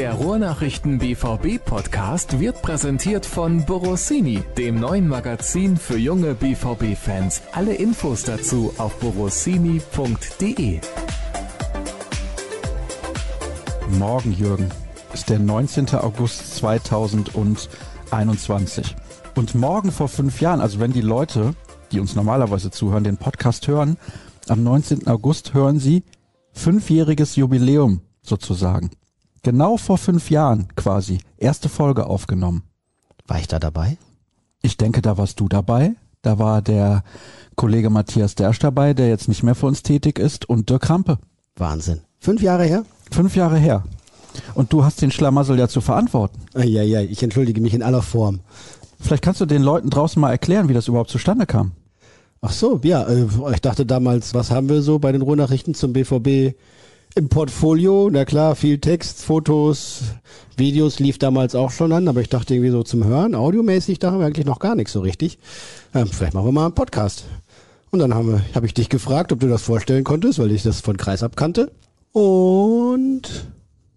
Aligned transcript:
Der 0.00 0.14
Ruhrnachrichten 0.14 0.98
BVB 0.98 1.62
Podcast 1.62 2.40
wird 2.40 2.62
präsentiert 2.62 3.26
von 3.26 3.66
Borossini, 3.66 4.42
dem 4.56 4.80
neuen 4.80 5.06
Magazin 5.06 5.76
für 5.76 5.98
junge 5.98 6.34
BVB 6.34 6.96
Fans. 6.96 7.42
Alle 7.52 7.74
Infos 7.74 8.22
dazu 8.22 8.72
auf 8.78 8.98
borossini.de. 8.98 10.80
Morgen, 13.98 14.32
Jürgen, 14.32 14.70
ist 15.12 15.28
der 15.28 15.38
19. 15.38 15.90
August 15.96 16.56
2021. 16.56 18.96
Und 19.36 19.54
morgen 19.54 19.92
vor 19.92 20.08
fünf 20.08 20.40
Jahren, 20.40 20.62
also 20.62 20.80
wenn 20.80 20.94
die 20.94 21.02
Leute, 21.02 21.54
die 21.92 22.00
uns 22.00 22.16
normalerweise 22.16 22.70
zuhören, 22.70 23.04
den 23.04 23.18
Podcast 23.18 23.68
hören, 23.68 23.98
am 24.48 24.62
19. 24.62 25.08
August 25.08 25.52
hören 25.52 25.78
sie 25.78 26.04
fünfjähriges 26.54 27.36
Jubiläum 27.36 28.00
sozusagen. 28.22 28.88
Genau 29.42 29.76
vor 29.76 29.98
fünf 29.98 30.30
Jahren 30.30 30.68
quasi. 30.76 31.20
Erste 31.38 31.68
Folge 31.68 32.06
aufgenommen. 32.06 32.64
War 33.26 33.38
ich 33.38 33.48
da 33.48 33.58
dabei? 33.58 33.96
Ich 34.62 34.76
denke, 34.76 35.00
da 35.00 35.16
warst 35.16 35.40
du 35.40 35.48
dabei. 35.48 35.92
Da 36.22 36.38
war 36.38 36.60
der 36.60 37.02
Kollege 37.56 37.88
Matthias 37.88 38.34
Dersch 38.34 38.58
dabei, 38.58 38.92
der 38.92 39.08
jetzt 39.08 39.28
nicht 39.28 39.42
mehr 39.42 39.54
für 39.54 39.66
uns 39.66 39.82
tätig 39.82 40.18
ist, 40.18 40.48
und 40.48 40.68
Dirk 40.68 40.82
Krampe. 40.82 41.18
Wahnsinn. 41.56 42.00
Fünf 42.18 42.42
Jahre 42.42 42.64
her? 42.64 42.84
Fünf 43.10 43.36
Jahre 43.36 43.56
her. 43.56 43.84
Und 44.54 44.72
du 44.72 44.84
hast 44.84 45.00
den 45.00 45.10
Schlamassel 45.10 45.58
ja 45.58 45.68
zu 45.68 45.80
verantworten. 45.80 46.40
Ja, 46.54 46.82
ja, 46.82 47.00
ich 47.00 47.22
entschuldige 47.22 47.60
mich 47.60 47.74
in 47.74 47.82
aller 47.82 48.02
Form. 48.02 48.40
Vielleicht 49.00 49.22
kannst 49.22 49.40
du 49.40 49.46
den 49.46 49.62
Leuten 49.62 49.88
draußen 49.88 50.20
mal 50.20 50.30
erklären, 50.30 50.68
wie 50.68 50.74
das 50.74 50.88
überhaupt 50.88 51.10
zustande 51.10 51.46
kam. 51.46 51.72
Ach 52.42 52.52
so, 52.52 52.80
ja, 52.82 53.02
äh, 53.04 53.26
ich 53.52 53.60
dachte 53.60 53.86
damals, 53.86 54.34
was 54.34 54.50
haben 54.50 54.68
wir 54.68 54.82
so 54.82 54.98
bei 54.98 55.12
den 55.12 55.22
Ruhrnachrichten 55.22 55.74
zum 55.74 55.92
BVB 55.92 56.54
im 57.14 57.28
Portfolio? 57.28 58.08
Na 58.10 58.24
klar, 58.24 58.56
viel 58.56 58.78
Text, 58.78 59.24
Fotos, 59.24 60.02
Videos 60.56 60.98
lief 60.98 61.18
damals 61.18 61.54
auch 61.54 61.70
schon 61.70 61.92
an, 61.92 62.08
aber 62.08 62.20
ich 62.20 62.28
dachte 62.28 62.54
irgendwie 62.54 62.70
so 62.70 62.82
zum 62.82 63.04
Hören, 63.04 63.34
audiomäßig, 63.34 63.98
da 63.98 64.10
haben 64.10 64.20
wir 64.20 64.26
eigentlich 64.26 64.46
noch 64.46 64.58
gar 64.58 64.74
nichts 64.74 64.92
so 64.92 65.00
richtig. 65.00 65.38
Ähm, 65.94 66.06
vielleicht 66.06 66.34
machen 66.34 66.46
wir 66.46 66.52
mal 66.52 66.66
einen 66.66 66.74
Podcast. 66.74 67.24
Und 67.90 67.98
dann 67.98 68.14
habe 68.14 68.42
hab 68.54 68.64
ich 68.64 68.74
dich 68.74 68.88
gefragt, 68.88 69.32
ob 69.32 69.40
du 69.40 69.48
das 69.48 69.62
vorstellen 69.62 70.04
konntest, 70.04 70.38
weil 70.38 70.52
ich 70.52 70.62
das 70.62 70.80
von 70.80 70.96
Kreis 70.96 71.22
abkannte. 71.22 71.72
Und 72.12 73.22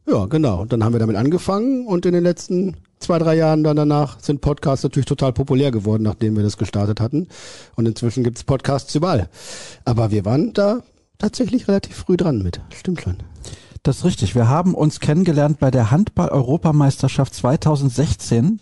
ja, 0.08 0.26
genau. 0.26 0.66
Dann 0.66 0.84
haben 0.84 0.94
wir 0.94 1.00
damit 1.00 1.16
angefangen 1.16 1.86
und 1.86 2.06
in 2.06 2.14
den 2.14 2.24
letzten 2.24 2.76
zwei, 3.00 3.20
drei 3.20 3.36
Jahren 3.36 3.64
dann 3.64 3.76
danach 3.76 4.20
sind 4.20 4.42
Podcasts 4.42 4.84
natürlich 4.84 5.06
total 5.06 5.34
populär 5.34 5.72
geworden, 5.72 6.04
nachdem 6.04 6.36
wir 6.36 6.44
das 6.44 6.58
gestartet 6.58 7.00
hatten. 7.00 7.28
Und 7.76 7.88
inzwischen 7.88 8.24
gibt's 8.24 8.44
Podcasts 8.44 8.94
überall. 8.96 9.30
Aber 9.86 10.12
wir 10.12 10.26
waren 10.26 10.54
da 10.54 10.82
tatsächlich 11.18 11.68
relativ 11.68 11.96
früh 11.96 12.18
dran 12.18 12.42
mit. 12.42 12.62
Stimmt 12.74 13.02
schon. 13.02 13.18
Das 13.84 13.98
ist 13.98 14.06
richtig. 14.06 14.36
Wir 14.36 14.48
haben 14.48 14.76
uns 14.76 15.00
kennengelernt 15.00 15.60
bei 15.60 15.70
der 15.70 15.92
Handball-Europameisterschaft 15.92 17.34
2016. 17.34 18.62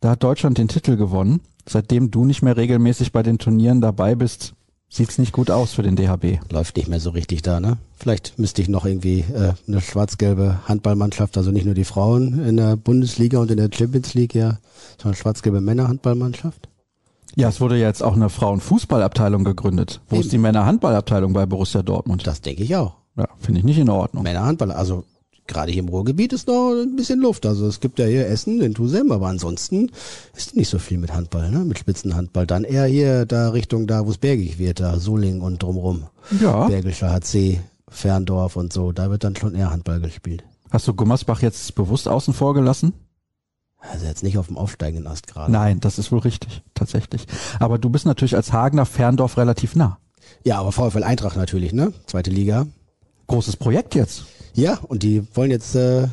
Da 0.00 0.10
hat 0.10 0.22
Deutschland 0.22 0.58
den 0.58 0.68
Titel 0.68 0.96
gewonnen. 0.96 1.40
Seitdem 1.68 2.10
du 2.10 2.24
nicht 2.24 2.42
mehr 2.42 2.56
regelmäßig 2.56 3.12
bei 3.12 3.22
den 3.22 3.38
Turnieren 3.38 3.80
dabei 3.80 4.14
bist, 4.14 4.54
sieht's 4.88 5.18
nicht 5.18 5.32
gut 5.32 5.50
aus 5.50 5.72
für 5.72 5.82
den 5.82 5.96
DHB. 5.96 6.40
Läuft 6.50 6.76
nicht 6.76 6.88
mehr 6.88 7.00
so 7.00 7.10
richtig 7.10 7.42
da, 7.42 7.60
ne? 7.60 7.78
Vielleicht 7.96 8.38
müsste 8.38 8.62
ich 8.62 8.68
noch 8.68 8.84
irgendwie 8.84 9.20
äh, 9.20 9.52
eine 9.68 9.80
schwarz-gelbe 9.80 10.66
Handballmannschaft, 10.66 11.36
also 11.36 11.50
nicht 11.50 11.64
nur 11.64 11.74
die 11.74 11.84
Frauen 11.84 12.44
in 12.44 12.56
der 12.56 12.76
Bundesliga 12.76 13.38
und 13.38 13.50
in 13.50 13.56
der 13.56 13.70
Champions 13.72 14.14
League, 14.14 14.34
ja, 14.34 14.58
sondern 15.00 15.16
schwarz-gelbe 15.16 15.60
Männerhandballmannschaft. 15.60 16.68
Ja, 17.34 17.48
es 17.48 17.60
wurde 17.60 17.76
jetzt 17.76 18.02
auch 18.02 18.14
eine 18.14 18.28
Frauenfußballabteilung 18.28 19.44
gegründet. 19.44 20.00
Wo 20.08 20.16
Eben. 20.16 20.24
ist 20.24 20.32
die 20.32 20.38
Männerhandballabteilung 20.38 21.32
bei 21.32 21.46
Borussia 21.46 21.82
Dortmund? 21.82 22.26
Das 22.26 22.40
denke 22.40 22.62
ich 22.62 22.76
auch. 22.76 22.96
Ja, 23.16 23.28
finde 23.38 23.60
ich 23.60 23.64
nicht 23.64 23.78
in 23.78 23.88
Ordnung. 23.90 24.22
Männerhandball, 24.22 24.72
also 24.72 25.04
gerade 25.46 25.72
hier 25.72 25.82
im 25.82 25.88
Ruhrgebiet 25.88 26.32
ist 26.32 26.48
noch 26.48 26.72
ein 26.72 26.96
bisschen 26.96 27.20
Luft. 27.20 27.46
Also 27.46 27.66
es 27.66 27.80
gibt 27.80 27.98
ja 27.98 28.06
hier 28.06 28.26
Essen, 28.26 28.60
den 28.60 28.74
Tusem, 28.74 29.12
aber 29.12 29.28
ansonsten 29.28 29.90
ist 30.36 30.56
nicht 30.56 30.68
so 30.68 30.78
viel 30.78 30.98
mit 30.98 31.12
Handball, 31.12 31.50
ne? 31.50 31.60
Mit 31.60 31.78
Spitzenhandball. 31.78 32.46
Dann 32.46 32.64
eher 32.64 32.86
hier 32.86 33.26
da 33.26 33.50
Richtung 33.50 33.86
da, 33.86 34.06
wo 34.06 34.10
es 34.10 34.18
bergig 34.18 34.58
wird, 34.58 34.80
da 34.80 34.98
Soling 34.98 35.40
und 35.40 35.62
drumrum. 35.62 36.04
Ja. 36.40 36.66
Bergischer 36.68 37.12
HC, 37.12 37.60
Ferndorf 37.88 38.56
und 38.56 38.72
so. 38.72 38.92
Da 38.92 39.10
wird 39.10 39.24
dann 39.24 39.36
schon 39.36 39.54
eher 39.54 39.70
Handball 39.70 40.00
gespielt. 40.00 40.44
Hast 40.70 40.88
du 40.88 40.94
Gummersbach 40.94 41.42
jetzt 41.42 41.74
bewusst 41.74 42.08
außen 42.08 42.32
vor 42.32 42.54
gelassen? 42.54 42.94
Also 43.90 44.06
jetzt 44.06 44.22
nicht 44.22 44.38
auf 44.38 44.46
dem 44.46 44.56
aufsteigenden 44.56 45.06
Ast 45.06 45.26
gerade. 45.26 45.50
Nein, 45.50 45.80
das 45.80 45.98
ist 45.98 46.12
wohl 46.12 46.20
richtig, 46.20 46.62
tatsächlich. 46.74 47.26
Aber 47.58 47.78
du 47.78 47.90
bist 47.90 48.06
natürlich 48.06 48.36
als 48.36 48.52
Hagener 48.52 48.86
Ferndorf 48.86 49.36
relativ 49.36 49.74
nah. 49.74 49.98
Ja, 50.44 50.58
aber 50.58 50.72
VfL 50.72 51.02
Eintracht 51.02 51.36
natürlich, 51.36 51.72
ne? 51.72 51.92
Zweite 52.06 52.30
Liga. 52.30 52.66
Großes 53.26 53.56
Projekt 53.56 53.94
jetzt. 53.94 54.24
Ja, 54.54 54.78
und 54.88 55.02
die 55.02 55.26
wollen 55.34 55.50
jetzt 55.50 55.74
äh, 55.74 56.06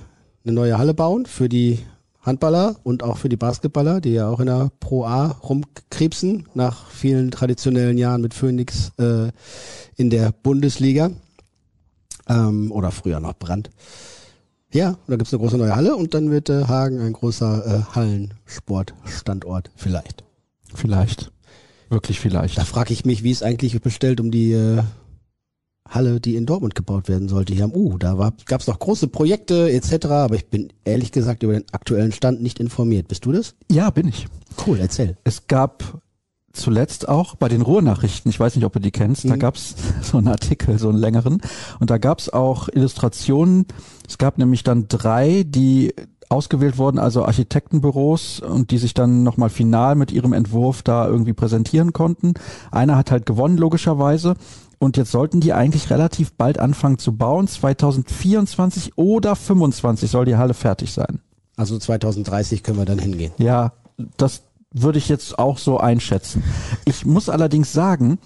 eine 0.43 0.53
neue 0.53 0.77
Halle 0.77 0.93
bauen 0.93 1.25
für 1.25 1.49
die 1.49 1.79
Handballer 2.21 2.75
und 2.83 3.03
auch 3.03 3.17
für 3.17 3.29
die 3.29 3.37
Basketballer, 3.37 4.01
die 4.01 4.13
ja 4.13 4.29
auch 4.29 4.39
in 4.39 4.47
der 4.47 4.71
Pro 4.79 5.05
A 5.05 5.27
rumkrebsen, 5.27 6.47
nach 6.53 6.89
vielen 6.89 7.31
traditionellen 7.31 7.97
Jahren 7.97 8.21
mit 8.21 8.33
Phoenix 8.33 8.91
äh, 8.97 9.31
in 9.95 10.09
der 10.09 10.31
Bundesliga. 10.31 11.11
Ähm, 12.27 12.71
oder 12.71 12.91
früher 12.91 13.19
noch 13.19 13.33
Brand. 13.33 13.69
Ja, 14.71 14.89
und 14.89 14.97
da 15.07 15.15
gibt's 15.15 15.33
eine 15.33 15.41
große 15.41 15.57
neue 15.57 15.75
Halle 15.75 15.95
und 15.95 16.13
dann 16.13 16.29
wird 16.29 16.49
äh, 16.49 16.65
Hagen 16.65 16.99
ein 16.99 17.13
großer 17.13 17.65
äh, 17.65 17.95
Hallensportstandort 17.95 19.71
vielleicht. 19.75 20.23
Vielleicht. 20.75 21.31
Wirklich 21.89 22.19
vielleicht. 22.19 22.57
Da 22.57 22.65
frage 22.65 22.93
ich 22.93 23.03
mich, 23.03 23.23
wie 23.23 23.31
es 23.31 23.41
eigentlich 23.41 23.79
bestellt 23.81 24.19
um 24.19 24.29
die 24.29 24.51
äh, 24.51 24.83
Halle, 25.89 26.19
die 26.19 26.35
in 26.35 26.45
Dortmund 26.45 26.75
gebaut 26.75 27.09
werden 27.09 27.29
sollte, 27.29 27.53
hier 27.53 27.63
am 27.63 27.73
U. 27.73 27.97
Da 27.97 28.31
gab 28.45 28.61
es 28.61 28.67
noch 28.67 28.77
große 28.77 29.07
Projekte 29.07 29.71
etc., 29.71 30.05
aber 30.05 30.35
ich 30.35 30.47
bin 30.47 30.71
ehrlich 30.85 31.11
gesagt 31.11 31.41
über 31.41 31.53
den 31.53 31.65
aktuellen 31.71 32.11
Stand 32.11 32.43
nicht 32.43 32.59
informiert. 32.59 33.07
Bist 33.07 33.25
du 33.25 33.31
das? 33.31 33.55
Ja, 33.71 33.89
bin 33.89 34.07
ich. 34.07 34.27
Cool, 34.65 34.79
erzähl. 34.79 35.17
Es 35.23 35.47
gab 35.47 35.99
zuletzt 36.59 37.07
auch 37.09 37.35
bei 37.35 37.47
den 37.49 37.61
Ruhrnachrichten, 37.61 38.29
ich 38.29 38.39
weiß 38.39 38.55
nicht, 38.55 38.65
ob 38.65 38.73
du 38.73 38.79
die 38.79 38.91
kennst, 38.91 39.25
da 39.25 39.35
Mhm. 39.35 39.39
gab's 39.39 39.75
so 40.01 40.17
einen 40.17 40.27
Artikel, 40.27 40.77
so 40.77 40.89
einen 40.89 40.97
längeren. 40.99 41.41
Und 41.79 41.89
da 41.89 41.97
gab's 41.97 42.29
auch 42.29 42.69
Illustrationen. 42.69 43.65
Es 44.07 44.17
gab 44.17 44.37
nämlich 44.37 44.63
dann 44.63 44.87
drei, 44.87 45.43
die 45.47 45.93
ausgewählt 46.29 46.77
wurden, 46.77 46.99
also 46.99 47.25
Architektenbüros 47.25 48.39
und 48.39 48.69
die 48.69 48.77
sich 48.77 48.93
dann 48.93 49.23
nochmal 49.23 49.49
final 49.49 49.95
mit 49.95 50.11
ihrem 50.11 50.33
Entwurf 50.33 50.83
da 50.83 51.07
irgendwie 51.07 51.33
präsentieren 51.33 51.91
konnten. 51.91 52.33
Einer 52.69 52.97
hat 52.97 53.09
halt 53.09 53.25
gewonnen, 53.25 53.57
logischerweise. 53.57 54.35
Und 54.77 54.95
jetzt 54.95 55.11
sollten 55.11 55.41
die 55.41 55.53
eigentlich 55.53 55.89
relativ 55.89 56.31
bald 56.33 56.59
anfangen 56.59 56.99
zu 56.99 57.17
bauen. 57.17 57.47
2024 57.47 58.93
oder 58.97 59.35
25 59.35 60.09
soll 60.09 60.25
die 60.25 60.37
Halle 60.37 60.53
fertig 60.53 60.93
sein. 60.93 61.19
Also 61.57 61.77
2030 61.77 62.63
können 62.63 62.77
wir 62.77 62.85
dann 62.85 62.99
hingehen. 62.99 63.31
Ja, 63.37 63.73
das 64.17 64.43
würde 64.71 64.97
ich 64.97 65.09
jetzt 65.09 65.39
auch 65.39 65.57
so 65.57 65.77
einschätzen. 65.77 66.43
Ich 66.85 67.05
muss 67.05 67.29
allerdings 67.29 67.73
sagen, 67.73 68.19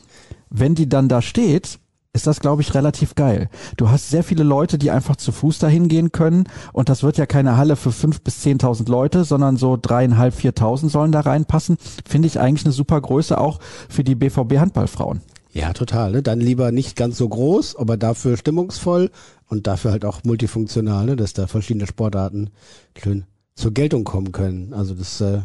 wenn 0.50 0.76
die 0.76 0.90
dann 0.90 1.10
da 1.10 1.22
steht, 1.22 1.80
ist 2.16 2.28
das, 2.28 2.40
glaube 2.40 2.62
ich, 2.62 2.76
relativ 2.76 3.16
geil. 3.16 3.50
Du 3.76 3.90
hast 3.90 4.10
sehr 4.10 4.24
viele 4.24 4.44
Leute, 4.44 4.78
die 4.78 4.92
einfach 4.92 5.16
zu 5.16 5.32
Fuß 5.32 5.58
dahin 5.58 5.88
gehen 5.88 6.12
können 6.12 6.44
und 6.72 6.90
das 6.90 7.02
wird 7.02 7.18
ja 7.18 7.26
keine 7.26 7.58
Halle 7.58 7.76
für 7.76 7.92
fünf 7.92 8.22
bis 8.22 8.42
zehntausend 8.42 8.88
Leute, 8.88 9.24
sondern 9.24 9.58
so 9.58 9.80
dreieinhalb, 9.82 10.36
viertausend 10.36 10.92
sollen 10.92 11.12
da 11.12 11.22
reinpassen. 11.22 11.78
Finde 12.06 12.28
ich 12.28 12.40
eigentlich 12.40 12.66
eine 12.66 12.74
super 12.74 13.02
Größe 13.02 13.40
auch 13.40 13.60
für 13.90 14.04
die 14.04 14.16
BVB 14.16 14.58
Handballfrauen. 14.58 15.22
Ja, 15.54 15.74
total. 15.74 16.12
Ne? 16.12 16.24
Dann 16.24 16.40
lieber 16.40 16.72
nicht 16.72 16.96
ganz 16.96 17.18
so 17.18 17.28
groß, 17.28 17.78
aber 17.78 17.98
dafür 17.98 18.38
stimmungsvoll 18.38 19.10
und 19.48 19.66
dafür 19.66 19.92
halt 19.92 20.06
auch 20.06 20.24
multifunktional, 20.24 21.06
ne? 21.06 21.16
dass 21.16 21.34
da 21.34 21.48
verschiedene 21.48 21.88
Sportarten 21.88 22.52
schön 22.98 23.26
zur 23.56 23.72
Geltung 23.72 24.04
kommen 24.04 24.32
können. 24.32 24.74
Also 24.74 24.94
das, 24.96 25.22
äh, 25.22 25.42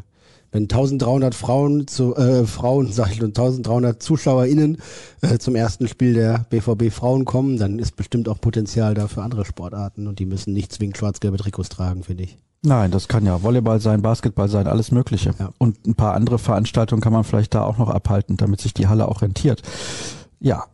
wenn 0.51 0.65
1300 0.65 1.35
Frauen 1.35 1.87
zu 1.87 2.17
äh, 2.17 2.47
Frauen, 2.47 2.93
sag 2.93 3.13
ich, 3.13 3.23
und 3.23 3.39
1300 3.39 4.03
ZuschauerInnen 4.03 4.79
äh, 5.21 5.39
zum 5.39 5.55
ersten 5.55 5.89
Spiel 5.89 6.15
der 6.15 6.47
BVB 6.51 6.93
Frauen 6.93 7.25
kommen, 7.25 7.59
dann 7.59 7.79
ist 7.79 7.97
bestimmt 7.97 8.29
auch 8.29 8.41
Potenzial 8.41 8.95
da 8.95 9.09
für 9.09 9.23
andere 9.23 9.45
Sportarten 9.45 10.07
und 10.07 10.19
die 10.19 10.27
müssen 10.27 10.53
nicht 10.53 10.73
zwingend 10.73 10.97
schwarz-gelbe 10.97 11.37
Trikots 11.37 11.69
tragen, 11.69 12.03
finde 12.03 12.25
ich. 12.25 12.39
Nein, 12.63 12.91
das 12.91 13.07
kann 13.07 13.25
ja 13.25 13.43
Volleyball 13.43 13.81
sein, 13.81 14.03
Basketball 14.03 14.49
sein, 14.49 14.67
alles 14.67 14.91
Mögliche. 14.91 15.33
Ja. 15.39 15.51
Und 15.59 15.87
ein 15.87 15.95
paar 15.95 16.15
andere 16.15 16.39
Veranstaltungen 16.39 17.01
kann 17.01 17.13
man 17.13 17.23
vielleicht 17.23 17.55
da 17.55 17.63
auch 17.63 17.79
noch 17.79 17.89
abhalten, 17.89 18.37
damit 18.37 18.61
sich 18.61 18.75
die 18.75 18.89
Halle 18.89 19.07
auch 19.09 19.23
rentiert. 19.23 19.63
Ja. 20.41 20.65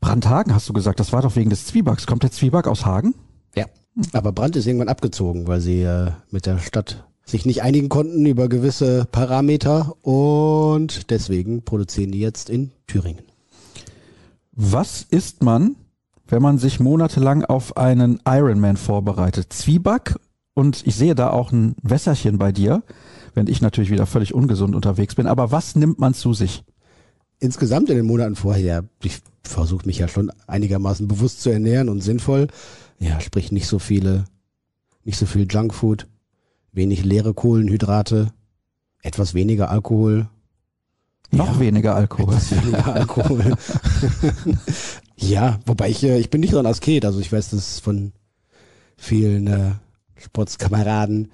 Brandhagen 0.00 0.52
hast 0.52 0.68
du 0.68 0.72
gesagt, 0.72 0.98
das 0.98 1.12
war 1.12 1.22
doch 1.22 1.36
wegen 1.36 1.50
des 1.50 1.66
Zwiebacks. 1.66 2.08
Kommt 2.08 2.24
der 2.24 2.32
Zwieback 2.32 2.66
aus 2.66 2.84
Hagen? 2.84 3.14
Ja. 3.54 3.66
Aber 4.12 4.32
Brandt 4.32 4.56
ist 4.56 4.66
irgendwann 4.66 4.88
abgezogen, 4.88 5.46
weil 5.46 5.60
sie 5.60 5.82
äh, 5.82 6.10
mit 6.32 6.46
der 6.46 6.58
Stadt 6.58 7.04
sich 7.24 7.46
nicht 7.46 7.62
einigen 7.62 7.88
konnten 7.88 8.26
über 8.26 8.48
gewisse 8.48 9.06
Parameter 9.10 9.94
und 10.02 11.10
deswegen 11.10 11.62
produzieren 11.62 12.12
die 12.12 12.20
jetzt 12.20 12.50
in 12.50 12.72
Thüringen. 12.86 13.22
Was 14.52 15.06
isst 15.08 15.42
man, 15.42 15.76
wenn 16.26 16.42
man 16.42 16.58
sich 16.58 16.80
monatelang 16.80 17.44
auf 17.44 17.76
einen 17.76 18.20
Ironman 18.26 18.76
vorbereitet? 18.76 19.52
Zwieback 19.52 20.16
und 20.54 20.86
ich 20.86 20.96
sehe 20.96 21.14
da 21.14 21.30
auch 21.30 21.52
ein 21.52 21.74
Wässerchen 21.82 22.38
bei 22.38 22.52
dir, 22.52 22.82
während 23.34 23.48
ich 23.48 23.62
natürlich 23.62 23.90
wieder 23.90 24.06
völlig 24.06 24.34
ungesund 24.34 24.74
unterwegs 24.74 25.14
bin. 25.14 25.26
Aber 25.26 25.50
was 25.50 25.76
nimmt 25.76 25.98
man 25.98 26.12
zu 26.12 26.34
sich? 26.34 26.64
Insgesamt 27.38 27.88
in 27.88 27.96
den 27.96 28.06
Monaten 28.06 28.36
vorher, 28.36 28.84
ich 29.02 29.20
versuche 29.42 29.86
mich 29.86 29.98
ja 29.98 30.08
schon 30.08 30.30
einigermaßen 30.46 31.08
bewusst 31.08 31.40
zu 31.42 31.50
ernähren 31.50 31.88
und 31.88 32.02
sinnvoll. 32.02 32.48
Ja, 32.98 33.20
sprich 33.20 33.50
nicht 33.50 33.66
so 33.66 33.78
viele 33.78 34.26
nicht 35.04 35.18
so 35.18 35.26
viel 35.26 35.46
Junkfood, 35.50 36.06
wenig 36.72 37.04
leere 37.04 37.34
Kohlenhydrate, 37.34 38.32
etwas 39.02 39.34
weniger 39.34 39.70
Alkohol. 39.70 40.28
Noch 41.30 41.54
Ja. 41.54 41.60
weniger 41.60 41.94
Alkohol. 41.94 42.34
Weniger 42.34 42.94
Alkohol. 42.94 43.56
ja, 45.16 45.60
wobei 45.66 45.88
ich, 45.90 46.02
äh, 46.02 46.18
ich 46.18 46.30
bin 46.30 46.40
nicht 46.40 46.52
so 46.52 46.58
ein 46.58 46.66
Asket, 46.66 47.04
also 47.04 47.20
ich 47.20 47.32
weiß 47.32 47.50
das 47.50 47.78
von 47.80 48.12
vielen 48.96 49.46
äh, 49.46 49.72
Sportskameraden, 50.16 51.30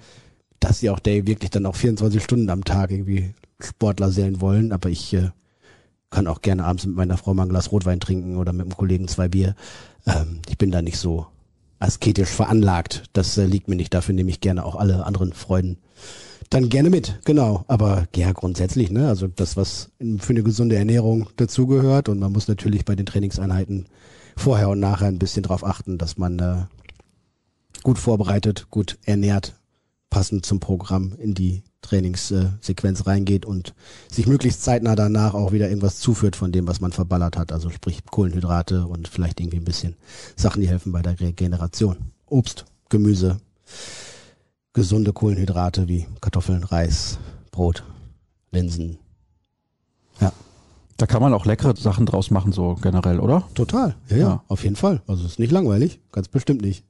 dass 0.59 0.79
sie 0.79 0.89
auch 0.89 0.99
der 0.99 1.27
wirklich 1.27 1.51
dann 1.51 1.65
auch 1.65 1.75
24 1.75 2.23
Stunden 2.23 2.49
am 2.49 2.63
Tag 2.63 2.91
irgendwie 2.91 3.33
Sportler 3.59 4.11
sein 4.11 4.41
wollen, 4.41 4.71
aber 4.71 4.89
ich 4.89 5.13
äh, 5.13 5.29
kann 6.09 6.27
auch 6.27 6.41
gerne 6.41 6.65
abends 6.65 6.85
mit 6.85 6.95
meiner 6.95 7.17
Frau 7.17 7.33
mal 7.33 7.43
ein 7.43 7.49
Glas 7.49 7.71
Rotwein 7.71 7.99
trinken 7.99 8.37
oder 8.37 8.51
mit 8.53 8.65
einem 8.65 8.75
Kollegen 8.75 9.07
zwei 9.07 9.27
Bier. 9.27 9.55
Ähm, 10.07 10.39
ich 10.49 10.57
bin 10.57 10.71
da 10.71 10.81
nicht 10.81 10.97
so 10.97 11.27
asketisch 11.79 12.29
veranlagt. 12.29 13.03
Das 13.13 13.37
äh, 13.37 13.45
liegt 13.45 13.67
mir 13.67 13.75
nicht. 13.75 13.93
Dafür 13.93 14.13
nehme 14.13 14.29
ich 14.29 14.41
gerne 14.41 14.65
auch 14.65 14.75
alle 14.75 15.05
anderen 15.05 15.33
Freuden 15.33 15.77
dann 16.49 16.69
gerne 16.69 16.89
mit. 16.89 17.19
Genau. 17.25 17.63
Aber 17.67 18.07
ja, 18.15 18.31
grundsätzlich, 18.31 18.91
ne? 18.91 19.07
Also 19.07 19.27
das, 19.27 19.55
was 19.55 19.91
für 20.19 20.33
eine 20.33 20.43
gesunde 20.43 20.75
Ernährung 20.75 21.29
dazugehört. 21.35 22.09
Und 22.09 22.19
man 22.19 22.31
muss 22.31 22.47
natürlich 22.47 22.85
bei 22.85 22.95
den 22.95 23.05
Trainingseinheiten 23.05 23.87
vorher 24.35 24.69
und 24.69 24.79
nachher 24.79 25.07
ein 25.07 25.19
bisschen 25.19 25.43
drauf 25.43 25.63
achten, 25.63 25.97
dass 25.97 26.17
man 26.17 26.39
äh, 26.39 26.65
gut 27.83 27.99
vorbereitet, 27.99 28.67
gut 28.69 28.97
ernährt, 29.05 29.55
passend 30.09 30.45
zum 30.45 30.59
Programm 30.59 31.13
in 31.17 31.33
die 31.33 31.63
Trainingssequenz 31.81 33.05
reingeht 33.07 33.45
und 33.45 33.73
sich 34.11 34.27
möglichst 34.27 34.63
zeitnah 34.63 34.95
danach 34.95 35.33
auch 35.33 35.51
wieder 35.51 35.69
irgendwas 35.69 35.99
zuführt 35.99 36.35
von 36.35 36.51
dem, 36.51 36.67
was 36.67 36.81
man 36.81 36.91
verballert 36.91 37.37
hat. 37.37 37.51
Also 37.51 37.69
sprich 37.69 38.03
Kohlenhydrate 38.05 38.85
und 38.87 39.07
vielleicht 39.07 39.39
irgendwie 39.39 39.57
ein 39.57 39.65
bisschen 39.65 39.95
Sachen, 40.35 40.61
die 40.61 40.67
helfen 40.67 40.91
bei 40.91 41.01
der 41.01 41.19
Regeneration. 41.19 41.97
Obst, 42.25 42.65
Gemüse, 42.89 43.39
gesunde 44.73 45.13
Kohlenhydrate 45.13 45.87
wie 45.87 46.07
Kartoffeln, 46.21 46.63
Reis, 46.63 47.17
Brot, 47.51 47.83
Linsen. 48.51 48.97
Da 50.97 51.05
kann 51.05 51.21
man 51.21 51.33
auch 51.33 51.45
leckere 51.45 51.77
Sachen 51.77 52.05
draus 52.05 52.29
machen, 52.29 52.51
so 52.51 52.75
generell, 52.81 53.21
oder? 53.21 53.47
Total, 53.53 53.95
ja, 54.09 54.17
ja, 54.17 54.21
Ja. 54.27 54.43
auf 54.49 54.65
jeden 54.65 54.75
Fall. 54.75 55.01
Also 55.07 55.23
es 55.23 55.31
ist 55.31 55.39
nicht 55.39 55.53
langweilig, 55.53 56.01
ganz 56.11 56.27
bestimmt 56.27 56.61
nicht. 56.61 56.83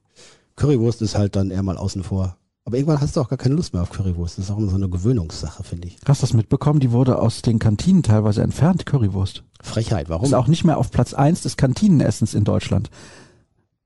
Currywurst 0.56 1.04
ist 1.04 1.14
halt 1.16 1.36
dann 1.36 1.52
eher 1.52 1.62
mal 1.62 1.78
außen 1.78 2.02
vor. 2.04 2.36
Aber 2.70 2.78
irgendwann 2.78 3.02
hast 3.02 3.16
du 3.16 3.22
auch 3.22 3.30
gar 3.30 3.38
keine 3.40 3.56
Lust 3.56 3.74
mehr 3.74 3.82
auf 3.82 3.90
Currywurst. 3.90 4.38
Das 4.38 4.46
ist 4.46 4.52
auch 4.52 4.60
immer 4.60 4.70
so 4.70 4.76
eine 4.76 4.90
Gewöhnungssache, 4.90 5.64
finde 5.64 5.88
ich. 5.88 5.98
Hast 6.06 6.22
du 6.22 6.28
das 6.28 6.34
mitbekommen? 6.36 6.80
Die 6.80 6.92
wurde 6.92 7.18
aus 7.18 7.42
den 7.42 7.58
Kantinen 7.58 8.04
teilweise 8.04 8.44
entfernt, 8.44 8.86
Currywurst. 8.86 9.44
Frechheit, 9.60 10.08
warum? 10.08 10.26
Ist 10.28 10.36
auch 10.36 10.46
nicht 10.46 10.66
mehr 10.66 10.78
auf 10.78 10.92
Platz 10.92 11.16
eins 11.16 11.42
des 11.42 11.58
Kantinenessens 11.58 12.36
in 12.36 12.44
Deutschland. 12.44 12.92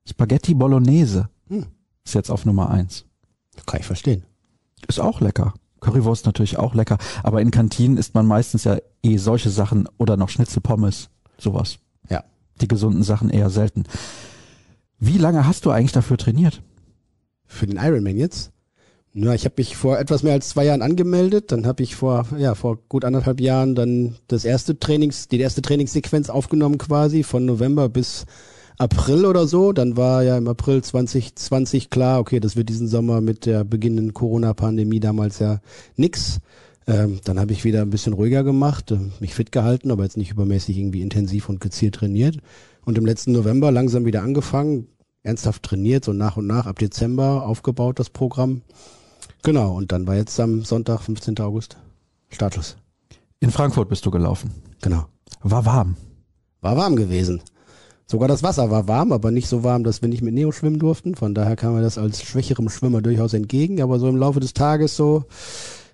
Spaghetti 0.05 0.53
Bolognese 0.53 1.29
Hm. 1.47 1.67
ist 2.03 2.13
jetzt 2.13 2.29
auf 2.29 2.43
Nummer 2.43 2.71
eins. 2.71 3.05
Kann 3.65 3.79
ich 3.79 3.85
verstehen. 3.85 4.25
Ist 4.89 4.99
auch 4.99 5.21
lecker. 5.21 5.53
Currywurst 5.79 6.25
natürlich 6.25 6.57
auch 6.59 6.73
lecker. 6.75 6.97
Aber 7.23 7.41
in 7.41 7.51
Kantinen 7.51 7.95
isst 7.95 8.15
man 8.15 8.27
meistens 8.27 8.65
ja 8.65 8.79
eh 9.01 9.15
solche 9.15 9.49
Sachen 9.49 9.87
oder 9.97 10.17
noch 10.17 10.27
Schnitzelpommes, 10.27 11.09
sowas. 11.37 11.77
Ja. 12.09 12.25
Die 12.59 12.67
gesunden 12.67 13.03
Sachen 13.03 13.29
eher 13.29 13.49
selten. 13.49 13.85
Wie 14.99 15.17
lange 15.17 15.47
hast 15.47 15.65
du 15.65 15.71
eigentlich 15.71 15.93
dafür 15.93 16.17
trainiert? 16.17 16.61
Für 17.45 17.65
den 17.65 17.77
Ironman 17.77 18.17
jetzt? 18.17 18.49
Na, 19.15 19.35
ich 19.35 19.45
habe 19.45 19.53
mich 19.57 19.77
vor 19.77 19.99
etwas 19.99 20.23
mehr 20.23 20.33
als 20.33 20.49
zwei 20.49 20.65
Jahren 20.65 20.81
angemeldet. 20.81 21.51
Dann 21.51 21.67
habe 21.67 21.83
ich 21.83 21.95
vor, 21.95 22.25
ja, 22.35 22.55
vor 22.55 22.79
gut 22.89 23.05
anderthalb 23.05 23.39
Jahren 23.39 23.75
dann 23.75 24.15
das 24.27 24.43
erste 24.43 24.79
Trainings, 24.79 25.27
die 25.27 25.39
erste 25.39 25.61
Trainingssequenz 25.61 26.31
aufgenommen 26.31 26.79
quasi 26.79 27.21
von 27.21 27.45
November 27.45 27.89
bis 27.89 28.25
April 28.79 29.25
oder 29.25 29.45
so. 29.45 29.71
Dann 29.71 29.97
war 29.97 30.23
ja 30.23 30.35
im 30.35 30.47
April 30.47 30.81
2020 30.81 31.91
klar, 31.91 32.19
okay, 32.19 32.39
das 32.39 32.55
wird 32.55 32.69
diesen 32.69 32.87
Sommer 32.87 33.21
mit 33.21 33.45
der 33.45 33.63
beginnenden 33.63 34.15
Corona-Pandemie 34.15 34.99
damals 34.99 35.37
ja 35.37 35.61
nix. 35.95 36.39
Ähm, 36.87 37.19
dann 37.23 37.39
habe 37.39 37.53
ich 37.53 37.63
wieder 37.63 37.83
ein 37.83 37.91
bisschen 37.91 38.13
ruhiger 38.13 38.43
gemacht, 38.43 38.89
äh, 38.89 38.97
mich 39.19 39.35
fit 39.35 39.51
gehalten, 39.51 39.91
aber 39.91 40.03
jetzt 40.03 40.17
nicht 40.17 40.31
übermäßig 40.31 40.75
irgendwie 40.75 41.03
intensiv 41.03 41.49
und 41.49 41.59
gezielt 41.59 41.95
trainiert. 41.95 42.37
Und 42.83 42.97
im 42.97 43.05
letzten 43.05 43.31
November 43.31 43.71
langsam 43.71 44.05
wieder 44.05 44.23
angefangen, 44.23 44.87
ernsthaft 45.21 45.61
trainiert, 45.61 46.03
so 46.03 46.13
nach 46.13 46.35
und 46.35 46.47
nach 46.47 46.65
ab 46.65 46.79
Dezember 46.79 47.45
aufgebaut 47.45 47.99
das 47.99 48.09
Programm. 48.09 48.63
Genau, 49.43 49.75
und 49.75 49.91
dann 49.91 50.07
war 50.07 50.15
jetzt 50.15 50.39
am 50.39 50.63
Sonntag, 50.63 51.01
15. 51.01 51.37
August, 51.39 51.77
Startschuss. 52.29 52.77
In 53.41 53.51
Frankfurt 53.51 53.89
bist 53.89 54.05
du 54.05 54.11
gelaufen. 54.11 54.51
Genau. 54.81 55.05
War 55.41 55.65
warm. 55.65 55.97
War 56.61 56.77
warm 56.77 56.95
gewesen. 56.95 57.41
Sogar 58.05 58.29
das 58.29 58.41
Wasser 58.41 58.71
war 58.71 58.87
warm, 58.87 59.11
aber 59.11 59.31
nicht 59.31 59.49
so 59.49 59.63
warm, 59.63 59.83
dass 59.83 60.01
wir 60.01 60.07
nicht 60.07 60.21
mit 60.21 60.33
Neo 60.33 60.53
schwimmen 60.53 60.79
durften. 60.79 61.15
Von 61.15 61.33
daher 61.33 61.57
kam 61.57 61.73
mir 61.73 61.81
das 61.81 61.97
als 61.97 62.23
schwächerem 62.23 62.69
Schwimmer 62.69 63.01
durchaus 63.01 63.33
entgegen. 63.33 63.81
Aber 63.81 63.99
so 63.99 64.07
im 64.07 64.15
Laufe 64.15 64.39
des 64.39 64.53
Tages 64.53 64.95
so 64.95 65.25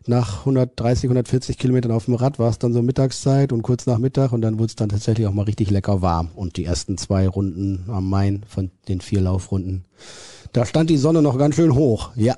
nach 0.06 0.40
130, 0.40 1.06
140 1.06 1.58
Kilometern 1.58 1.92
auf 1.92 2.06
dem 2.06 2.16
Rad 2.16 2.38
war 2.38 2.50
es 2.50 2.60
dann 2.60 2.74
so 2.74 2.82
Mittagszeit 2.84 3.52
und 3.52 3.64
kurz 3.64 3.86
nach 3.86 3.98
Mittag 3.98 4.32
und 4.32 4.42
dann 4.42 4.60
wurde 4.60 4.68
es 4.68 4.76
dann 4.76 4.90
tatsächlich 4.90 5.28
auch 5.28 5.34
mal 5.34 5.44
richtig 5.44 5.72
lecker 5.72 6.02
warm. 6.02 6.30
Und 6.36 6.58
die 6.58 6.66
ersten 6.66 6.98
zwei 6.98 7.28
Runden 7.28 7.86
am 7.88 8.10
Main 8.10 8.44
von 8.48 8.70
den 8.88 9.02
vier 9.02 9.22
Laufrunden, 9.22 9.86
da 10.54 10.66
stand 10.66 10.90
die 10.90 10.98
Sonne 10.98 11.22
noch 11.22 11.38
ganz 11.38 11.56
schön 11.56 11.74
hoch. 11.74 12.12
Ja. 12.16 12.36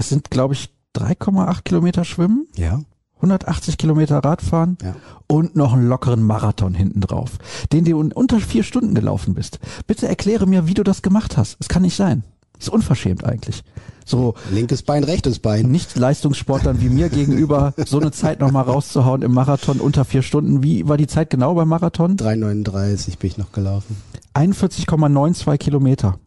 Es 0.00 0.08
sind, 0.08 0.30
glaube 0.30 0.54
ich, 0.54 0.70
3,8 0.96 1.62
Kilometer 1.64 2.04
Schwimmen, 2.04 2.46
Ja. 2.56 2.80
180 3.16 3.76
Kilometer 3.76 4.18
Radfahren 4.18 4.78
Ja. 4.82 4.96
und 5.26 5.54
noch 5.54 5.74
einen 5.74 5.86
lockeren 5.88 6.22
Marathon 6.22 6.74
hinten 6.74 7.02
drauf, 7.02 7.32
den 7.70 7.84
du 7.84 8.00
in 8.00 8.12
unter 8.12 8.40
vier 8.40 8.62
Stunden 8.64 8.94
gelaufen 8.94 9.34
bist. 9.34 9.58
Bitte 9.86 10.08
erkläre 10.08 10.46
mir, 10.46 10.66
wie 10.66 10.74
du 10.74 10.82
das 10.82 11.02
gemacht 11.02 11.36
hast. 11.36 11.56
Es 11.60 11.68
kann 11.68 11.82
nicht 11.82 11.96
sein. 11.96 12.24
Ist 12.58 12.70
unverschämt 12.70 13.24
eigentlich. 13.24 13.62
So 14.06 14.34
Linkes 14.50 14.82
Bein, 14.82 15.04
rechtes 15.04 15.38
Bein. 15.38 15.70
nicht 15.70 15.96
Leistungssportlern 15.96 16.80
wie 16.80 16.88
mir 16.88 17.08
gegenüber 17.10 17.74
so 17.86 18.00
eine 18.00 18.10
Zeit 18.10 18.40
nochmal 18.40 18.64
rauszuhauen 18.64 19.22
im 19.22 19.32
Marathon 19.32 19.80
unter 19.80 20.04
vier 20.04 20.22
Stunden. 20.22 20.62
Wie 20.62 20.88
war 20.88 20.96
die 20.96 21.06
Zeit 21.06 21.30
genau 21.30 21.54
beim 21.54 21.68
Marathon? 21.68 22.16
3,39 22.16 23.18
bin 23.18 23.30
ich 23.30 23.38
noch 23.38 23.52
gelaufen. 23.52 23.96
41,92 24.34 25.58
Kilometer. 25.58 26.18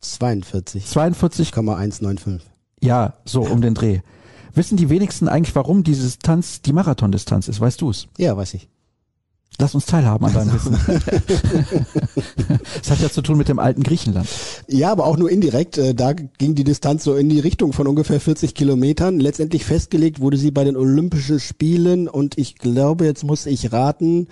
42. 0.00 0.86
42, 0.86 1.52
1,195. 1.56 2.49
Ja, 2.82 3.14
so 3.24 3.42
um 3.42 3.60
den 3.60 3.74
Dreh. 3.74 4.00
Wissen 4.54 4.76
die 4.76 4.88
wenigsten 4.90 5.28
eigentlich, 5.28 5.54
warum 5.54 5.84
diese 5.84 6.02
Distanz 6.02 6.60
die 6.62 6.72
Marathondistanz 6.72 7.48
ist? 7.48 7.60
Weißt 7.60 7.80
du 7.80 7.90
es? 7.90 8.08
Ja, 8.18 8.36
weiß 8.36 8.54
ich. 8.54 8.68
Lass 9.58 9.74
uns 9.74 9.84
teilhaben 9.84 10.24
an 10.26 10.32
deinem 10.32 10.52
Wissen. 10.54 10.78
Das 12.78 12.90
hat 12.90 13.00
ja 13.00 13.10
zu 13.10 13.20
tun 13.20 13.36
mit 13.36 13.48
dem 13.48 13.58
alten 13.58 13.82
Griechenland. 13.82 14.26
Ja, 14.68 14.90
aber 14.90 15.04
auch 15.06 15.18
nur 15.18 15.30
indirekt. 15.30 15.76
Äh, 15.76 15.94
Da 15.94 16.12
ging 16.14 16.54
die 16.54 16.64
Distanz 16.64 17.04
so 17.04 17.14
in 17.14 17.28
die 17.28 17.40
Richtung 17.40 17.72
von 17.72 17.86
ungefähr 17.86 18.20
40 18.20 18.54
Kilometern. 18.54 19.20
Letztendlich 19.20 19.64
festgelegt 19.64 20.20
wurde 20.20 20.38
sie 20.38 20.50
bei 20.50 20.64
den 20.64 20.76
Olympischen 20.76 21.40
Spielen 21.40 22.08
und 22.08 22.38
ich 22.38 22.56
glaube, 22.56 23.04
jetzt 23.04 23.22
muss 23.22 23.44
ich 23.46 23.70
raten, 23.72 24.28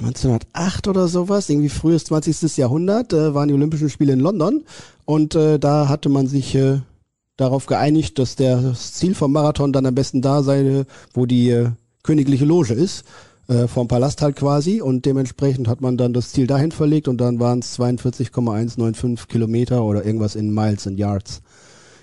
1908 0.00 0.88
oder 0.88 1.08
sowas, 1.08 1.48
irgendwie 1.48 1.68
frühes 1.68 2.04
20. 2.04 2.56
Jahrhundert, 2.56 3.12
äh, 3.12 3.34
waren 3.34 3.48
die 3.48 3.54
Olympischen 3.54 3.90
Spiele 3.90 4.12
in 4.12 4.20
London 4.20 4.62
und 5.06 5.34
äh, 5.34 5.58
da 5.58 5.88
hatte 5.88 6.08
man 6.08 6.26
sich 6.26 6.56
darauf 7.36 7.66
geeinigt, 7.66 8.18
dass 8.18 8.36
der, 8.36 8.60
das 8.60 8.92
Ziel 8.94 9.14
vom 9.14 9.32
Marathon 9.32 9.72
dann 9.72 9.86
am 9.86 9.94
besten 9.94 10.22
da 10.22 10.42
sei, 10.42 10.84
wo 11.12 11.26
die 11.26 11.50
äh, 11.50 11.70
königliche 12.02 12.44
Loge 12.44 12.74
ist, 12.74 13.04
äh, 13.48 13.66
vom 13.66 13.88
Palast 13.88 14.22
halt 14.22 14.36
quasi 14.36 14.80
und 14.80 15.04
dementsprechend 15.04 15.68
hat 15.68 15.80
man 15.80 15.96
dann 15.96 16.12
das 16.12 16.30
Ziel 16.30 16.46
dahin 16.46 16.72
verlegt 16.72 17.08
und 17.08 17.18
dann 17.18 17.40
waren 17.40 17.58
es 17.58 17.74
42,195 17.74 19.28
Kilometer 19.28 19.84
oder 19.84 20.04
irgendwas 20.04 20.36
in 20.36 20.52
Miles 20.52 20.86
and 20.86 20.98
Yards. 20.98 21.42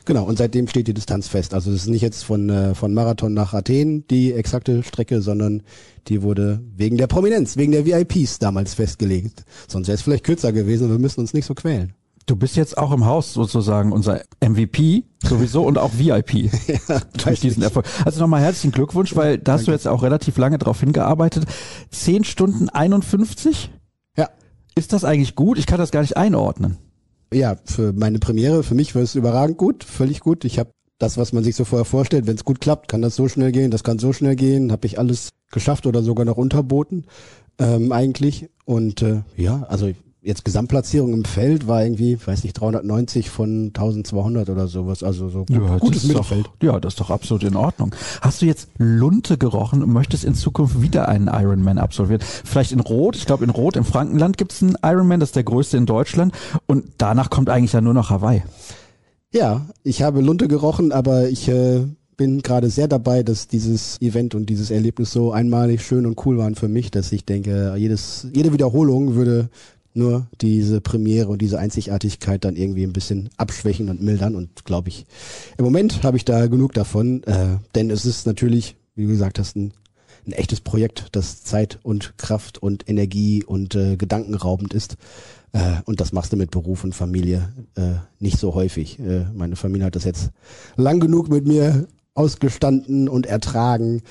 Genau, 0.05 0.25
und 0.25 0.37
seitdem 0.37 0.67
steht 0.67 0.87
die 0.87 0.95
Distanz 0.95 1.27
fest. 1.27 1.53
Also 1.53 1.71
es 1.71 1.83
ist 1.83 1.87
nicht 1.87 2.01
jetzt 2.01 2.23
von, 2.23 2.49
äh, 2.49 2.73
von 2.73 2.93
Marathon 2.93 3.33
nach 3.33 3.53
Athen 3.53 4.07
die 4.07 4.33
exakte 4.33 4.81
Strecke, 4.83 5.21
sondern 5.21 5.61
die 6.07 6.23
wurde 6.23 6.61
wegen 6.75 6.97
der 6.97 7.07
Prominenz, 7.07 7.55
wegen 7.55 7.71
der 7.71 7.85
VIPs 7.85 8.39
damals 8.39 8.73
festgelegt. 8.73 9.45
Sonst 9.67 9.87
wäre 9.87 9.95
es 9.95 10.01
vielleicht 10.01 10.23
kürzer 10.23 10.51
gewesen 10.51 10.89
wir 10.89 10.97
müssen 10.97 11.19
uns 11.21 11.33
nicht 11.33 11.45
so 11.45 11.53
quälen. 11.53 11.93
Du 12.27 12.35
bist 12.35 12.55
jetzt 12.55 12.77
auch 12.77 12.91
im 12.91 13.05
Haus 13.05 13.33
sozusagen 13.33 13.91
unser 13.91 14.21
MVP 14.43 15.03
sowieso 15.23 15.63
und 15.63 15.77
auch 15.77 15.91
VIP 15.97 16.51
durch 17.23 17.39
diesen 17.39 17.63
Erfolg. 17.63 17.85
Also 18.05 18.19
nochmal 18.19 18.41
herzlichen 18.41 18.71
Glückwunsch, 18.71 19.15
weil 19.15 19.37
da 19.37 19.53
hast 19.53 19.67
du 19.67 19.71
jetzt 19.71 19.87
auch 19.87 20.03
relativ 20.03 20.37
lange 20.37 20.57
drauf 20.57 20.79
hingearbeitet. 20.79 21.45
10 21.89 22.23
Stunden 22.23 22.69
51? 22.69 23.71
Ja, 24.17 24.29
Ist 24.75 24.93
das 24.93 25.03
eigentlich 25.03 25.35
gut? 25.35 25.57
Ich 25.57 25.65
kann 25.65 25.79
das 25.79 25.91
gar 25.91 26.01
nicht 26.01 26.15
einordnen. 26.17 26.77
ja, 27.33 27.55
für 27.65 27.91
meine 27.93 28.19
Premiere, 28.19 28.63
für 28.63 28.75
mich 28.75 28.93
war 28.95 29.01
es 29.01 29.15
überragend 29.15 29.57
gut, 29.57 29.83
völlig 29.83 30.19
gut. 30.19 30.45
Ich 30.45 30.59
habe 30.59 30.71
das, 30.99 31.17
was 31.17 31.33
man 31.33 31.43
sich 31.43 31.55
so 31.55 31.65
vorher 31.65 31.85
vorstellt, 31.85 32.27
wenn 32.27 32.35
es 32.35 32.45
gut 32.45 32.61
klappt, 32.61 32.87
kann 32.87 33.01
das 33.01 33.15
so 33.15 33.27
schnell 33.27 33.51
gehen, 33.51 33.71
das 33.71 33.83
kann 33.83 33.97
so 33.99 34.13
schnell 34.13 34.35
gehen, 34.35 34.71
habe 34.71 34.85
ich 34.85 34.99
alles 34.99 35.29
geschafft 35.51 35.87
oder 35.87 36.03
sogar 36.03 36.25
noch 36.25 36.37
unterboten 36.37 37.05
ähm, 37.57 37.91
eigentlich. 37.91 38.49
Und 38.65 39.01
äh, 39.01 39.21
ja, 39.35 39.63
also 39.67 39.91
jetzt 40.21 40.45
Gesamtplatzierung 40.45 41.13
im 41.13 41.25
Feld 41.25 41.67
war 41.67 41.83
irgendwie, 41.83 42.17
weiß 42.23 42.43
nicht, 42.43 42.53
390 42.53 43.29
von 43.29 43.67
1200 43.67 44.49
oder 44.49 44.67
sowas, 44.67 45.03
also 45.03 45.29
so 45.29 45.45
gut, 45.45 45.79
gutes 45.79 46.03
das 46.03 46.09
ist 46.09 46.13
doch, 46.13 46.29
Mittelfeld. 46.29 46.49
ja, 46.61 46.79
das 46.79 46.93
ist 46.93 46.99
doch 46.99 47.09
absolut 47.09 47.43
in 47.43 47.55
Ordnung. 47.55 47.95
Hast 48.21 48.41
du 48.41 48.45
jetzt 48.45 48.69
Lunte 48.77 49.37
gerochen 49.37 49.81
und 49.81 49.91
möchtest 49.91 50.23
in 50.23 50.35
Zukunft 50.35 50.81
wieder 50.81 51.09
einen 51.09 51.27
Ironman 51.27 51.79
absolvieren? 51.79 52.21
Vielleicht 52.21 52.71
in 52.71 52.79
Rot, 52.79 53.15
ich 53.15 53.25
glaube 53.25 53.43
in 53.43 53.49
Rot 53.49 53.75
im 53.75 53.83
Frankenland 53.83 54.37
gibt's 54.37 54.61
einen 54.61 54.77
Ironman, 54.83 55.19
das 55.19 55.29
ist 55.29 55.35
der 55.35 55.43
größte 55.43 55.77
in 55.77 55.87
Deutschland 55.87 56.33
und 56.67 56.85
danach 56.99 57.29
kommt 57.29 57.49
eigentlich 57.49 57.73
ja 57.73 57.81
nur 57.81 57.95
noch 57.95 58.11
Hawaii. 58.11 58.43
Ja, 59.33 59.65
ich 59.83 60.03
habe 60.03 60.21
Lunte 60.21 60.47
gerochen, 60.47 60.91
aber 60.91 61.29
ich 61.29 61.47
äh, 61.47 61.85
bin 62.17 62.41
gerade 62.43 62.69
sehr 62.69 62.87
dabei, 62.87 63.23
dass 63.23 63.47
dieses 63.47 63.99
Event 64.01 64.35
und 64.35 64.47
dieses 64.47 64.69
Erlebnis 64.69 65.11
so 65.11 65.31
einmalig 65.31 65.81
schön 65.81 66.05
und 66.05 66.23
cool 66.25 66.37
waren 66.37 66.53
für 66.53 66.67
mich, 66.67 66.91
dass 66.91 67.11
ich 67.11 67.25
denke, 67.25 67.73
jedes, 67.77 68.27
jede 68.35 68.53
Wiederholung 68.53 69.15
würde 69.15 69.49
nur 69.93 70.27
diese 70.41 70.81
Premiere 70.81 71.29
und 71.29 71.41
diese 71.41 71.59
Einzigartigkeit 71.59 72.43
dann 72.45 72.55
irgendwie 72.55 72.83
ein 72.83 72.93
bisschen 72.93 73.29
abschwächen 73.37 73.89
und 73.89 74.01
mildern 74.01 74.35
und 74.35 74.65
glaube 74.65 74.89
ich, 74.89 75.05
im 75.57 75.65
Moment 75.65 76.03
habe 76.03 76.17
ich 76.17 76.25
da 76.25 76.47
genug 76.47 76.73
davon, 76.73 77.23
äh, 77.23 77.57
denn 77.75 77.89
es 77.89 78.05
ist 78.05 78.25
natürlich, 78.25 78.75
wie 78.95 79.03
du 79.03 79.09
gesagt 79.09 79.39
hast, 79.39 79.55
ein, 79.55 79.73
ein 80.25 80.33
echtes 80.33 80.61
Projekt, 80.61 81.07
das 81.11 81.43
Zeit 81.43 81.79
und 81.83 82.17
Kraft 82.17 82.61
und 82.61 82.89
Energie 82.89 83.43
und 83.43 83.75
äh, 83.75 83.97
gedankenraubend 83.97 84.73
ist. 84.73 84.97
Äh, 85.53 85.81
und 85.85 85.99
das 85.99 86.13
machst 86.13 86.31
du 86.31 86.37
mit 86.37 86.51
Beruf 86.51 86.83
und 86.83 86.93
Familie 86.93 87.51
äh, 87.75 87.95
nicht 88.19 88.39
so 88.39 88.53
häufig. 88.53 88.99
Äh, 88.99 89.25
meine 89.33 89.55
Familie 89.55 89.85
hat 89.85 89.95
das 89.95 90.03
jetzt 90.03 90.29
lang 90.75 90.99
genug 90.99 91.29
mit 91.29 91.45
mir 91.45 91.87
ausgestanden 92.13 93.09
und 93.09 93.25
ertragen. 93.25 94.01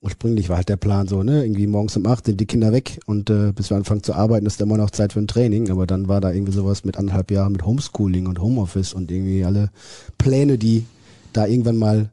Ursprünglich 0.00 0.48
war 0.48 0.58
halt 0.58 0.68
der 0.68 0.76
Plan 0.76 1.08
so, 1.08 1.24
ne, 1.24 1.42
irgendwie 1.42 1.66
morgens 1.66 1.96
um 1.96 2.06
acht 2.06 2.26
sind 2.26 2.40
die 2.40 2.46
Kinder 2.46 2.72
weg 2.72 3.00
und 3.06 3.30
äh, 3.30 3.52
bis 3.52 3.70
wir 3.70 3.76
anfangen 3.76 4.04
zu 4.04 4.14
arbeiten, 4.14 4.46
ist 4.46 4.60
immer 4.60 4.76
noch 4.76 4.90
Zeit 4.90 5.12
für 5.12 5.18
ein 5.18 5.26
Training. 5.26 5.70
Aber 5.70 5.86
dann 5.88 6.06
war 6.06 6.20
da 6.20 6.30
irgendwie 6.30 6.52
sowas 6.52 6.84
mit 6.84 6.96
anderthalb 6.96 7.32
Jahren 7.32 7.52
mit 7.52 7.64
Homeschooling 7.64 8.28
und 8.28 8.40
Homeoffice 8.40 8.94
und 8.94 9.10
irgendwie 9.10 9.44
alle 9.44 9.70
Pläne, 10.16 10.56
die 10.56 10.86
da 11.32 11.46
irgendwann 11.46 11.76
mal 11.76 12.10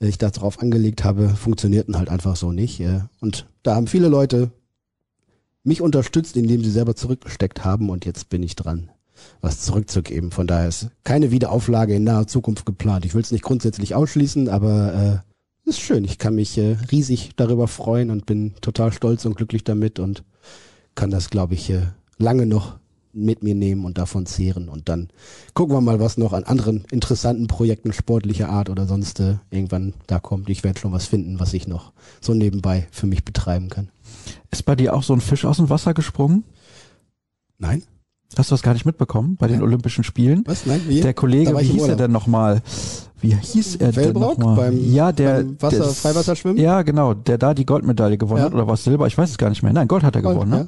äh, 0.00 0.06
ich 0.06 0.18
darauf 0.18 0.60
angelegt 0.60 1.02
habe, 1.02 1.28
funktionierten 1.30 1.98
halt 1.98 2.08
einfach 2.08 2.36
so 2.36 2.52
nicht. 2.52 2.80
Äh, 2.80 3.00
und 3.20 3.46
da 3.64 3.74
haben 3.74 3.88
viele 3.88 4.08
Leute 4.08 4.52
mich 5.64 5.80
unterstützt, 5.80 6.36
indem 6.36 6.62
sie 6.62 6.70
selber 6.70 6.94
zurückgesteckt 6.94 7.64
haben 7.64 7.90
und 7.90 8.04
jetzt 8.04 8.28
bin 8.28 8.42
ich 8.42 8.54
dran, 8.54 8.90
was 9.40 9.62
zurückzugeben. 9.62 10.30
Von 10.30 10.46
daher 10.46 10.68
ist 10.68 10.90
keine 11.02 11.30
Wiederauflage 11.30 11.94
in 11.94 12.04
naher 12.04 12.26
Zukunft 12.26 12.66
geplant. 12.66 13.04
Ich 13.04 13.14
will 13.14 13.22
es 13.22 13.32
nicht 13.32 13.44
grundsätzlich 13.44 13.94
ausschließen, 13.94 14.48
aber 14.48 15.22
äh, 15.24 15.33
ist 15.64 15.80
schön. 15.80 16.04
Ich 16.04 16.18
kann 16.18 16.34
mich 16.34 16.58
äh, 16.58 16.76
riesig 16.92 17.30
darüber 17.36 17.68
freuen 17.68 18.10
und 18.10 18.26
bin 18.26 18.54
total 18.60 18.92
stolz 18.92 19.24
und 19.24 19.36
glücklich 19.36 19.64
damit 19.64 19.98
und 19.98 20.24
kann 20.94 21.10
das, 21.10 21.30
glaube 21.30 21.54
ich, 21.54 21.70
äh, 21.70 21.86
lange 22.18 22.46
noch 22.46 22.76
mit 23.14 23.42
mir 23.42 23.54
nehmen 23.54 23.84
und 23.84 23.96
davon 23.96 24.26
zehren. 24.26 24.68
Und 24.68 24.88
dann 24.88 25.08
gucken 25.54 25.74
wir 25.74 25.80
mal, 25.80 26.00
was 26.00 26.18
noch 26.18 26.32
an 26.32 26.44
anderen 26.44 26.84
interessanten 26.90 27.46
Projekten 27.46 27.92
sportlicher 27.92 28.48
Art 28.48 28.68
oder 28.68 28.86
sonst 28.86 29.20
äh, 29.20 29.36
irgendwann 29.50 29.94
da 30.06 30.18
kommt. 30.18 30.50
Ich 30.50 30.64
werde 30.64 30.80
schon 30.80 30.92
was 30.92 31.06
finden, 31.06 31.40
was 31.40 31.54
ich 31.54 31.68
noch 31.68 31.92
so 32.20 32.34
nebenbei 32.34 32.88
für 32.90 33.06
mich 33.06 33.24
betreiben 33.24 33.68
kann. 33.68 33.88
Ist 34.50 34.64
bei 34.64 34.74
dir 34.74 34.94
auch 34.94 35.02
so 35.02 35.12
ein 35.12 35.20
Fisch 35.20 35.44
aus 35.44 35.58
dem 35.58 35.70
Wasser 35.70 35.94
gesprungen? 35.94 36.44
Nein? 37.58 37.84
Hast 38.36 38.50
du 38.50 38.54
das 38.54 38.62
gar 38.62 38.72
nicht 38.72 38.84
mitbekommen 38.84 39.36
bei 39.38 39.46
den 39.46 39.56
Nein. 39.58 39.64
Olympischen 39.68 40.02
Spielen? 40.02 40.42
Was? 40.46 40.66
Nein? 40.66 40.80
Wie? 40.88 41.00
Der 41.00 41.14
Kollege, 41.14 41.56
wie 41.58 41.64
hieß 41.64 41.84
er 41.88 41.96
denn 41.96 42.10
nochmal? 42.12 42.62
Wie 43.20 43.34
hieß 43.34 43.76
er 43.76 43.92
denn 43.92 43.96
Wellbrock 44.06 44.38
nochmal? 44.38 44.56
beim- 44.70 44.92
ja, 44.92 45.12
der, 45.12 45.44
beim 45.44 45.56
Wasser- 45.62 45.76
der- 45.78 45.88
Freiwasserschwimmen? 45.88 46.58
Ja, 46.62 46.82
genau, 46.82 47.14
der 47.14 47.38
da 47.38 47.54
die 47.54 47.64
Goldmedaille 47.64 48.18
gewonnen 48.18 48.40
Ja. 48.40 48.46
hat 48.46 48.54
oder 48.54 48.66
was 48.66 48.82
Silber, 48.84 49.06
ich 49.06 49.16
weiß 49.16 49.30
es 49.30 49.38
gar 49.38 49.50
nicht 49.50 49.62
mehr. 49.62 49.72
Nein, 49.72 49.86
Gold 49.88 50.02
hat 50.02 50.16
er 50.16 50.22
Gold, 50.22 50.34
gewonnen. 50.36 50.50
Ne? 50.50 50.58
ja. 50.58 50.66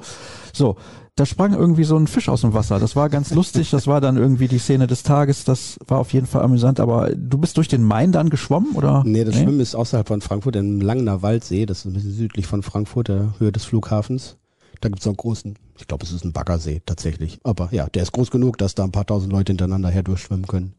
So, 0.53 0.77
da 1.15 1.25
sprang 1.25 1.53
irgendwie 1.53 1.83
so 1.83 1.97
ein 1.97 2.07
Fisch 2.07 2.29
aus 2.29 2.41
dem 2.41 2.53
Wasser. 2.53 2.79
Das 2.79 2.95
war 2.95 3.09
ganz 3.09 3.33
lustig. 3.33 3.69
Das 3.71 3.85
war 3.85 3.99
dann 4.01 4.17
irgendwie 4.17 4.47
die 4.47 4.59
Szene 4.59 4.87
des 4.87 5.03
Tages. 5.03 5.43
Das 5.43 5.77
war 5.87 5.97
auf 5.99 6.13
jeden 6.13 6.25
Fall 6.27 6.43
amüsant. 6.43 6.79
Aber 6.79 7.09
du 7.09 7.37
bist 7.39 7.57
durch 7.57 7.67
den 7.67 7.83
Main 7.83 8.11
dann 8.11 8.29
geschwommen 8.29 8.75
oder? 8.75 9.03
Nee, 9.05 9.23
das 9.23 9.35
Schwimmen 9.35 9.59
ist 9.59 9.75
außerhalb 9.75 10.07
von 10.07 10.21
Frankfurt, 10.21 10.55
im 10.55 10.79
Langner 10.79 11.21
Waldsee. 11.23 11.65
Das 11.65 11.79
ist 11.79 11.85
ein 11.85 11.93
bisschen 11.93 12.13
südlich 12.13 12.45
von 12.47 12.61
Frankfurt, 12.63 13.07
der 13.09 13.33
Höhe 13.39 13.51
des 13.51 13.65
Flughafens. 13.65 14.37
Da 14.79 14.89
gibt's 14.89 15.03
so 15.05 15.09
einen 15.09 15.17
großen, 15.17 15.55
ich 15.79 15.87
glaube, 15.87 16.05
es 16.05 16.11
ist 16.11 16.25
ein 16.25 16.33
Baggersee 16.33 16.81
tatsächlich. 16.85 17.39
Aber 17.43 17.69
ja, 17.71 17.87
der 17.87 18.03
ist 18.03 18.11
groß 18.11 18.31
genug, 18.31 18.57
dass 18.57 18.75
da 18.75 18.83
ein 18.83 18.91
paar 18.91 19.05
tausend 19.05 19.31
Leute 19.31 19.51
hintereinander 19.51 19.89
her 19.89 20.03
durchschwimmen 20.03 20.47
können. 20.47 20.73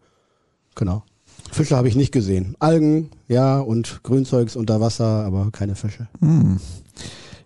Genau. 0.74 1.02
Fische 1.50 1.76
habe 1.76 1.88
ich 1.88 1.96
nicht 1.96 2.12
gesehen. 2.12 2.56
Algen, 2.58 3.10
ja, 3.28 3.58
und 3.58 4.02
Grünzeugs 4.02 4.56
unter 4.56 4.80
Wasser, 4.80 5.24
aber 5.24 5.50
keine 5.50 5.74
Fische. 5.74 6.08
Hm. 6.20 6.58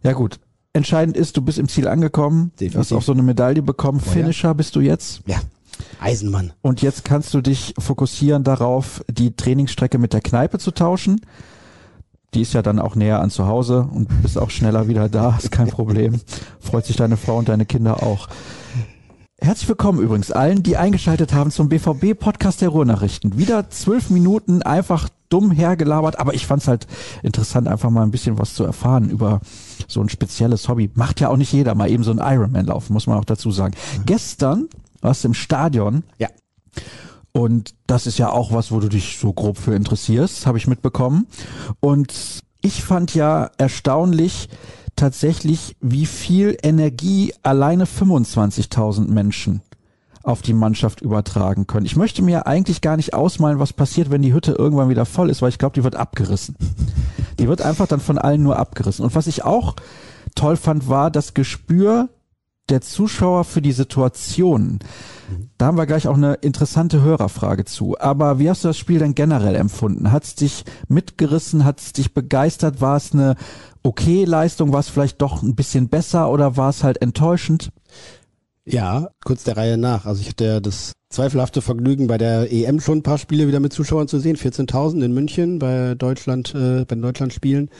Ja 0.03 0.13
gut. 0.13 0.41
Entscheidend 0.75 1.17
ist, 1.19 1.37
du 1.37 1.43
bist 1.43 1.59
im 1.59 1.69
Ziel 1.69 1.87
angekommen. 1.87 2.53
Du 2.57 2.65
hast 2.65 2.75
Definitiv. 2.75 2.97
auch 2.97 3.03
so 3.03 3.13
eine 3.13 3.23
Medaille 3.23 3.63
bekommen. 3.63 4.01
Oh 4.03 4.07
ja. 4.07 4.13
Finisher 4.13 4.55
bist 4.55 4.75
du 4.75 4.81
jetzt. 4.81 5.21
Ja, 5.27 5.41
Eisenmann. 6.01 6.53
Und 6.63 6.81
jetzt 6.83 7.05
kannst 7.05 7.35
du 7.35 7.43
dich 7.43 7.75
fokussieren 7.79 8.43
darauf, 8.43 9.05
die 9.11 9.37
Trainingsstrecke 9.37 9.99
mit 9.99 10.15
der 10.15 10.23
Kneipe 10.23 10.59
zu 10.59 10.71
tauschen. 10.71 11.21
Die 12.35 12.41
ist 12.41 12.55
ja 12.55 12.63
dann 12.63 12.79
auch 12.79 12.95
näher 12.95 13.21
an 13.21 13.31
zu 13.31 13.47
Hause 13.47 13.87
und 13.93 14.09
bist 14.23 14.39
auch 14.39 14.49
schneller 14.49 14.89
wieder 14.89 15.11
da, 15.11 15.37
ist 15.37 15.51
kein 15.53 15.69
Problem. 15.69 16.19
Freut 16.61 16.87
sich 16.87 16.97
deine 16.97 17.19
Frau 17.19 17.37
und 17.37 17.51
deine 17.51 17.67
Kinder 17.67 18.03
auch. 18.03 18.27
Herzlich 19.39 19.69
willkommen 19.69 20.01
übrigens 20.01 20.31
allen, 20.31 20.63
die 20.63 20.79
eingeschaltet 20.79 21.35
haben 21.35 21.51
zum 21.51 21.69
BVB-Podcast 21.69 22.63
der 22.63 22.71
Ruhrnachrichten. 22.71 23.37
Wieder 23.37 23.69
zwölf 23.69 24.09
Minuten 24.09 24.63
einfach 24.63 25.11
dumm 25.29 25.51
hergelabert, 25.51 26.19
aber 26.19 26.33
ich 26.33 26.47
fand's 26.47 26.69
halt 26.69 26.87
interessant, 27.23 27.69
einfach 27.69 27.91
mal 27.91 28.03
ein 28.03 28.11
bisschen 28.11 28.39
was 28.39 28.55
zu 28.55 28.65
erfahren 28.65 29.11
über 29.11 29.41
so 29.87 30.01
ein 30.01 30.09
spezielles 30.09 30.71
Hobby. 30.71 30.91
Macht 30.95 31.21
ja 31.21 31.29
auch 31.29 31.37
nicht 31.37 31.53
jeder 31.53 31.75
mal 31.75 31.91
eben 31.91 32.03
so 32.03 32.13
ein 32.13 32.19
Ironman 32.19 32.65
laufen, 32.65 32.95
muss 32.95 33.07
man 33.07 33.19
auch 33.19 33.27
dazu 33.27 33.51
sagen. 33.51 33.75
Gestern 34.07 34.69
warst 35.03 35.25
du 35.25 35.29
im 35.29 35.35
Stadion 35.35 36.03
Ja. 36.17 36.29
Und 37.33 37.75
das 37.87 38.07
ist 38.07 38.19
ja 38.19 38.31
auch 38.31 38.53
was, 38.53 38.71
wo 38.73 38.81
du 38.81 38.89
dich 38.89 39.19
so 39.19 39.33
grob 39.33 39.57
für 39.57 39.75
interessierst, 39.75 40.47
habe 40.47 40.59
ich 40.59 40.67
mitbekommen. 40.67 41.27
Und 41.81 42.43
ich 42.61 42.85
fand 42.85 43.15
ja 43.15 43.51
erstaunlich 43.57 44.49
tatsächlich, 44.97 45.77
wie 45.81 46.07
viel 46.07 46.57
Energie 46.63 47.33
alleine 47.43 47.87
25.000 47.87 49.09
Menschen 49.09 49.63
auf 50.23 50.43
die 50.43 50.53
Mannschaft 50.53 51.01
übertragen 51.01 51.67
können. 51.67 51.87
Ich 51.87 51.97
möchte 51.97 52.23
mir 52.23 52.47
eigentlich 52.47 52.81
gar 52.81 52.97
nicht 52.97 53.15
ausmalen, 53.15 53.59
was 53.59 53.73
passiert, 53.73 54.11
wenn 54.11 54.23
die 54.23 54.35
Hütte 54.35 54.53
irgendwann 54.53 54.89
wieder 54.89 55.07
voll 55.07 55.31
ist, 55.31 55.43
weil 55.43 55.49
ich 55.49 55.59
glaube, 55.59 55.75
die 55.75 55.85
wird 55.85 55.97
abgerissen. 55.97 56.57
Die 57.39 57.49
wird 57.49 57.63
einfach 57.63 57.89
dann 57.89 57.99
von 57.99 58.19
allen 58.19 58.43
nur 58.43 58.59
abgerissen. 58.59 59.05
Und 59.05 59.15
was 59.15 59.27
ich 59.27 59.43
auch 59.43 59.75
toll 60.35 60.57
fand, 60.57 60.89
war 60.89 61.11
das 61.11 61.35
Gespür 61.35 62.09
der 62.69 62.81
Zuschauer 62.81 63.45
für 63.45 63.61
die 63.61 63.73
Situation. 63.73 64.79
Da 65.59 65.67
haben 65.67 65.79
wir 65.79 65.87
gleich 65.87 66.09
auch 66.09 66.17
eine 66.17 66.35
interessante 66.35 67.03
Hörerfrage 67.03 67.65
zu. 67.65 67.99
Aber 67.99 68.39
wie 68.39 68.49
hast 68.49 68.65
du 68.65 68.69
das 68.69 68.79
Spiel 68.79 68.99
denn 68.99 69.15
generell 69.15 69.55
empfunden? 69.55 70.13
Hat 70.13 70.25
es 70.25 70.35
dich 70.35 70.65
mitgerissen? 70.89 71.65
Hat 71.65 71.81
es 71.81 71.93
dich 71.93 72.15
begeistert? 72.15 72.81
War 72.81 72.97
es 72.97 73.13
eine 73.13 73.37
okay 73.83 74.25
Leistung? 74.25 74.73
War 74.73 74.81
es 74.81 74.89
vielleicht 74.89 75.21
doch 75.23 75.43
ein 75.43 75.55
bisschen 75.55 75.89
besser 75.89 76.31
oder 76.31 76.57
war 76.57 76.71
es 76.71 76.85
halt 76.85 77.03
enttäuschend? 77.03 77.71
Ja, 78.65 79.09
kurz 79.25 79.43
der 79.45 79.57
Reihe 79.57 79.77
nach. 79.77 80.07
Also 80.07 80.21
ich 80.21 80.29
hatte 80.29 80.45
ja 80.45 80.61
das 80.61 80.93
zweifelhafte 81.11 81.63
Vergnügen, 81.63 82.07
bei 82.07 82.17
der 82.17 82.53
EM 82.53 82.81
schon 82.81 82.99
ein 82.99 83.03
paar 83.03 83.19
Spiele 83.19 83.49
wieder 83.49 83.61
mit 83.61 83.73
Zuschauern 83.73 84.09
zu 84.09 84.19
sehen. 84.19 84.37
14.000 84.37 85.05
in 85.05 85.13
München 85.13 85.59
bei 85.59 85.95
Deutschland, 85.95 86.55
äh, 86.55 86.85
bei 86.85 86.95
den 86.95 87.03
Deutschlandspielen. 87.03 87.71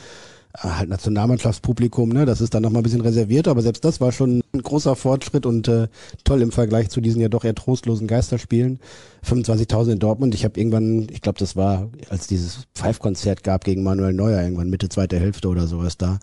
Äh, 0.55 0.67
halt 0.67 0.89
Nationalmannschaftspublikum, 0.89 2.09
ne? 2.09 2.25
Das 2.25 2.39
ist 2.39 2.53
dann 2.53 2.61
nochmal 2.61 2.81
ein 2.81 2.83
bisschen 2.83 3.01
reserviert, 3.01 3.47
aber 3.47 3.61
selbst 3.61 3.83
das 3.83 3.99
war 3.99 4.11
schon 4.11 4.43
ein 4.53 4.61
großer 4.61 4.95
Fortschritt 4.95 5.45
und 5.45 5.67
äh, 5.67 5.87
toll 6.23 6.41
im 6.41 6.51
Vergleich 6.51 6.89
zu 6.89 7.01
diesen 7.01 7.21
ja 7.21 7.29
doch 7.29 7.43
eher 7.43 7.55
trostlosen 7.55 8.07
Geisterspielen. 8.07 8.79
25.000 9.25 9.93
in 9.93 9.99
Dortmund. 9.99 10.35
Ich 10.35 10.43
habe 10.43 10.59
irgendwann, 10.59 11.07
ich 11.11 11.21
glaube, 11.21 11.39
das 11.39 11.55
war, 11.55 11.89
als 12.09 12.27
dieses 12.27 12.67
Pfeif-Konzert 12.75 13.43
gab 13.43 13.63
gegen 13.63 13.83
Manuel 13.83 14.13
Neuer, 14.13 14.41
irgendwann 14.41 14.69
Mitte 14.69 14.89
zweite 14.89 15.19
Hälfte 15.19 15.47
oder 15.47 15.65
sowas 15.65 15.97
da. 15.97 16.19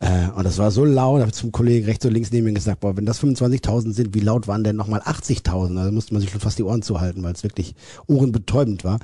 Äh, 0.00 0.28
und 0.34 0.44
das 0.44 0.58
war 0.58 0.70
so 0.72 0.84
laut, 0.84 1.20
habe 1.20 1.32
zum 1.32 1.52
Kollegen 1.52 1.86
rechts 1.86 2.04
und 2.04 2.12
links 2.12 2.32
neben 2.32 2.46
mir 2.46 2.52
gesagt, 2.54 2.80
boah, 2.80 2.96
wenn 2.96 3.06
das 3.06 3.22
25.000 3.22 3.92
sind, 3.92 4.14
wie 4.14 4.20
laut 4.20 4.48
waren 4.48 4.64
denn 4.64 4.76
nochmal 4.76 5.00
80.000? 5.00 5.78
Also 5.78 5.92
musste 5.92 6.14
man 6.14 6.20
sich 6.20 6.30
schon 6.30 6.40
fast 6.40 6.58
die 6.58 6.64
Ohren 6.64 6.82
zuhalten, 6.82 7.22
weil 7.22 7.32
es 7.32 7.44
wirklich 7.44 7.74
ohrenbetäubend 8.06 8.82
war. 8.82 8.98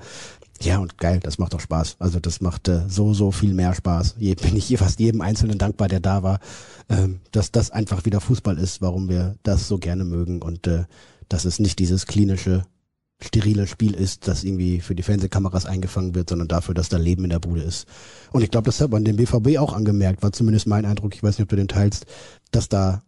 Ja, 0.62 0.78
und 0.78 0.98
geil, 0.98 1.20
das 1.22 1.38
macht 1.38 1.52
doch 1.52 1.60
Spaß. 1.60 1.96
Also 1.98 2.20
das 2.20 2.40
macht 2.40 2.68
äh, 2.68 2.88
so, 2.88 3.12
so 3.12 3.32
viel 3.32 3.54
mehr 3.54 3.74
Spaß. 3.74 4.16
Je, 4.18 4.34
bin 4.42 4.56
ich 4.56 4.76
fast 4.78 5.00
jedem 5.00 5.20
Einzelnen 5.20 5.58
dankbar, 5.58 5.88
der 5.88 6.00
da 6.00 6.22
war, 6.22 6.40
ähm, 6.88 7.20
dass 7.32 7.52
das 7.52 7.70
einfach 7.70 8.04
wieder 8.04 8.20
Fußball 8.20 8.58
ist, 8.58 8.80
warum 8.80 9.08
wir 9.08 9.36
das 9.42 9.68
so 9.68 9.78
gerne 9.78 10.04
mögen 10.04 10.42
und 10.42 10.66
äh, 10.66 10.84
dass 11.28 11.44
es 11.44 11.58
nicht 11.58 11.78
dieses 11.78 12.06
klinische, 12.06 12.64
sterile 13.22 13.66
Spiel 13.66 13.94
ist, 13.94 14.28
das 14.28 14.44
irgendwie 14.44 14.80
für 14.80 14.94
die 14.94 15.02
Fernsehkameras 15.02 15.66
eingefangen 15.66 16.14
wird, 16.14 16.28
sondern 16.28 16.48
dafür, 16.48 16.74
dass 16.74 16.88
da 16.88 16.98
Leben 16.98 17.24
in 17.24 17.30
der 17.30 17.38
Bude 17.38 17.62
ist. 17.62 17.86
Und 18.32 18.42
ich 18.42 18.50
glaube, 18.50 18.66
das 18.66 18.80
hat 18.80 18.90
man 18.90 19.04
dem 19.04 19.16
BVB 19.16 19.58
auch 19.58 19.72
angemerkt, 19.72 20.22
war 20.22 20.32
zumindest 20.32 20.66
mein 20.66 20.84
Eindruck, 20.84 21.14
ich 21.14 21.22
weiß 21.22 21.38
nicht, 21.38 21.44
ob 21.44 21.48
du 21.48 21.56
den 21.56 21.68
teilst, 21.68 22.06
dass 22.50 22.68
da 22.68 23.02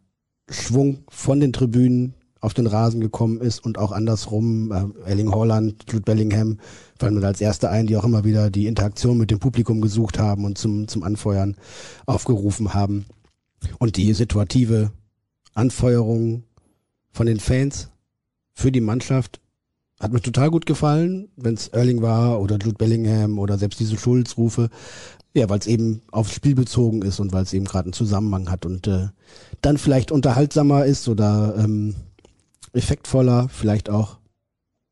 Schwung 0.49 1.05
von 1.09 1.41
den 1.41 1.53
Tribünen 1.53 2.15
auf 2.47 2.55
den 2.55 2.69
Rasen 2.69 3.00
gekommen 3.00 3.41
ist 3.41 3.59
und 3.65 3.76
auch 3.76 3.91
andersrum, 3.91 4.71
äh, 4.71 5.11
Erling 5.11 5.35
Haaland, 5.35 5.85
Jude 5.91 6.05
Bellingham, 6.05 6.59
fallen 6.97 7.15
mir 7.15 7.26
als 7.26 7.41
erste 7.41 7.71
ein, 7.71 7.88
die 7.88 7.97
auch 7.97 8.05
immer 8.05 8.23
wieder 8.23 8.50
die 8.50 8.69
Interaktion 8.69 9.19
mit 9.19 9.33
dem 9.33 9.41
Publikum 9.41 9.81
gesucht 9.81 10.21
haben 10.21 10.45
und 10.45 10.57
zum, 10.57 10.87
zum 10.87 11.03
Anfeuern 11.03 11.57
aufgerufen 12.07 12.73
haben. 12.73 13.07
Und 13.81 13.97
die 13.97 14.12
situative 14.12 14.93
Anfeuerung 15.55 16.45
von 17.11 17.26
den 17.26 17.41
Fans 17.41 17.91
für 18.55 18.71
die 18.71 18.81
Mannschaft 18.81 19.41
hat 19.99 20.12
mir 20.12 20.21
total 20.21 20.53
gut 20.53 20.67
gefallen, 20.67 21.29
wenn 21.37 21.55
es 21.55 21.67
Erling 21.67 22.00
war 22.00 22.41
oder 22.41 22.59
Jude 22.59 22.76
Bellingham 22.76 23.41
oder 23.41 23.59
selbst 23.59 23.81
diese 23.81 23.99
Schulzrufe. 23.99 24.71
Ja, 25.35 25.49
weil 25.49 25.59
es 25.59 25.67
eben 25.67 26.00
aufs 26.12 26.33
Spiel 26.33 26.55
bezogen 26.55 27.03
ist 27.03 27.19
und 27.19 27.33
weil 27.33 27.43
es 27.43 27.53
eben 27.53 27.65
gerade 27.65 27.87
einen 27.87 27.93
Zusammenhang 27.93 28.49
hat 28.50 28.65
und 28.65 28.87
äh, 28.87 29.09
dann 29.62 29.79
vielleicht 29.79 30.12
unterhaltsamer 30.12 30.85
ist 30.85 31.09
oder 31.09 31.57
ähm, 31.59 31.97
effektvoller, 32.76 33.49
vielleicht 33.49 33.90
auch 33.90 34.18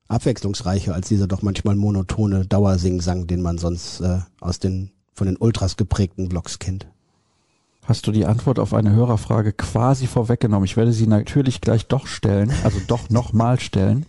abwechslungsreicher 0.09 0.95
als 0.95 1.09
dieser 1.09 1.26
doch 1.26 1.43
manchmal 1.43 1.76
monotone 1.76 2.47
Dauersingsang, 2.47 3.26
den 3.26 3.43
man 3.43 3.59
sonst 3.59 4.00
äh, 4.00 4.21
aus 4.41 4.59
den 4.59 4.91
von 5.14 5.26
den 5.26 5.37
Ultras 5.37 5.76
geprägten 5.76 6.29
Blogs 6.29 6.59
kennt. 6.59 6.88
Hast 7.85 8.07
du 8.07 8.12
die 8.12 8.26
Antwort 8.26 8.59
auf 8.59 8.75
eine 8.75 8.93
Hörerfrage 8.93 9.53
quasi 9.53 10.07
vorweggenommen? 10.07 10.64
Ich 10.64 10.76
werde 10.76 10.93
sie 10.93 11.07
natürlich 11.07 11.61
gleich 11.61 11.87
doch 11.87 12.07
stellen, 12.07 12.53
also 12.64 12.81
doch 12.87 13.11
nochmal 13.11 13.61
stellen. 13.61 14.07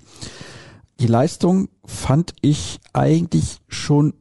Die 0.99 1.07
Leistung 1.07 1.69
fand 1.85 2.33
ich 2.41 2.79
eigentlich 2.93 3.59
schon 3.67 4.13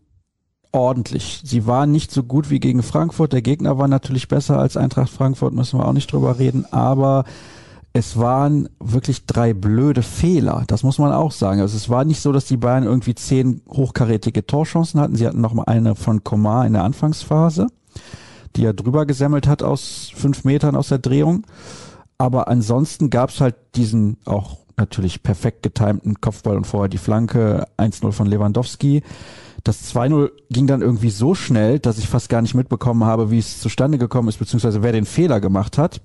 ordentlich. 0.73 1.41
Sie 1.45 1.67
war 1.67 1.87
nicht 1.87 2.11
so 2.11 2.25
gut 2.25 2.51
wie 2.51 2.59
gegen 2.59 2.83
Frankfurt. 2.83 3.33
Der 3.33 3.43
Gegner 3.43 3.79
war 3.79 3.87
natürlich 3.87 4.27
besser 4.27 4.59
als 4.59 4.77
Eintracht 4.77 5.11
Frankfurt, 5.11 5.55
müssen 5.55 5.79
wir 5.79 5.87
auch 5.87 5.93
nicht 5.93 6.13
drüber 6.13 6.41
reden, 6.41 6.67
aber 6.73 7.25
es 7.97 8.19
waren 8.19 8.69
wirklich 8.81 9.25
drei 9.25 9.55
blöde 9.55 10.03
Fehler. 10.03 10.65
Das 10.67 10.83
muss 10.83 10.99
man 10.99 11.13
auch 11.13 11.31
sagen. 11.31 11.61
Also 11.61 11.77
es 11.77 11.89
war 11.89 12.05
nicht 12.05 12.21
so, 12.21 12.33
dass 12.33 12.45
die 12.45 12.57
Bayern 12.57 12.83
irgendwie 12.83 13.15
zehn 13.15 13.63
hochkarätige 13.71 14.45
Torchancen 14.45 15.01
hatten. 15.01 15.15
Sie 15.15 15.25
hatten 15.25 15.41
noch 15.41 15.55
mal 15.55 15.67
eine 15.69 15.95
von 15.95 16.25
Komar 16.25 16.67
in 16.67 16.73
der 16.73 16.83
Anfangsphase, 16.83 17.69
die 18.57 18.65
er 18.65 18.75
drüber 18.75 19.07
gesemmelt 19.07 19.47
hat 19.47 19.63
aus 19.63 20.11
fünf 20.13 20.43
Metern 20.43 20.75
aus 20.75 20.89
der 20.89 20.99
Drehung. 20.99 21.47
Aber 22.19 22.49
ansonsten 22.49 23.11
gab 23.11 23.31
es 23.31 23.41
halt 23.41 23.55
diesen 23.77 24.17
auch 24.25 24.59
natürlich 24.77 25.23
perfekt 25.23 25.63
getimten 25.63 26.21
Kopfball 26.21 26.57
und 26.57 26.67
vorher 26.67 26.89
die 26.89 26.99
Flanke 26.99 27.69
1-0 27.79 28.11
von 28.11 28.27
Lewandowski. 28.27 29.05
Das 29.63 29.95
2-0 29.95 30.33
ging 30.51 30.67
dann 30.67 30.83
irgendwie 30.83 31.11
so 31.11 31.37
schnell, 31.37 31.79
dass 31.79 31.99
ich 31.99 32.09
fast 32.09 32.29
gar 32.29 32.43
nicht 32.43 32.57
mitbekommen 32.57 33.05
habe, 33.05 33.31
wie 33.31 33.39
es 33.39 33.61
zustande 33.61 33.99
gekommen 33.99 34.29
ist, 34.29 34.39
beziehungsweise 34.41 34.83
wer 34.83 34.91
den 34.91 35.07
Fehler 35.07 35.41
gemacht 35.41 35.79
hat. 35.79 36.01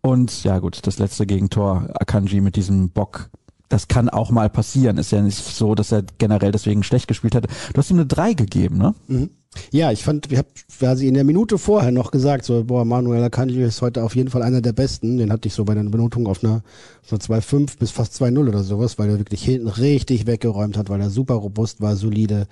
Und 0.00 0.44
ja 0.44 0.58
gut, 0.58 0.86
das 0.86 0.98
letzte 0.98 1.26
Gegentor, 1.26 1.88
Akanji 1.94 2.40
mit 2.40 2.56
diesem 2.56 2.90
Bock, 2.90 3.30
das 3.68 3.88
kann 3.88 4.08
auch 4.08 4.30
mal 4.30 4.48
passieren. 4.48 4.96
Ist 4.98 5.12
ja 5.12 5.20
nicht 5.20 5.36
so, 5.36 5.74
dass 5.74 5.92
er 5.92 6.02
generell 6.18 6.52
deswegen 6.52 6.82
schlecht 6.82 7.08
gespielt 7.08 7.34
hat. 7.34 7.46
Du 7.46 7.78
hast 7.78 7.90
ihm 7.90 7.96
eine 7.96 8.06
3 8.06 8.34
gegeben, 8.34 8.78
ne? 8.78 8.94
Mhm. 9.08 9.30
Ja, 9.72 9.90
ich 9.90 10.04
fand, 10.04 10.30
ich 10.30 10.38
habe 10.38 10.48
quasi 10.78 11.08
in 11.08 11.14
der 11.14 11.24
Minute 11.24 11.58
vorher 11.58 11.90
noch 11.90 12.10
gesagt, 12.10 12.44
so, 12.44 12.64
boah, 12.64 12.84
Manuel 12.84 13.24
Akanji 13.24 13.62
ist 13.62 13.82
heute 13.82 14.04
auf 14.04 14.14
jeden 14.14 14.30
Fall 14.30 14.42
einer 14.42 14.60
der 14.60 14.72
Besten. 14.72 15.16
Den 15.16 15.32
hatte 15.32 15.48
ich 15.48 15.54
so 15.54 15.64
bei 15.64 15.74
der 15.74 15.82
Benotung 15.84 16.26
auf 16.26 16.44
einer, 16.44 16.62
auf 17.02 17.12
einer 17.30 17.40
2,5 17.40 17.78
bis 17.78 17.90
fast 17.90 18.14
2,0 18.22 18.48
oder 18.48 18.62
sowas, 18.62 18.98
weil 18.98 19.08
er 19.08 19.18
wirklich 19.18 19.42
hinten 19.42 19.68
richtig 19.68 20.26
weggeräumt 20.26 20.76
hat, 20.76 20.90
weil 20.90 21.00
er 21.00 21.10
super 21.10 21.34
robust 21.34 21.80
war, 21.80 21.96
solide, 21.96 22.46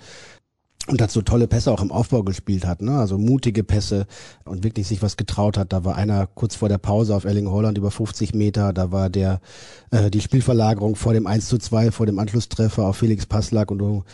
und 0.87 1.01
dazu 1.01 1.21
tolle 1.21 1.47
Pässe 1.47 1.71
auch 1.71 1.81
im 1.81 1.91
Aufbau 1.91 2.23
gespielt 2.23 2.65
hat, 2.65 2.81
ne? 2.81 2.97
also 2.97 3.17
mutige 3.17 3.63
Pässe 3.63 4.05
und 4.45 4.63
wirklich 4.63 4.87
sich 4.87 5.01
was 5.01 5.17
getraut 5.17 5.57
hat. 5.57 5.73
Da 5.73 5.83
war 5.83 5.95
einer 5.95 6.27
kurz 6.27 6.55
vor 6.55 6.69
der 6.69 6.77
Pause 6.77 7.15
auf 7.15 7.25
Erling 7.25 7.49
Holland 7.49 7.77
über 7.77 7.91
50 7.91 8.33
Meter, 8.33 8.71
da 8.71 8.91
war 8.91 9.09
der 9.09 9.41
äh, 9.91 10.09
die 10.09 10.21
Spielverlagerung 10.21 10.95
vor 10.95 11.13
dem 11.13 11.27
1 11.27 11.47
zu 11.47 11.57
2, 11.57 11.91
vor 11.91 12.05
dem 12.05 12.19
Anschlusstreffer 12.19 12.85
auf 12.85 12.97
Felix 12.97 13.25
Passlack 13.25 13.69
und 13.69 14.05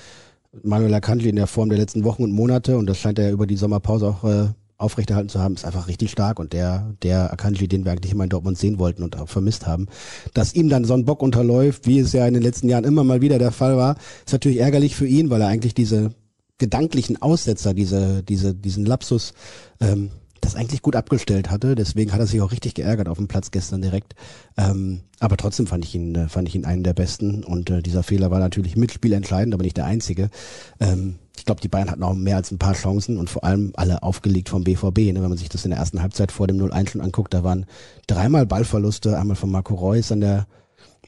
Manuel 0.64 0.94
Akantli 0.94 1.30
in 1.30 1.36
der 1.36 1.48
Form 1.48 1.70
der 1.70 1.80
letzten 1.80 2.04
Wochen 2.04 2.24
und 2.24 2.32
Monate. 2.32 2.78
Und 2.78 2.88
das 2.88 2.98
scheint 2.98 3.20
er 3.20 3.32
über 3.32 3.48
die 3.48 3.56
Sommerpause 3.56 4.08
auch 4.08 4.24
äh, 4.24 4.50
aufrechterhalten 4.78 5.30
zu 5.30 5.40
haben, 5.40 5.56
ist 5.56 5.66
einfach 5.66 5.88
richtig 5.88 6.12
stark. 6.12 6.40
Und 6.40 6.54
der, 6.54 6.94
der 7.02 7.32
Akanji, 7.32 7.68
den 7.68 7.86
wir 7.86 7.92
eigentlich 7.92 8.12
immer 8.12 8.26
in 8.26 8.30
Dortmund 8.30 8.58
sehen 8.58 8.80
wollten 8.80 9.04
und 9.04 9.18
auch 9.18 9.30
vermisst 9.30 9.66
haben, 9.66 9.88
dass 10.34 10.54
ihm 10.54 10.70
dann 10.70 10.86
so 10.86 10.94
ein 10.94 11.06
Bock 11.06 11.22
unterläuft, 11.22 11.88
wie 11.88 12.00
es 12.00 12.14
ja 12.14 12.28
in 12.28 12.34
den 12.34 12.44
letzten 12.44 12.70
Jahren 12.70 12.84
immer 12.84 13.04
mal 13.04 13.22
wieder 13.22 13.40
der 13.40 13.52
Fall 13.52 13.78
war, 13.78 13.96
ist 14.26 14.34
natürlich 14.34 14.60
ärgerlich 14.60 14.96
für 14.96 15.08
ihn, 15.08 15.30
weil 15.30 15.42
er 15.42 15.48
eigentlich 15.48 15.74
diese 15.74 16.12
gedanklichen 16.58 17.22
Aussetzer, 17.22 17.74
diese, 17.74 18.24
diese, 18.24 18.54
diesen 18.54 18.86
Lapsus, 18.86 19.34
ähm, 19.80 20.12
das 20.44 20.56
eigentlich 20.56 20.82
gut 20.82 20.96
abgestellt 20.96 21.50
hatte. 21.50 21.76
Deswegen 21.76 22.12
hat 22.12 22.20
er 22.20 22.28
sich 22.28 22.42
auch 22.42 22.52
richtig 22.52 22.74
geärgert 22.74 23.08
auf 23.08 23.18
dem 23.18 23.28
Platz 23.28 23.52
gestern 23.52 23.82
direkt. 23.82 24.14
Ähm, 24.58 25.02
aber 25.20 25.38
trotzdem 25.38 25.68
fand 25.68 25.86
ich 25.86 25.96
ihn, 25.96 26.16
äh, 26.16 26.28
fand 26.28 26.48
ich 26.48 26.56
ihn 26.56 26.66
einen 26.66 26.84
der 26.84 26.94
besten. 26.94 27.44
Und 27.44 27.70
äh, 27.70 27.82
dieser 27.82 28.04
Fehler 28.04 28.30
war 28.30 28.40
natürlich 28.40 28.76
mitspielentscheidend, 28.76 29.54
aber 29.54 29.64
nicht 29.64 29.78
der 29.78 29.86
einzige. 29.86 30.30
Ähm, 30.80 31.16
ich 31.38 31.46
glaube, 31.46 31.62
die 31.62 31.68
Bayern 31.68 31.90
hatten 31.90 32.04
auch 32.04 32.14
mehr 32.14 32.36
als 32.36 32.52
ein 32.52 32.60
paar 32.60 32.74
Chancen 32.74 33.18
und 33.18 33.30
vor 33.30 33.44
allem 33.44 33.72
alle 33.76 34.04
aufgelegt 34.04 34.50
vom 34.50 34.64
BVB. 34.64 35.14
Ne? 35.14 35.16
Wenn 35.16 35.30
man 35.30 35.38
sich 35.38 35.50
das 35.50 35.66
in 35.66 35.72
der 35.72 35.80
ersten 35.80 36.02
Halbzeit 36.02 36.32
vor 36.32 36.48
dem 36.48 36.58
0-1 36.58 36.90
schon 36.90 37.02
anguckt, 37.02 37.34
da 37.34 37.44
waren 37.44 37.66
dreimal 38.08 38.46
Ballverluste, 38.46 39.18
einmal 39.18 39.36
von 39.36 39.52
Marco 39.52 39.74
Reus 39.76 40.12
an 40.12 40.22
der 40.22 40.46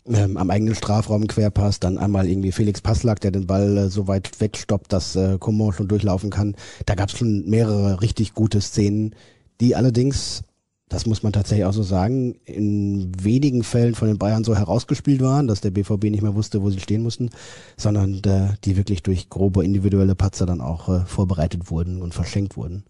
ähm, 0.08 0.38
am 0.38 0.50
eigenen 0.50 0.76
Strafraum 0.76 1.28
Querpass, 1.28 1.80
dann 1.80 1.98
einmal 1.98 2.28
irgendwie 2.28 2.52
Felix 2.52 2.82
Passlack, 2.82 3.20
der 3.22 3.32
den 3.32 3.48
Ball 3.48 3.78
äh, 3.78 3.90
so 3.90 4.08
weit 4.08 4.40
wegstoppt, 4.40 4.94
dass 4.94 5.16
äh, 5.16 5.38
Coman 5.40 5.74
schon 5.74 5.88
durchlaufen 5.88 6.30
kann. 6.30 6.56
Da 6.86 6.96
gab 6.96 7.10
es 7.10 7.18
schon 7.18 7.50
mehrere 7.50 8.02
richtig 8.02 8.34
gute 8.34 8.62
Szenen, 8.62 9.16
die 9.62 9.76
allerdings, 9.76 10.44
das 10.90 11.06
muss 11.06 11.24
man 11.24 11.34
tatsächlich 11.34 11.66
auch 11.66 11.74
so 11.74 11.84
sagen, 11.84 12.36
in 12.46 13.12
wenigen 13.20 13.64
Fällen 13.64 13.96
von 13.96 14.08
den 14.08 14.20
Bayern 14.20 14.44
so 14.44 14.56
herausgespielt 14.56 15.22
waren, 15.22 15.48
dass 15.48 15.62
der 15.62 15.72
BVB 15.72 16.06
nicht 16.06 16.22
mehr 16.22 16.36
wusste, 16.36 16.62
wo 16.62 16.70
sie 16.70 16.80
stehen 16.80 17.02
mussten, 17.02 17.32
sondern 17.78 18.22
äh, 18.26 18.54
die 18.64 18.78
wirklich 18.78 19.02
durch 19.02 19.30
grobe 19.30 19.66
individuelle 19.66 20.16
Patzer 20.16 20.46
dann 20.46 20.62
auch 20.62 20.90
äh, 20.90 21.06
vorbereitet 21.06 21.72
wurden 21.72 22.02
und 22.02 22.14
verschenkt 22.14 22.58
wurden. 22.58 22.84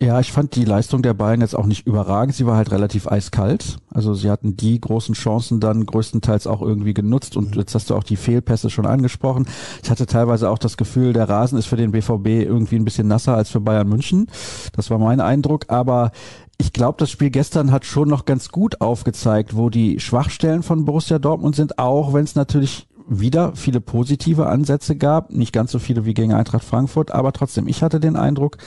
Ja, 0.00 0.20
ich 0.20 0.30
fand 0.30 0.54
die 0.54 0.64
Leistung 0.64 1.02
der 1.02 1.12
Bayern 1.12 1.40
jetzt 1.40 1.56
auch 1.56 1.66
nicht 1.66 1.84
überragend. 1.84 2.32
Sie 2.32 2.46
war 2.46 2.56
halt 2.56 2.70
relativ 2.70 3.08
eiskalt. 3.08 3.78
Also 3.90 4.14
sie 4.14 4.30
hatten 4.30 4.56
die 4.56 4.80
großen 4.80 5.16
Chancen 5.16 5.58
dann 5.58 5.86
größtenteils 5.86 6.46
auch 6.46 6.62
irgendwie 6.62 6.94
genutzt 6.94 7.36
und 7.36 7.56
jetzt 7.56 7.74
hast 7.74 7.90
du 7.90 7.96
auch 7.96 8.04
die 8.04 8.14
Fehlpässe 8.14 8.70
schon 8.70 8.86
angesprochen. 8.86 9.48
Ich 9.82 9.90
hatte 9.90 10.06
teilweise 10.06 10.50
auch 10.50 10.58
das 10.58 10.76
Gefühl, 10.76 11.14
der 11.14 11.28
Rasen 11.28 11.58
ist 11.58 11.66
für 11.66 11.76
den 11.76 11.90
BVB 11.90 12.26
irgendwie 12.26 12.76
ein 12.76 12.84
bisschen 12.84 13.08
nasser 13.08 13.34
als 13.34 13.50
für 13.50 13.58
Bayern 13.58 13.88
München. 13.88 14.28
Das 14.72 14.88
war 14.88 15.00
mein 15.00 15.20
Eindruck. 15.20 15.64
Aber 15.66 16.12
ich 16.58 16.72
glaube, 16.72 16.98
das 16.98 17.10
Spiel 17.10 17.30
gestern 17.30 17.72
hat 17.72 17.84
schon 17.84 18.08
noch 18.08 18.24
ganz 18.24 18.50
gut 18.50 18.80
aufgezeigt, 18.80 19.56
wo 19.56 19.68
die 19.68 19.98
Schwachstellen 19.98 20.62
von 20.62 20.84
Borussia 20.84 21.18
Dortmund 21.18 21.56
sind, 21.56 21.80
auch 21.80 22.12
wenn 22.14 22.22
es 22.22 22.36
natürlich 22.36 22.86
wieder 23.08 23.56
viele 23.56 23.80
positive 23.80 24.46
Ansätze 24.46 24.94
gab. 24.94 25.32
Nicht 25.32 25.52
ganz 25.52 25.72
so 25.72 25.80
viele 25.80 26.04
wie 26.04 26.14
gegen 26.14 26.34
Eintracht 26.34 26.62
Frankfurt, 26.62 27.10
aber 27.10 27.32
trotzdem, 27.32 27.66
ich 27.66 27.82
hatte 27.82 27.98
den 27.98 28.14
Eindruck, 28.14 28.58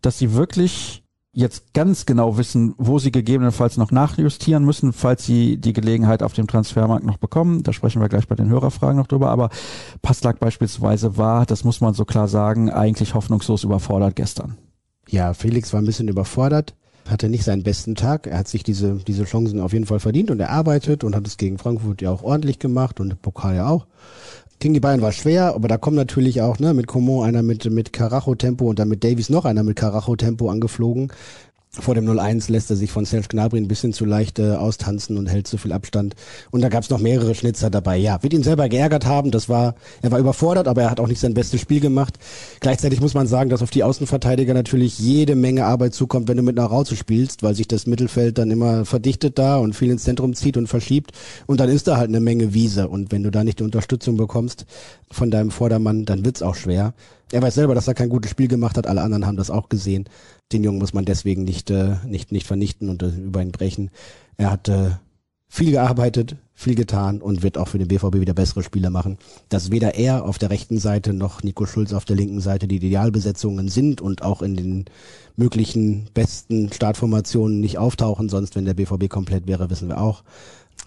dass 0.00 0.18
sie 0.18 0.34
wirklich 0.34 1.02
jetzt 1.34 1.72
ganz 1.72 2.04
genau 2.04 2.36
wissen, 2.36 2.74
wo 2.76 2.98
sie 2.98 3.10
gegebenenfalls 3.10 3.78
noch 3.78 3.90
nachjustieren 3.90 4.64
müssen, 4.64 4.92
falls 4.92 5.24
sie 5.24 5.56
die 5.56 5.72
Gelegenheit 5.72 6.22
auf 6.22 6.34
dem 6.34 6.46
Transfermarkt 6.46 7.06
noch 7.06 7.16
bekommen. 7.16 7.62
Da 7.62 7.72
sprechen 7.72 8.02
wir 8.02 8.08
gleich 8.08 8.28
bei 8.28 8.34
den 8.34 8.50
Hörerfragen 8.50 8.96
noch 8.96 9.06
drüber. 9.06 9.30
Aber 9.30 9.48
Passlack 10.02 10.38
beispielsweise 10.38 11.16
war, 11.16 11.46
das 11.46 11.64
muss 11.64 11.80
man 11.80 11.94
so 11.94 12.04
klar 12.04 12.28
sagen, 12.28 12.70
eigentlich 12.70 13.14
hoffnungslos 13.14 13.64
überfordert 13.64 14.14
gestern. 14.14 14.58
Ja, 15.08 15.32
Felix 15.32 15.72
war 15.72 15.80
ein 15.80 15.86
bisschen 15.86 16.08
überfordert, 16.08 16.74
hatte 17.08 17.30
nicht 17.30 17.44
seinen 17.44 17.62
besten 17.62 17.94
Tag. 17.94 18.26
Er 18.26 18.38
hat 18.38 18.48
sich 18.48 18.62
diese, 18.62 18.96
diese 18.96 19.24
Chancen 19.24 19.58
auf 19.60 19.72
jeden 19.72 19.86
Fall 19.86 20.00
verdient 20.00 20.30
und 20.30 20.38
erarbeitet 20.38 21.02
und 21.02 21.16
hat 21.16 21.26
es 21.26 21.38
gegen 21.38 21.58
Frankfurt 21.58 22.02
ja 22.02 22.10
auch 22.10 22.22
ordentlich 22.22 22.58
gemacht 22.58 23.00
und 23.00 23.22
Pokal 23.22 23.56
ja 23.56 23.68
auch. 23.68 23.86
Gegen 24.62 24.74
die 24.74 24.80
Bayern 24.80 25.02
war 25.02 25.10
schwer, 25.10 25.56
aber 25.56 25.66
da 25.66 25.76
kommt 25.76 25.96
natürlich 25.96 26.40
auch 26.40 26.60
ne, 26.60 26.72
mit 26.72 26.86
Coman 26.86 27.26
einer 27.26 27.42
mit, 27.42 27.68
mit 27.68 27.92
Carajo-Tempo 27.92 28.70
und 28.70 28.78
dann 28.78 28.86
mit 28.86 29.02
Davies 29.02 29.28
noch 29.28 29.44
einer 29.44 29.64
mit 29.64 29.74
Carajo-Tempo 29.74 30.48
angeflogen. 30.48 31.12
Vor 31.80 31.94
dem 31.94 32.06
0-1 32.06 32.52
lässt 32.52 32.68
er 32.68 32.76
sich 32.76 32.92
von 32.92 33.06
Serge 33.06 33.28
Gnabry 33.28 33.56
ein 33.56 33.66
bisschen 33.66 33.94
zu 33.94 34.04
leicht 34.04 34.38
äh, 34.38 34.56
austanzen 34.56 35.16
und 35.16 35.26
hält 35.26 35.46
zu 35.46 35.56
viel 35.56 35.72
Abstand. 35.72 36.14
Und 36.50 36.60
da 36.60 36.68
gab 36.68 36.82
es 36.82 36.90
noch 36.90 36.98
mehrere 36.98 37.34
Schnitzer 37.34 37.70
dabei. 37.70 37.96
Ja, 37.96 38.22
wird 38.22 38.34
ihn 38.34 38.42
selber 38.42 38.68
geärgert 38.68 39.06
haben. 39.06 39.30
Das 39.30 39.48
war, 39.48 39.74
er 40.02 40.10
war 40.10 40.18
überfordert, 40.18 40.68
aber 40.68 40.82
er 40.82 40.90
hat 40.90 41.00
auch 41.00 41.08
nicht 41.08 41.20
sein 41.20 41.32
bestes 41.32 41.62
Spiel 41.62 41.80
gemacht. 41.80 42.18
Gleichzeitig 42.60 43.00
muss 43.00 43.14
man 43.14 43.26
sagen, 43.26 43.48
dass 43.48 43.62
auf 43.62 43.70
die 43.70 43.84
Außenverteidiger 43.84 44.52
natürlich 44.52 44.98
jede 44.98 45.34
Menge 45.34 45.64
Arbeit 45.64 45.94
zukommt, 45.94 46.28
wenn 46.28 46.36
du 46.36 46.42
mit 46.42 46.58
einer 46.58 46.68
Rauze 46.68 46.94
spielst, 46.94 47.42
weil 47.42 47.54
sich 47.54 47.68
das 47.68 47.86
Mittelfeld 47.86 48.36
dann 48.36 48.50
immer 48.50 48.84
verdichtet 48.84 49.38
da 49.38 49.56
und 49.56 49.74
viel 49.74 49.90
ins 49.90 50.04
Zentrum 50.04 50.34
zieht 50.34 50.58
und 50.58 50.66
verschiebt. 50.66 51.12
Und 51.46 51.58
dann 51.58 51.70
ist 51.70 51.88
da 51.88 51.96
halt 51.96 52.10
eine 52.10 52.20
Menge 52.20 52.52
Wiese. 52.52 52.88
Und 52.88 53.12
wenn 53.12 53.22
du 53.22 53.30
da 53.30 53.44
nicht 53.44 53.60
die 53.60 53.64
Unterstützung 53.64 54.18
bekommst 54.18 54.66
von 55.10 55.30
deinem 55.30 55.50
Vordermann, 55.50 56.04
dann 56.04 56.22
wird's 56.22 56.42
auch 56.42 56.54
schwer. 56.54 56.92
Er 57.32 57.40
weiß 57.40 57.54
selber, 57.54 57.74
dass 57.74 57.88
er 57.88 57.94
kein 57.94 58.10
gutes 58.10 58.30
Spiel 58.30 58.48
gemacht 58.48 58.76
hat. 58.76 58.86
Alle 58.86 59.00
anderen 59.00 59.26
haben 59.26 59.38
das 59.38 59.50
auch 59.50 59.70
gesehen 59.70 60.04
den 60.52 60.64
Jungen 60.64 60.78
muss 60.78 60.94
man 60.94 61.04
deswegen 61.04 61.44
nicht, 61.44 61.70
äh, 61.70 61.96
nicht, 62.06 62.32
nicht 62.32 62.46
vernichten 62.46 62.88
und 62.88 63.02
äh, 63.02 63.08
über 63.08 63.42
ihn 63.42 63.52
brechen. 63.52 63.90
Er 64.36 64.50
hat 64.50 64.68
äh, 64.68 64.90
viel 65.52 65.70
gearbeitet, 65.70 66.36
viel 66.54 66.74
getan 66.74 67.20
und 67.20 67.42
wird 67.42 67.58
auch 67.58 67.68
für 67.68 67.78
den 67.78 67.88
BVB 67.88 68.20
wieder 68.20 68.32
bessere 68.32 68.62
Spiele 68.62 68.88
machen. 68.88 69.18
Dass 69.50 69.70
weder 69.70 69.96
er 69.96 70.24
auf 70.24 70.38
der 70.38 70.48
rechten 70.48 70.78
Seite 70.78 71.12
noch 71.12 71.42
Nico 71.42 71.66
Schulz 71.66 71.92
auf 71.92 72.06
der 72.06 72.16
linken 72.16 72.40
Seite 72.40 72.66
die 72.66 72.76
Idealbesetzungen 72.76 73.68
sind 73.68 74.00
und 74.00 74.22
auch 74.22 74.40
in 74.40 74.56
den 74.56 74.84
möglichen 75.36 76.08
besten 76.14 76.72
Startformationen 76.72 77.60
nicht 77.60 77.76
auftauchen, 77.76 78.30
sonst 78.30 78.56
wenn 78.56 78.64
der 78.64 78.72
BVB 78.72 79.10
komplett 79.10 79.46
wäre, 79.46 79.68
wissen 79.68 79.88
wir 79.88 80.00
auch. 80.00 80.24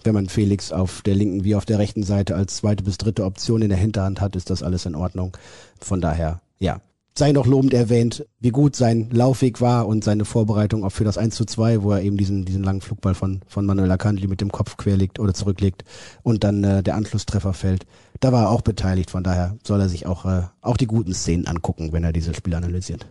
Wenn 0.02 0.14
man 0.14 0.28
Felix 0.28 0.72
auf 0.72 1.02
der 1.02 1.14
linken 1.14 1.44
wie 1.44 1.54
auf 1.54 1.64
der 1.64 1.78
rechten 1.78 2.02
Seite 2.02 2.34
als 2.34 2.56
zweite 2.56 2.82
bis 2.82 2.98
dritte 2.98 3.24
Option 3.24 3.62
in 3.62 3.68
der 3.68 3.78
Hinterhand 3.78 4.20
hat, 4.20 4.34
ist 4.34 4.50
das 4.50 4.64
alles 4.64 4.84
in 4.84 4.96
Ordnung. 4.96 5.36
Von 5.80 6.00
daher, 6.00 6.40
ja, 6.58 6.80
sei 7.18 7.32
noch 7.32 7.46
lobend 7.46 7.72
erwähnt, 7.72 8.26
wie 8.40 8.50
gut 8.50 8.76
sein 8.76 9.08
Laufweg 9.10 9.60
war 9.60 9.86
und 9.86 10.04
seine 10.04 10.24
Vorbereitung 10.24 10.84
auch 10.84 10.90
für 10.90 11.04
das 11.04 11.18
1 11.18 11.34
zu 11.34 11.44
2, 11.44 11.82
wo 11.82 11.92
er 11.92 12.02
eben 12.02 12.16
diesen, 12.16 12.44
diesen 12.44 12.62
langen 12.62 12.82
Flugball 12.82 13.14
von, 13.14 13.40
von 13.46 13.64
Manuel 13.64 13.90
Akanji 13.90 14.26
mit 14.26 14.40
dem 14.40 14.52
Kopf 14.52 14.76
querlegt 14.76 15.18
oder 15.18 15.32
zurücklegt 15.32 15.84
und 16.22 16.44
dann 16.44 16.62
äh, 16.62 16.82
der 16.82 16.94
Anschlusstreffer 16.94 17.54
fällt. 17.54 17.86
Da 18.20 18.32
war 18.32 18.44
er 18.44 18.50
auch 18.50 18.62
beteiligt, 18.62 19.10
von 19.10 19.24
daher 19.24 19.56
soll 19.64 19.80
er 19.80 19.88
sich 19.88 20.06
auch, 20.06 20.26
äh, 20.26 20.42
auch 20.60 20.76
die 20.76 20.86
guten 20.86 21.14
Szenen 21.14 21.46
angucken, 21.46 21.92
wenn 21.92 22.04
er 22.04 22.12
dieses 22.12 22.36
Spiel 22.36 22.54
analysiert. 22.54 23.06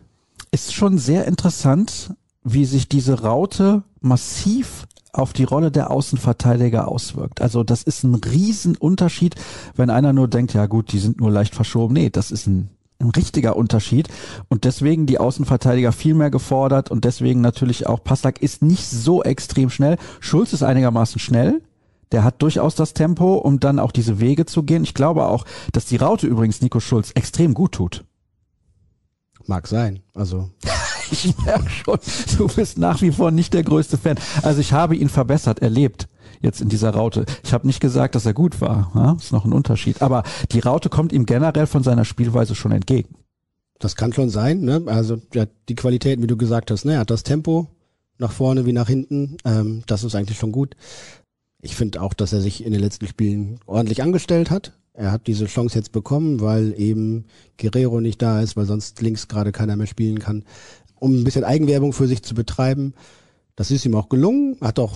Ist 0.52 0.74
schon 0.74 0.98
sehr 0.98 1.26
interessant, 1.26 2.14
wie 2.44 2.66
sich 2.66 2.88
diese 2.88 3.22
Raute 3.22 3.84
massiv 4.02 4.86
auf 5.14 5.34
die 5.34 5.46
Rolle 5.46 5.72
der 5.72 5.92
Außenverteidiger 5.92 6.88
auswirkt. 6.88 7.42
Also 7.42 7.64
das 7.64 7.84
ist 7.84 8.04
ein 8.04 8.16
Riesenunterschied, 8.16 9.36
wenn 9.76 9.90
einer 9.90 10.14
nur 10.14 10.28
denkt, 10.28 10.54
ja 10.54 10.68
gut, 10.68 10.92
die 10.92 11.00
sind 11.00 11.20
nur 11.20 11.32
leicht 11.32 11.56
verschoben. 11.56 11.94
Nee, 11.94 12.10
das 12.10 12.32
ist 12.32 12.48
ein 12.48 12.70
ein 13.00 13.10
richtiger 13.10 13.56
Unterschied 13.56 14.08
und 14.48 14.64
deswegen 14.64 15.06
die 15.06 15.20
Außenverteidiger 15.20 15.92
viel 15.92 16.14
mehr 16.14 16.30
gefordert 16.30 16.92
und 16.92 17.06
deswegen 17.06 17.42
natürlich 17.42 17.88
auch 17.88 18.04
Passlack 18.04 18.42
ist 18.42 18.62
nicht 18.62 18.88
so 18.88 19.24
extrem 19.24 19.70
schnell. 19.70 19.98
Schulz 20.20 20.54
ist 20.54 20.64
einigermaßen 20.64 21.20
schnell. 21.20 21.62
Der 22.12 22.24
hat 22.24 22.42
durchaus 22.42 22.76
das 22.76 22.94
Tempo, 22.94 23.36
um 23.36 23.60
dann 23.60 23.80
auch 23.80 23.92
diese 23.92 24.20
Wege 24.20 24.46
zu 24.46 24.64
gehen. 24.64 24.84
Ich 24.84 24.94
glaube 24.94 25.26
auch, 25.26 25.44
dass 25.74 25.86
die 25.86 25.98
Raute 25.98 26.28
übrigens 26.28 26.62
Nico 26.62 26.80
Schulz 26.80 27.12
extrem 27.16 27.54
gut 27.54 27.74
tut. 27.74 28.06
Mag 29.48 29.68
sein. 29.68 30.00
Also 30.14 30.50
ich 31.12 31.36
merke 31.46 31.70
schon, 31.70 32.00
du 32.38 32.48
bist 32.48 32.78
nach 32.78 33.02
wie 33.02 33.12
vor 33.12 33.32
nicht 33.32 33.54
der 33.54 33.64
größte 33.64 33.98
Fan. 33.98 34.18
Also 34.44 34.62
ich 34.62 34.72
habe 34.72 34.96
ihn 34.96 35.10
verbessert, 35.10 35.60
erlebt 35.60 36.08
jetzt 36.42 36.62
in 36.62 36.70
dieser 36.70 36.92
Raute. 36.92 37.26
Ich 37.44 37.54
habe 37.54 37.68
nicht 37.68 37.80
gesagt, 37.80 38.16
dass 38.16 38.26
er 38.26 38.34
gut 38.34 38.62
war. 38.62 38.92
Ja? 38.96 39.18
Ist 39.20 39.32
noch 39.32 39.46
ein 39.46 39.54
Unterschied. 39.54 40.02
Aber 40.02 40.24
die 40.52 40.60
Raute 40.60 40.90
kommt 40.90 41.14
ihm 41.14 41.26
generell 41.26 41.68
von 41.68 41.84
seiner 41.84 42.06
Spielweise 42.06 42.56
schon 42.56 42.72
entgegen. 42.72 43.16
Das 43.80 43.96
kann 43.96 44.14
schon 44.14 44.30
sein. 44.30 44.62
Ne? 44.62 44.84
Also 44.88 45.22
ja, 45.34 45.46
die 45.68 45.76
Qualitäten, 45.76 46.24
wie 46.24 46.28
du 46.28 46.38
gesagt 46.38 46.72
hast, 46.72 46.86
ne? 46.86 46.94
er 46.94 47.00
hat 47.00 47.10
das 47.10 47.24
Tempo 47.24 47.68
nach 48.18 48.32
vorne 48.32 48.66
wie 48.66 48.74
nach 48.74 48.88
hinten. 48.88 49.38
Ähm, 49.46 49.84
das 49.88 50.04
ist 50.04 50.16
eigentlich 50.16 50.38
schon 50.38 50.52
gut. 50.52 50.76
Ich 51.62 51.76
finde 51.76 52.02
auch, 52.02 52.14
dass 52.14 52.32
er 52.32 52.42
sich 52.42 52.64
in 52.64 52.72
den 52.72 52.82
letzten 52.82 53.08
Spielen 53.08 53.60
ordentlich 53.66 54.02
angestellt 54.04 54.52
hat. 54.52 54.74
Er 54.94 55.12
hat 55.12 55.28
diese 55.28 55.46
Chance 55.46 55.78
jetzt 55.78 55.92
bekommen, 55.92 56.40
weil 56.40 56.74
eben 56.78 57.26
Guerrero 57.58 58.00
nicht 58.00 58.22
da 58.22 58.42
ist, 58.42 58.56
weil 58.56 58.66
sonst 58.66 59.02
links 59.02 59.28
gerade 59.28 59.52
keiner 59.52 59.76
mehr 59.76 59.88
spielen 59.88 60.20
kann, 60.20 60.46
um 60.96 61.20
ein 61.20 61.24
bisschen 61.26 61.44
Eigenwerbung 61.44 61.92
für 61.92 62.08
sich 62.08 62.24
zu 62.24 62.34
betreiben. 62.34 62.94
Das 63.56 63.72
ist 63.72 63.86
ihm 63.86 63.96
auch 63.96 64.10
gelungen, 64.10 64.58
hat 64.62 64.80
auch 64.80 64.96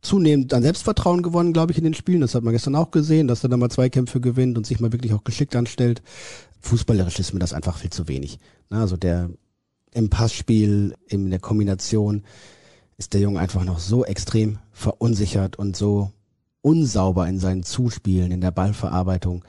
zunehmend 0.00 0.54
an 0.54 0.62
Selbstvertrauen 0.62 1.22
gewonnen, 1.22 1.52
glaube 1.52 1.72
ich, 1.72 1.78
in 1.78 1.84
den 1.84 1.94
Spielen. 1.94 2.20
Das 2.20 2.34
hat 2.34 2.44
man 2.44 2.52
gestern 2.52 2.74
auch 2.74 2.90
gesehen, 2.90 3.28
dass 3.28 3.42
er 3.42 3.48
dann 3.48 3.60
mal 3.60 3.70
Zweikämpfe 3.70 4.20
gewinnt 4.20 4.56
und 4.56 4.66
sich 4.66 4.80
mal 4.80 4.92
wirklich 4.92 5.12
auch 5.12 5.24
geschickt 5.24 5.56
anstellt. 5.56 6.02
Fußballerisch 6.60 7.18
ist 7.18 7.32
mir 7.32 7.40
das 7.40 7.52
einfach 7.52 7.78
viel 7.78 7.90
zu 7.90 8.08
wenig. 8.08 8.38
Also 8.70 8.96
der 8.96 9.30
im 9.92 10.10
Passspiel, 10.10 10.94
in 11.06 11.30
der 11.30 11.40
Kombination 11.40 12.22
ist 12.96 13.14
der 13.14 13.20
Junge 13.20 13.40
einfach 13.40 13.64
noch 13.64 13.78
so 13.78 14.04
extrem 14.04 14.58
verunsichert 14.72 15.56
und 15.56 15.76
so 15.76 16.12
unsauber 16.60 17.28
in 17.28 17.38
seinen 17.38 17.62
Zuspielen, 17.62 18.32
in 18.32 18.40
der 18.40 18.50
Ballverarbeitung, 18.50 19.44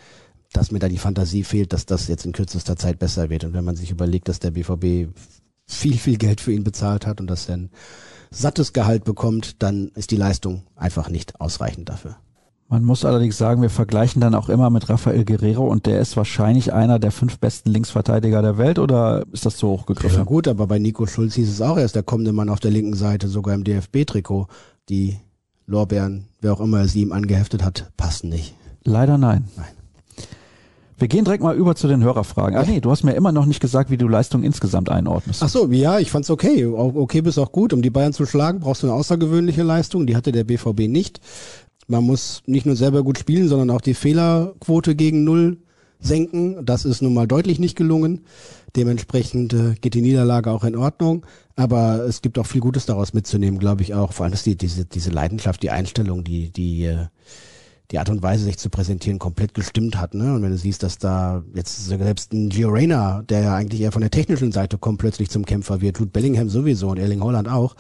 dass 0.54 0.72
mir 0.72 0.80
da 0.80 0.88
die 0.88 0.98
Fantasie 0.98 1.44
fehlt, 1.44 1.74
dass 1.74 1.86
das 1.86 2.08
jetzt 2.08 2.26
in 2.26 2.32
kürzester 2.32 2.76
Zeit 2.76 3.00
besser 3.00 3.30
wird. 3.30 3.44
Und 3.44 3.54
wenn 3.54 3.66
man 3.66 3.76
sich 3.76 3.92
überlegt, 3.92 4.30
dass 4.30 4.40
der 4.40 4.52
BVB 4.52 5.12
viel, 5.70 5.98
viel 5.98 6.18
Geld 6.18 6.42
für 6.42 6.52
ihn 6.52 6.64
bezahlt 6.64 7.06
hat 7.06 7.22
und 7.22 7.28
dass 7.28 7.48
er 7.48 7.58
ein 7.58 7.70
sattes 8.32 8.74
Gehalt 8.74 9.04
bekommt, 9.04 9.62
dann 9.62 9.90
ist 9.96 10.12
die 10.12 10.18
Leistung 10.18 10.64
einfach 10.76 11.10
nicht 11.10 11.40
ausreichend 11.40 11.90
dafür. 11.90 12.18
Man 12.68 12.84
muss 12.84 13.04
allerdings 13.04 13.36
sagen, 13.38 13.64
wir 13.64 13.72
vergleichen 13.72 14.22
dann 14.22 14.36
auch 14.36 14.48
immer 14.48 14.70
mit 14.70 14.90
Rafael 14.90 15.26
Guerrero 15.26 15.68
und 15.68 15.88
der 15.88 16.00
ist 16.00 16.16
wahrscheinlich 16.18 16.72
einer 16.72 17.00
der 17.00 17.12
fünf 17.12 17.40
besten 17.40 17.72
Linksverteidiger 17.72 18.44
der 18.44 18.60
Welt 18.60 18.78
oder 18.78 19.26
ist 19.32 19.48
das 19.48 19.58
so 19.58 19.70
hochgegriffen? 19.70 20.20
Ja 20.20 20.24
gut, 20.24 20.48
aber 20.48 20.68
bei 20.68 20.78
Nico 20.78 21.08
Schulz 21.08 21.34
hieß 21.34 21.50
es 21.50 21.62
auch, 21.62 21.78
er 21.78 21.86
ist 21.86 21.96
der 21.96 22.04
kommende 22.04 22.32
Mann 22.32 22.50
auf 22.50 22.60
der 22.60 22.70
linken 22.70 22.94
Seite, 22.94 23.28
sogar 23.28 23.56
im 23.56 23.64
DFB-Trikot. 23.64 24.48
Die 24.88 25.18
Lorbeeren, 25.66 26.28
wer 26.42 26.54
auch 26.54 26.62
immer 26.62 26.88
sie 26.88 27.02
ihm 27.02 27.12
angeheftet 27.12 27.64
hat, 27.64 27.92
passen 27.98 28.30
nicht. 28.30 28.54
Leider 28.84 29.18
nein. 29.18 29.46
Nein. 29.58 29.79
Wir 31.00 31.08
gehen 31.08 31.24
direkt 31.24 31.42
mal 31.42 31.56
über 31.56 31.76
zu 31.76 31.88
den 31.88 32.04
Hörerfragen. 32.04 32.58
Ach 32.58 32.68
nee, 32.68 32.82
du 32.82 32.92
hast 32.92 33.04
mir 33.04 33.14
immer 33.14 33.32
noch 33.32 33.46
nicht 33.46 33.62
gesagt, 33.62 33.90
wie 33.90 33.98
du 33.98 34.08
Leistung 34.08 34.44
insgesamt 34.44 34.90
einordnest. 34.90 35.42
Ach 35.42 35.50
so, 35.50 35.72
ja, 35.72 36.00
ich 36.00 36.12
fand's 36.12 36.30
okay. 36.30 36.66
Okay 36.66 37.22
bis 37.22 37.38
auch 37.38 37.52
gut. 37.54 37.72
Um 37.72 37.82
die 37.82 37.90
Bayern 37.90 38.12
zu 38.12 38.26
schlagen, 38.26 38.60
brauchst 38.60 38.84
du 38.84 38.88
eine 38.88 38.96
außergewöhnliche 38.96 39.64
Leistung. 39.64 40.06
Die 40.08 40.16
hatte 40.18 40.34
der 40.34 40.44
BVB 40.44 40.88
nicht. 40.88 41.22
Man 41.88 42.04
muss 42.04 42.44
nicht 42.46 42.66
nur 42.66 42.76
selber 42.76 43.04
gut 43.04 43.18
spielen, 43.18 43.48
sondern 43.48 43.72
auch 43.72 43.82
die 43.82 43.94
Fehlerquote 43.94 44.96
gegen 44.96 45.24
Null 45.24 45.58
senken. 46.00 46.66
Das 46.66 46.86
ist 46.86 47.02
nun 47.02 47.14
mal 47.14 47.28
deutlich 47.28 47.60
nicht 47.60 47.78
gelungen. 47.78 48.26
Dementsprechend 48.76 49.54
äh, 49.54 49.76
geht 49.80 49.94
die 49.94 50.02
Niederlage 50.02 50.52
auch 50.52 50.64
in 50.64 50.76
Ordnung. 50.76 51.26
Aber 51.56 52.06
es 52.06 52.22
gibt 52.22 52.38
auch 52.40 52.46
viel 52.46 52.62
Gutes 52.62 52.86
daraus 52.86 53.14
mitzunehmen, 53.14 53.60
glaube 53.60 53.82
ich 53.82 53.94
auch. 53.94 54.14
Vor 54.14 54.26
allem, 54.26 54.32
dass 54.32 54.44
die, 54.44 54.56
diese, 54.56 54.86
diese 54.86 55.10
Leidenschaft, 55.10 55.64
die 55.64 55.72
Einstellung, 55.72 56.24
die, 56.24 56.52
die, 56.52 56.86
äh, 56.86 57.08
die 57.92 58.00
Art 58.00 58.10
und 58.10 58.22
Weise, 58.22 58.44
sich 58.44 58.58
zu 58.58 58.70
präsentieren, 58.70 59.20
komplett 59.20 59.54
gestimmt 59.54 59.98
hat. 59.98 60.14
Ne? 60.14 60.34
Und 60.34 60.44
wenn 60.44 60.52
du 60.52 60.58
siehst, 60.58 60.84
dass 60.84 60.98
da 60.98 61.44
jetzt 61.54 61.86
selbst 61.86 62.34
ein 62.34 62.50
Gio 62.50 62.70
Reyna, 62.70 63.24
der 63.24 63.42
ja 63.42 63.56
eigentlich 63.56 63.82
eher 63.82 63.92
von 63.92 64.02
der 64.02 64.12
technischen 64.12 64.52
Seite 64.52 64.78
kommt, 64.78 65.00
plötzlich 65.00 65.30
zum 65.30 65.46
Kämpfer 65.46 65.82
wird, 65.82 65.98
Jude 65.98 66.12
Bellingham 66.12 66.50
sowieso 66.50 66.90
und 66.90 67.00
Erling 67.00 67.22
Holland 67.22 67.48
auch. 67.48 67.76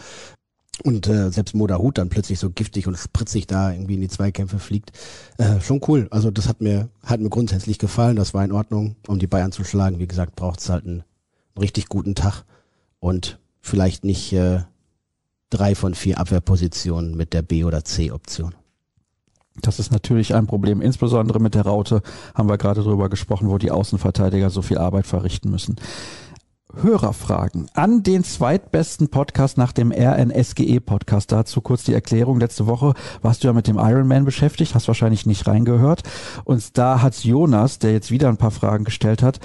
Und 0.83 1.07
äh, 1.07 1.29
selbst 1.29 1.55
Moda 1.55 1.77
Hut 1.77 1.97
dann 1.97 2.09
plötzlich 2.09 2.39
so 2.39 2.49
giftig 2.49 2.87
und 2.87 2.97
spritzig 2.97 3.47
da 3.47 3.71
irgendwie 3.71 3.95
in 3.95 4.01
die 4.01 4.07
Zweikämpfe 4.07 4.59
fliegt. 4.59 4.93
Äh, 5.37 5.59
schon 5.59 5.81
cool. 5.87 6.07
Also 6.09 6.31
das 6.31 6.47
hat 6.47 6.61
mir, 6.61 6.89
hat 7.03 7.19
mir 7.19 7.29
grundsätzlich 7.29 7.79
gefallen. 7.79 8.15
Das 8.15 8.33
war 8.33 8.45
in 8.45 8.53
Ordnung, 8.53 8.95
um 9.07 9.19
die 9.19 9.27
Bayern 9.27 9.51
zu 9.51 9.65
schlagen. 9.65 9.99
Wie 9.99 10.07
gesagt, 10.07 10.35
braucht 10.35 10.61
es 10.61 10.69
halt 10.69 10.85
einen, 10.85 11.03
richtig 11.59 11.89
guten 11.89 12.15
Tag 12.15 12.45
und 12.99 13.39
vielleicht 13.61 14.03
nicht 14.03 14.33
äh, 14.33 14.61
drei 15.49 15.75
von 15.75 15.93
vier 15.93 16.17
Abwehrpositionen 16.17 17.15
mit 17.15 17.33
der 17.33 17.41
B- 17.41 17.63
oder 17.63 17.83
C-Option. 17.83 18.55
Das 19.61 19.79
ist 19.79 19.91
natürlich 19.91 20.35
ein 20.35 20.47
Problem, 20.47 20.81
insbesondere 20.81 21.39
mit 21.39 21.55
der 21.55 21.63
Raute 21.63 22.01
haben 22.35 22.49
wir 22.49 22.57
gerade 22.57 22.81
drüber 22.81 23.09
gesprochen, 23.09 23.49
wo 23.49 23.57
die 23.57 23.71
Außenverteidiger 23.71 24.49
so 24.49 24.61
viel 24.61 24.77
Arbeit 24.77 25.07
verrichten 25.07 25.49
müssen. 25.49 25.75
Hörerfragen 26.75 27.67
an 27.73 28.03
den 28.03 28.23
zweitbesten 28.23 29.09
Podcast 29.09 29.57
nach 29.57 29.71
dem 29.71 29.91
RNSGE 29.91 30.79
Podcast. 30.79 31.31
Dazu 31.31 31.61
kurz 31.61 31.83
die 31.83 31.93
Erklärung. 31.93 32.39
Letzte 32.39 32.67
Woche 32.67 32.93
warst 33.23 33.43
du 33.43 33.47
ja 33.47 33.53
mit 33.53 33.67
dem 33.67 33.77
Ironman 33.77 34.23
beschäftigt, 34.23 34.75
hast 34.75 34.87
wahrscheinlich 34.87 35.25
nicht 35.25 35.47
reingehört. 35.47 36.03
Und 36.43 36.77
da 36.77 37.01
hat 37.01 37.15
Jonas, 37.23 37.79
der 37.79 37.93
jetzt 37.93 38.11
wieder 38.11 38.29
ein 38.29 38.37
paar 38.37 38.51
Fragen 38.51 38.83
gestellt 38.83 39.23
hat, 39.23 39.39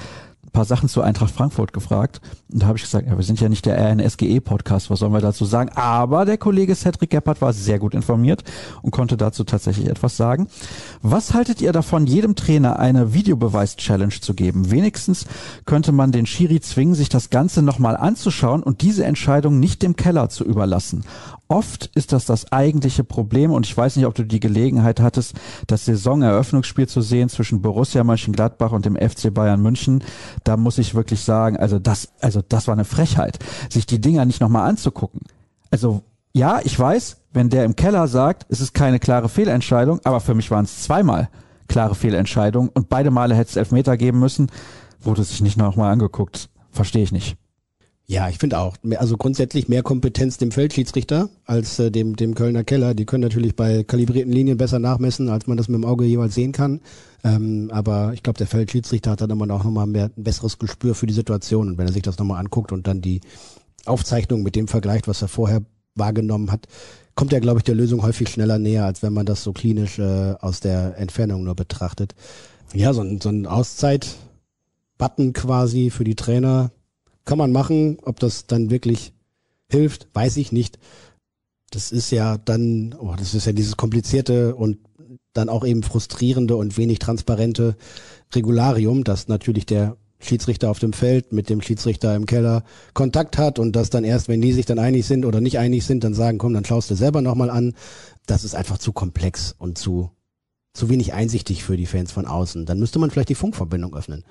paar 0.55 0.65
Sachen 0.65 0.89
zu 0.89 1.03
Eintracht 1.03 1.35
Frankfurt 1.35 1.75
gefragt. 1.75 2.23
Und 2.51 2.63
da 2.63 2.67
habe 2.69 2.79
ich 2.79 2.85
gesagt, 2.85 3.07
ja, 3.07 3.17
wir 3.17 3.25
sind 3.25 3.41
ja 3.41 3.51
nicht 3.51 3.67
der 3.67 3.77
RNSGE-Podcast, 3.77 4.89
was 4.89 5.01
sollen 5.01 5.13
wir 5.13 5.21
dazu 5.21 5.45
sagen? 5.45 5.71
Aber 5.75 6.25
der 6.25 6.39
Kollege 6.39 6.75
Cedric 6.75 7.11
Gebhardt 7.11 7.43
war 7.43 7.53
sehr 7.53 7.79
gut 7.79 7.93
informiert 7.93 8.43
und 8.81 8.93
konnte 8.93 9.19
dazu 9.19 9.45
tatsächlich 9.45 9.89
etwas 9.89 10.17
sagen. 10.17 10.47
Was 11.03 11.35
haltet 11.35 11.61
ihr 11.61 11.73
davon, 11.73 12.07
jedem 12.07 12.37
Trainer 12.37 12.79
eine 12.79 13.13
Videobeweis-Challenge 13.13 14.21
zu 14.21 14.33
geben? 14.33 14.71
Wenigstens 14.71 15.27
könnte 15.67 15.93
man 15.93 16.13
den 16.13 16.25
Schiri 16.25 16.61
zwingen, 16.61 16.95
sich 16.95 17.11
das 17.11 17.29
Ganze 17.29 17.61
nochmal 17.61 17.97
anzuschauen 17.97 18.63
und 18.63 18.81
diese 18.81 19.05
Entscheidung 19.05 19.59
nicht 19.59 19.83
dem 19.83 19.97
Keller 19.97 20.31
zu 20.31 20.45
überlassen. 20.45 21.05
Oft 21.49 21.91
ist 21.95 22.13
das 22.13 22.25
das 22.25 22.51
eigentliche 22.53 23.05
Problem 23.05 23.53
und 23.53 23.67
ich 23.67 23.77
weiß 23.77 23.97
nicht, 23.97 24.07
ob 24.07 24.15
du 24.15 24.25
die 24.25 24.41
Gelegenheit 24.41 25.01
hattest, 25.01 25.35
das 25.67 25.85
Saisoneröffnungsspiel 25.85 26.89
zu 26.89 27.03
sehen 27.03 27.29
zwischen 27.29 27.61
Borussia 27.61 28.03
Mönchengladbach 28.03 28.73
und 28.73 28.87
dem 28.87 28.97
FC 28.97 29.33
Bayern 29.33 29.61
München. 29.61 30.03
Da 30.43 30.57
muss 30.57 30.79
ich 30.79 30.95
wirklich 30.95 31.21
sagen, 31.21 31.59
also 31.59 31.79
das, 31.79 32.09
also 32.21 32.41
das 32.41 32.67
war 32.67 32.73
eine 32.73 32.87
Frechheit, 32.87 33.39
sich 33.69 33.85
die 33.85 34.01
Dinger 34.01 34.25
nicht 34.25 34.41
nochmal 34.41 34.69
anzugucken. 34.69 35.21
Also 35.71 36.03
ja, 36.33 36.61
ich 36.65 36.79
weiß, 36.79 37.19
wenn 37.33 37.51
der 37.51 37.65
im 37.65 37.77
Keller 37.77 38.09
sagt, 38.09 38.47
es 38.49 38.61
ist 38.61 38.73
keine 38.73 38.99
klare 38.99 39.29
Fehlentscheidung, 39.29 40.01
aber 40.05 40.21
für 40.21 40.35
mich 40.35 40.51
waren 40.51 40.65
es 40.65 40.83
zweimal 40.83 41.29
klare 41.69 41.95
Fehlentscheidungen 41.95 42.71
und 42.71 42.89
beide 42.89 43.11
Male 43.11 43.35
hätte 43.35 43.51
es 43.51 43.57
Elfmeter 43.57 43.97
geben 43.97 44.19
müssen, 44.19 44.51
wurde 45.01 45.25
sich 45.25 45.43
nicht 45.43 45.59
nochmal 45.59 45.93
angeguckt. 45.93 46.49
Verstehe 46.71 47.03
ich 47.03 47.13
nicht. 47.13 47.37
Ja, 48.07 48.29
ich 48.29 48.37
finde 48.37 48.59
auch. 48.59 48.77
Also 48.99 49.17
grundsätzlich 49.17 49.69
mehr 49.69 49.83
Kompetenz 49.83 50.37
dem 50.37 50.53
Feldschiedsrichter 50.53 51.31
als 51.47 51.79
äh, 51.79 51.91
dem, 51.91 52.17
dem 52.17 52.35
Kölner 52.35 52.63
Keller. 52.63 52.95
Die 52.95 53.07
können 53.07 53.23
natürlich 53.23 53.57
bei 53.57 53.83
kalibrierten 53.83 54.33
Linien 54.33 54.59
besser 54.59 54.79
nachmessen, 54.79 55.31
als 55.31 55.47
man 55.47 55.57
das 55.57 55.69
mit 55.69 55.77
dem 55.77 55.87
Auge 55.87 56.05
jeweils 56.05 56.35
sehen 56.35 56.53
kann. 56.53 56.81
Ähm, 57.23 57.71
aber 57.73 58.13
ich 58.13 58.23
glaube, 58.23 58.37
der 58.37 58.47
Feldschiedsrichter 58.47 59.13
hat 59.13 59.23
dann 59.23 59.31
immer 59.31 59.45
auch 59.55 59.65
nochmal 59.65 59.87
mehr, 59.87 60.11
ein 60.15 60.23
besseres 60.23 60.59
Gespür 60.59 60.95
für 60.95 61.07
die 61.07 61.15
Situation. 61.15 61.69
Und 61.69 61.79
wenn 61.79 61.87
er 61.87 61.95
sich 61.95 62.03
das 62.03 62.19
nochmal 62.19 62.41
anguckt 62.41 62.73
und 62.73 62.87
dann 62.87 63.01
die 63.01 63.23
Aufzeichnung 63.87 64.43
mit 64.43 64.55
dem 64.55 64.69
vergleicht, 64.69 65.09
was 65.09 65.23
er 65.23 65.29
vorher 65.29 65.63
wahrgenommen 65.95 66.53
hat, 66.53 66.69
kommt 67.15 67.33
er, 67.33 67.41
glaube 67.41 67.61
ich, 67.61 67.65
der 67.65 67.75
Lösung 67.75 68.03
häufig 68.03 68.29
schneller 68.29 68.59
näher, 68.59 68.85
als 68.85 69.03
wenn 69.03 69.15
man 69.15 69.25
das 69.25 69.43
so 69.43 69.55
klinisch 69.55 69.99
äh, 69.99 70.35
aus 70.41 70.61
der 70.61 70.99
Entfernung 70.99 71.45
nur 71.45 71.55
betrachtet. 71.55 72.15
Ja, 72.75 72.93
so 72.93 73.01
ein, 73.01 73.21
so 73.23 73.31
ein 73.31 73.47
Auszeit-Button 73.47 75.33
quasi 75.33 75.89
für 75.89 76.05
die 76.05 76.17
Trainer, 76.17 76.71
kann 77.25 77.39
man 77.39 77.53
machen. 77.53 77.99
Ob 78.03 78.21
das 78.21 78.47
dann 78.47 78.71
wirklich 78.71 79.13
hilft, 79.69 80.09
weiß 80.13 80.37
ich 80.37 80.53
nicht. 80.53 80.79
Das 81.71 81.91
ist 81.91 82.11
ja 82.11 82.39
dann, 82.39 82.95
oh, 82.99 83.15
das 83.17 83.35
ist 83.35 83.47
ja 83.47 83.53
dieses 83.53 83.77
komplizierte 83.77 84.55
und 84.55 84.79
dann 85.33 85.49
auch 85.49 85.67
eben 85.67 85.83
frustrierende 85.83 86.57
und 86.57 86.77
wenig 86.79 87.01
transparente 87.01 87.77
Regularium, 88.33 89.03
dass 89.03 89.27
natürlich 89.29 89.67
der 89.67 89.97
Schiedsrichter 90.21 90.71
auf 90.71 90.79
dem 90.79 90.93
Feld 90.93 91.33
mit 91.33 91.51
dem 91.51 91.61
Schiedsrichter 91.61 92.15
im 92.15 92.25
Keller 92.25 92.63
Kontakt 92.95 93.37
hat 93.37 93.59
und 93.59 93.75
das 93.75 93.91
dann 93.91 94.05
erst, 94.05 94.29
wenn 94.29 94.41
die 94.41 94.53
sich 94.53 94.65
dann 94.65 94.79
einig 94.79 95.07
sind 95.07 95.25
oder 95.25 95.41
nicht 95.41 95.59
einig 95.59 95.85
sind, 95.85 96.05
dann 96.05 96.15
sagen, 96.15 96.39
komm, 96.39 96.55
dann 96.55 96.65
schaust 96.65 96.91
du 96.91 96.95
selber 96.95 97.21
nochmal 97.21 97.51
an. 97.51 97.75
Das 98.27 98.45
ist 98.45 98.55
einfach 98.55 98.79
zu 98.79 98.93
komplex 98.93 99.55
und 99.59 99.77
zu, 99.77 100.11
zu 100.73 100.89
wenig 100.89 101.13
einsichtig 101.13 101.65
für 101.65 101.77
die 101.77 101.87
Fans 101.87 102.13
von 102.13 102.27
außen. 102.27 102.65
Dann 102.65 102.79
müsste 102.79 103.01
man 103.01 103.11
vielleicht 103.11 103.29
die 103.29 103.35
Funkverbindung 103.35 103.95
öffnen 103.95 104.25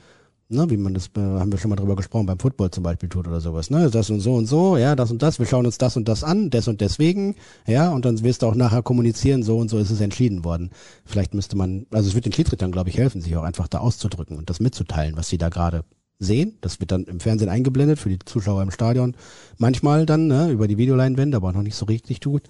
ne, 0.54 0.70
wie 0.70 0.78
man 0.78 0.94
das, 0.94 1.08
äh, 1.18 1.20
haben 1.20 1.52
wir 1.52 1.60
schon 1.60 1.70
mal 1.70 1.76
drüber 1.76 1.96
gesprochen, 1.96 2.26
beim 2.26 2.40
Football 2.40 2.72
zum 2.72 2.84
Beispiel 2.84 3.10
tut 3.10 3.28
oder 3.28 3.42
sowas, 3.42 3.70
ne, 3.70 3.90
das 3.90 4.10
und 4.10 4.20
so 4.20 4.36
und 4.36 4.46
so, 4.46 4.78
ja, 4.78 4.96
das 4.96 5.12
und 5.12 5.22
das, 5.22 5.40
wir 5.40 5.46
schauen 5.46 5.66
uns 5.66 5.78
das 5.78 5.98
und 5.98 6.08
das 6.08 6.24
an, 6.24 6.50
des 6.50 6.68
und 6.68 6.82
deswegen, 6.82 7.36
ja, 7.68 7.90
und 7.92 8.06
dann 8.06 8.22
wirst 8.24 8.42
du 8.42 8.48
auch 8.48 8.56
nachher 8.56 8.84
kommunizieren, 8.84 9.44
so 9.44 9.58
und 9.58 9.70
so 9.70 9.78
ist 9.78 9.92
es 9.92 10.02
entschieden 10.02 10.44
worden. 10.44 10.72
Vielleicht 11.06 11.34
müsste 11.34 11.58
man, 11.58 11.86
also 11.92 12.08
es 12.08 12.16
wird 12.16 12.26
den 12.26 12.34
Schiedsrichtern, 12.34 12.72
glaube 12.72 12.90
ich, 12.90 12.98
helfen, 12.98 13.22
sich 13.22 13.36
auch 13.36 13.44
einfach 13.44 13.68
da 13.68 13.80
auszudrücken 13.80 14.38
und 14.38 14.50
das 14.50 14.60
mitzuteilen, 14.60 15.18
was 15.18 15.30
sie 15.30 15.38
da 15.38 15.50
gerade 15.50 15.84
sehen. 16.20 16.58
Das 16.62 16.80
wird 16.80 16.92
dann 16.92 17.06
im 17.06 17.20
Fernsehen 17.20 17.50
eingeblendet 17.50 18.00
für 18.00 18.10
die 18.10 18.20
Zuschauer 18.20 18.62
im 18.62 18.72
Stadion. 18.72 19.16
Manchmal 19.58 20.06
dann 20.06 20.28
ne, 20.28 20.50
über 20.50 20.68
die 20.68 20.78
Videoleinwände, 20.78 21.38
aber 21.38 21.52
noch 21.52 21.64
nicht 21.64 21.76
so 21.76 21.86
richtig 21.86 22.22
gut. 22.22 22.44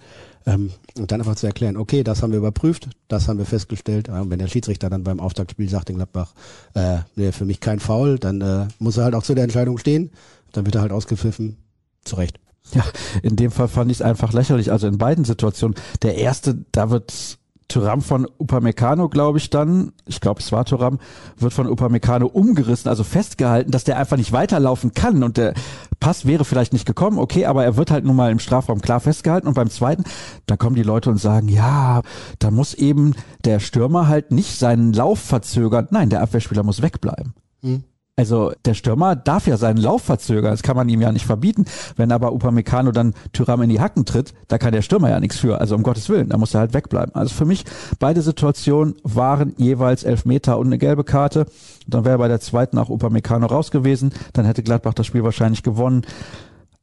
Ähm, 0.45 0.71
und 0.97 1.11
dann 1.11 1.21
einfach 1.21 1.35
zu 1.35 1.47
erklären, 1.47 1.77
okay, 1.77 2.03
das 2.03 2.21
haben 2.21 2.31
wir 2.31 2.39
überprüft, 2.39 2.89
das 3.07 3.27
haben 3.27 3.39
wir 3.39 3.45
festgestellt. 3.45 4.09
Und 4.09 4.29
wenn 4.29 4.39
der 4.39 4.47
Schiedsrichter 4.47 4.89
dann 4.89 5.03
beim 5.03 5.19
Auftaktspiel 5.19 5.69
sagt 5.69 5.89
in 5.89 5.95
Gladbach, 5.95 6.33
äh, 6.73 6.99
nee, 7.15 7.31
für 7.31 7.45
mich 7.45 7.59
kein 7.59 7.79
Foul, 7.79 8.19
dann 8.19 8.41
äh, 8.41 8.67
muss 8.79 8.97
er 8.97 9.05
halt 9.05 9.15
auch 9.15 9.23
zu 9.23 9.35
der 9.35 9.43
Entscheidung 9.43 9.77
stehen. 9.77 10.11
Dann 10.51 10.65
wird 10.65 10.75
er 10.75 10.81
halt 10.81 10.91
ausgepfiffen. 10.91 11.57
Zu 12.03 12.17
Recht. 12.17 12.39
Ja, 12.73 12.83
in 13.21 13.35
dem 13.35 13.51
Fall 13.51 13.67
fand 13.67 13.91
ich 13.91 13.97
es 13.97 14.01
einfach 14.01 14.33
lächerlich. 14.33 14.71
Also 14.71 14.87
in 14.87 14.97
beiden 14.97 15.25
Situationen. 15.25 15.75
Der 16.01 16.15
erste, 16.15 16.65
da 16.71 16.89
wird 16.89 17.37
Tyram 17.67 18.01
von 18.01 18.27
Upamecano, 18.37 19.09
glaube 19.09 19.37
ich 19.37 19.49
dann, 19.49 19.93
ich 20.05 20.21
glaube 20.21 20.39
es 20.41 20.51
war 20.51 20.65
Tyram, 20.65 20.99
wird 21.37 21.53
von 21.53 21.67
Upamecano 21.67 22.27
umgerissen, 22.27 22.89
also 22.89 23.03
festgehalten, 23.03 23.71
dass 23.71 23.83
der 23.83 23.97
einfach 23.97 24.17
nicht 24.17 24.31
weiterlaufen 24.31 24.93
kann 24.93 25.23
und 25.23 25.37
der 25.37 25.53
Pass 25.99 26.25
wäre 26.25 26.45
vielleicht 26.45 26.73
nicht 26.73 26.85
gekommen, 26.85 27.17
okay, 27.17 27.45
aber 27.45 27.63
er 27.63 27.77
wird 27.77 27.91
halt 27.91 28.05
nun 28.05 28.15
mal 28.15 28.31
im 28.31 28.39
Strafraum 28.39 28.81
klar 28.81 28.99
festgehalten 28.99 29.47
und 29.47 29.53
beim 29.53 29.69
zweiten, 29.69 30.03
da 30.45 30.57
kommen 30.57 30.75
die 30.75 30.83
Leute 30.83 31.09
und 31.09 31.17
sagen, 31.17 31.47
ja, 31.47 32.01
da 32.39 32.51
muss 32.51 32.73
eben 32.73 33.13
der 33.45 33.59
Stürmer 33.59 34.07
halt 34.07 34.31
nicht 34.31 34.59
seinen 34.59 34.93
Lauf 34.93 35.19
verzögern, 35.19 35.87
nein, 35.91 36.09
der 36.09 36.21
Abwehrspieler 36.21 36.63
muss 36.63 36.81
wegbleiben. 36.81 37.33
Hm. 37.61 37.83
Also 38.15 38.51
der 38.65 38.75
Stürmer 38.75 39.15
darf 39.15 39.47
ja 39.47 39.57
seinen 39.57 39.77
Lauf 39.77 40.03
verzögern, 40.03 40.51
das 40.51 40.61
kann 40.61 40.75
man 40.75 40.87
ihm 40.87 41.01
ja 41.01 41.11
nicht 41.11 41.25
verbieten. 41.25 41.65
Wenn 41.95 42.11
aber 42.11 42.31
Upamecano 42.31 42.91
dann 42.91 43.15
Tyram 43.31 43.63
in 43.63 43.69
die 43.69 43.81
Hacken 43.81 44.05
tritt, 44.05 44.35
da 44.47 44.59
kann 44.59 44.71
der 44.71 44.83
Stürmer 44.83 45.09
ja 45.09 45.19
nichts 45.19 45.39
für. 45.39 45.59
Also 45.59 45.73
um 45.73 45.81
Gottes 45.81 46.09
Willen, 46.09 46.29
da 46.29 46.37
muss 46.37 46.53
er 46.53 46.59
halt 46.59 46.75
wegbleiben. 46.75 47.15
Also 47.15 47.33
für 47.33 47.45
mich, 47.45 47.65
beide 47.97 48.21
Situationen 48.21 48.93
waren 49.01 49.55
jeweils 49.57 50.03
elf 50.03 50.25
Meter 50.25 50.59
und 50.59 50.67
eine 50.67 50.77
gelbe 50.77 51.03
Karte. 51.03 51.47
Dann 51.87 52.05
wäre 52.05 52.19
bei 52.19 52.27
der 52.27 52.39
zweiten 52.39 52.77
auch 52.77 52.89
Upamecano 52.89 53.47
raus 53.47 53.71
gewesen. 53.71 54.13
Dann 54.33 54.45
hätte 54.45 54.61
Gladbach 54.61 54.93
das 54.93 55.07
Spiel 55.07 55.23
wahrscheinlich 55.23 55.63
gewonnen. 55.63 56.05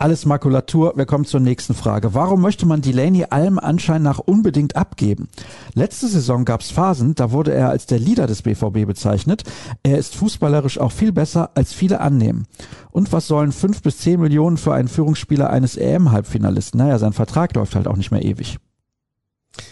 Alles 0.01 0.25
Makulatur. 0.25 0.95
Wir 0.97 1.05
kommen 1.05 1.27
zur 1.27 1.41
nächsten 1.41 1.75
Frage. 1.75 2.15
Warum 2.15 2.41
möchte 2.41 2.65
man 2.65 2.81
Delaney 2.81 3.27
allem 3.29 3.59
Anschein 3.59 4.01
nach 4.03 4.19
unbedingt 4.19 4.75
abgeben? 4.75 5.29
Letzte 5.75 6.09
Saison 6.09 6.47
gab 6.47 6.63
es 6.63 6.71
Phasen, 6.71 7.15
da 7.15 7.33
wurde 7.33 7.53
er 7.53 7.69
als 7.69 7.85
der 7.85 7.99
Leader 7.99 8.27
des 8.27 8.41
BVB 8.41 8.87
bezeichnet. 8.87 9.45
Er 9.83 9.99
ist 9.99 10.17
fußballerisch 10.17 10.79
auch 10.79 10.93
viel 10.93 11.13
besser, 11.13 11.51
als 11.55 11.75
viele 11.75 12.01
annehmen. 12.01 12.47
Und 12.91 13.13
was 13.13 13.27
sollen 13.27 13.53
fünf 13.53 13.83
bis 13.83 13.99
zehn 13.99 14.19
Millionen 14.19 14.57
für 14.57 14.73
einen 14.73 14.89
Führungsspieler 14.89 15.51
eines 15.51 15.77
EM-Halbfinalisten? 15.77 16.79
Naja, 16.79 16.99
sein 16.99 17.13
Vertrag 17.13 17.55
läuft 17.55 17.75
halt 17.75 17.87
auch 17.87 17.97
nicht 17.99 18.11
mehr 18.11 18.25
ewig. 18.25 18.59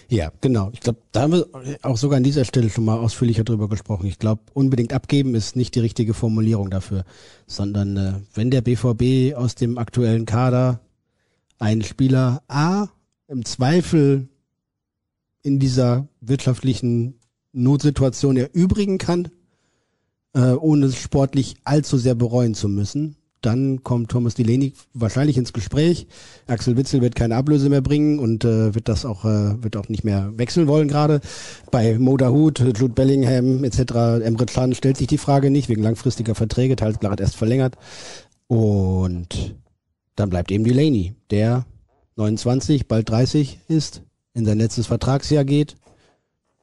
Ja, 0.09 0.33
genau. 0.41 0.71
Ich 0.73 0.81
glaube, 0.81 0.99
da 1.13 1.23
haben 1.23 1.33
wir 1.33 1.47
auch 1.83 1.97
sogar 1.97 2.17
an 2.17 2.23
dieser 2.23 2.45
Stelle 2.45 2.71
schon 2.71 2.85
mal 2.85 2.99
ausführlicher 2.99 3.45
drüber 3.45 3.69
gesprochen. 3.69 4.07
Ich 4.07 4.19
glaube, 4.19 4.43
unbedingt 4.55 4.93
abgeben 4.93 5.35
ist 5.35 5.57
nicht 5.57 5.75
die 5.75 5.81
richtige 5.81 6.15
Formulierung 6.15 6.71
dafür, 6.71 7.05
sondern 7.47 7.97
äh, 7.97 8.13
wenn 8.35 8.51
der 8.51 8.63
BVB 8.63 9.37
aus 9.37 9.55
dem 9.55 9.79
aktuellen 9.79 10.27
Kader 10.27 10.81
einen 11.59 11.83
Spieler 11.83 12.43
A 12.49 12.89
im 13.29 13.45
Zweifel 13.45 14.29
in 15.43 15.59
dieser 15.59 16.09
wirtschaftlichen 16.21 17.15
Notsituation 17.53 18.37
erübrigen 18.37 18.99
kann, 18.99 19.29
äh, 20.35 20.53
ohne 20.53 20.87
es 20.87 20.97
sportlich 20.97 21.57
allzu 21.65 21.99
sehr 21.99 22.15
bereuen 22.15 22.55
zu 22.55 22.69
müssen, 22.69 23.17
dann 23.41 23.85
kommt 23.85 24.11
Thomas 24.11 24.35
Delaney 24.35 24.73
wahrscheinlich 24.95 25.37
ins 25.37 25.53
Gespräch. 25.53 26.07
Axel 26.47 26.77
Witzel 26.77 27.01
wird 27.01 27.15
keine 27.15 27.37
Ablöse 27.37 27.69
mehr 27.69 27.83
bringen 27.83 28.19
und 28.19 28.45
äh, 28.45 28.75
wird 28.75 28.89
das 28.89 29.05
auch 29.05 29.25
äh, 29.25 29.63
wird 29.63 29.77
auch 29.77 29.89
nicht 29.89 30.05
mehr 30.05 30.33
wechseln 30.37 30.67
wollen 30.67 30.89
gerade. 30.89 31.21
Bei 31.71 31.99
Moda 31.99 32.31
Hut, 32.31 32.59
Jude 32.59 32.95
Bellingham 32.95 33.63
etc. 33.65 34.25
Emre 34.25 34.47
Can 34.47 34.75
stellt 34.75 34.97
sich 34.97 35.07
die 35.07 35.19
Frage 35.19 35.51
nicht 35.51 35.69
wegen 35.69 35.83
langfristiger 35.83 36.35
Verträge, 36.35 36.77
teils 36.77 36.99
gerade 36.99 37.23
erst 37.23 37.37
verlängert. 37.37 37.77
Und 38.49 39.55
dann 40.17 40.31
bleibt 40.31 40.51
eben 40.51 40.65
Delaney, 40.65 41.15
der 41.31 41.65
29, 42.17 42.89
bald 42.89 43.09
30 43.09 43.61
ist, 43.69 44.03
in 44.35 44.45
sein 44.45 44.59
letztes 44.59 44.89
Vertragsjahr 44.89 45.45
geht. 45.45 45.77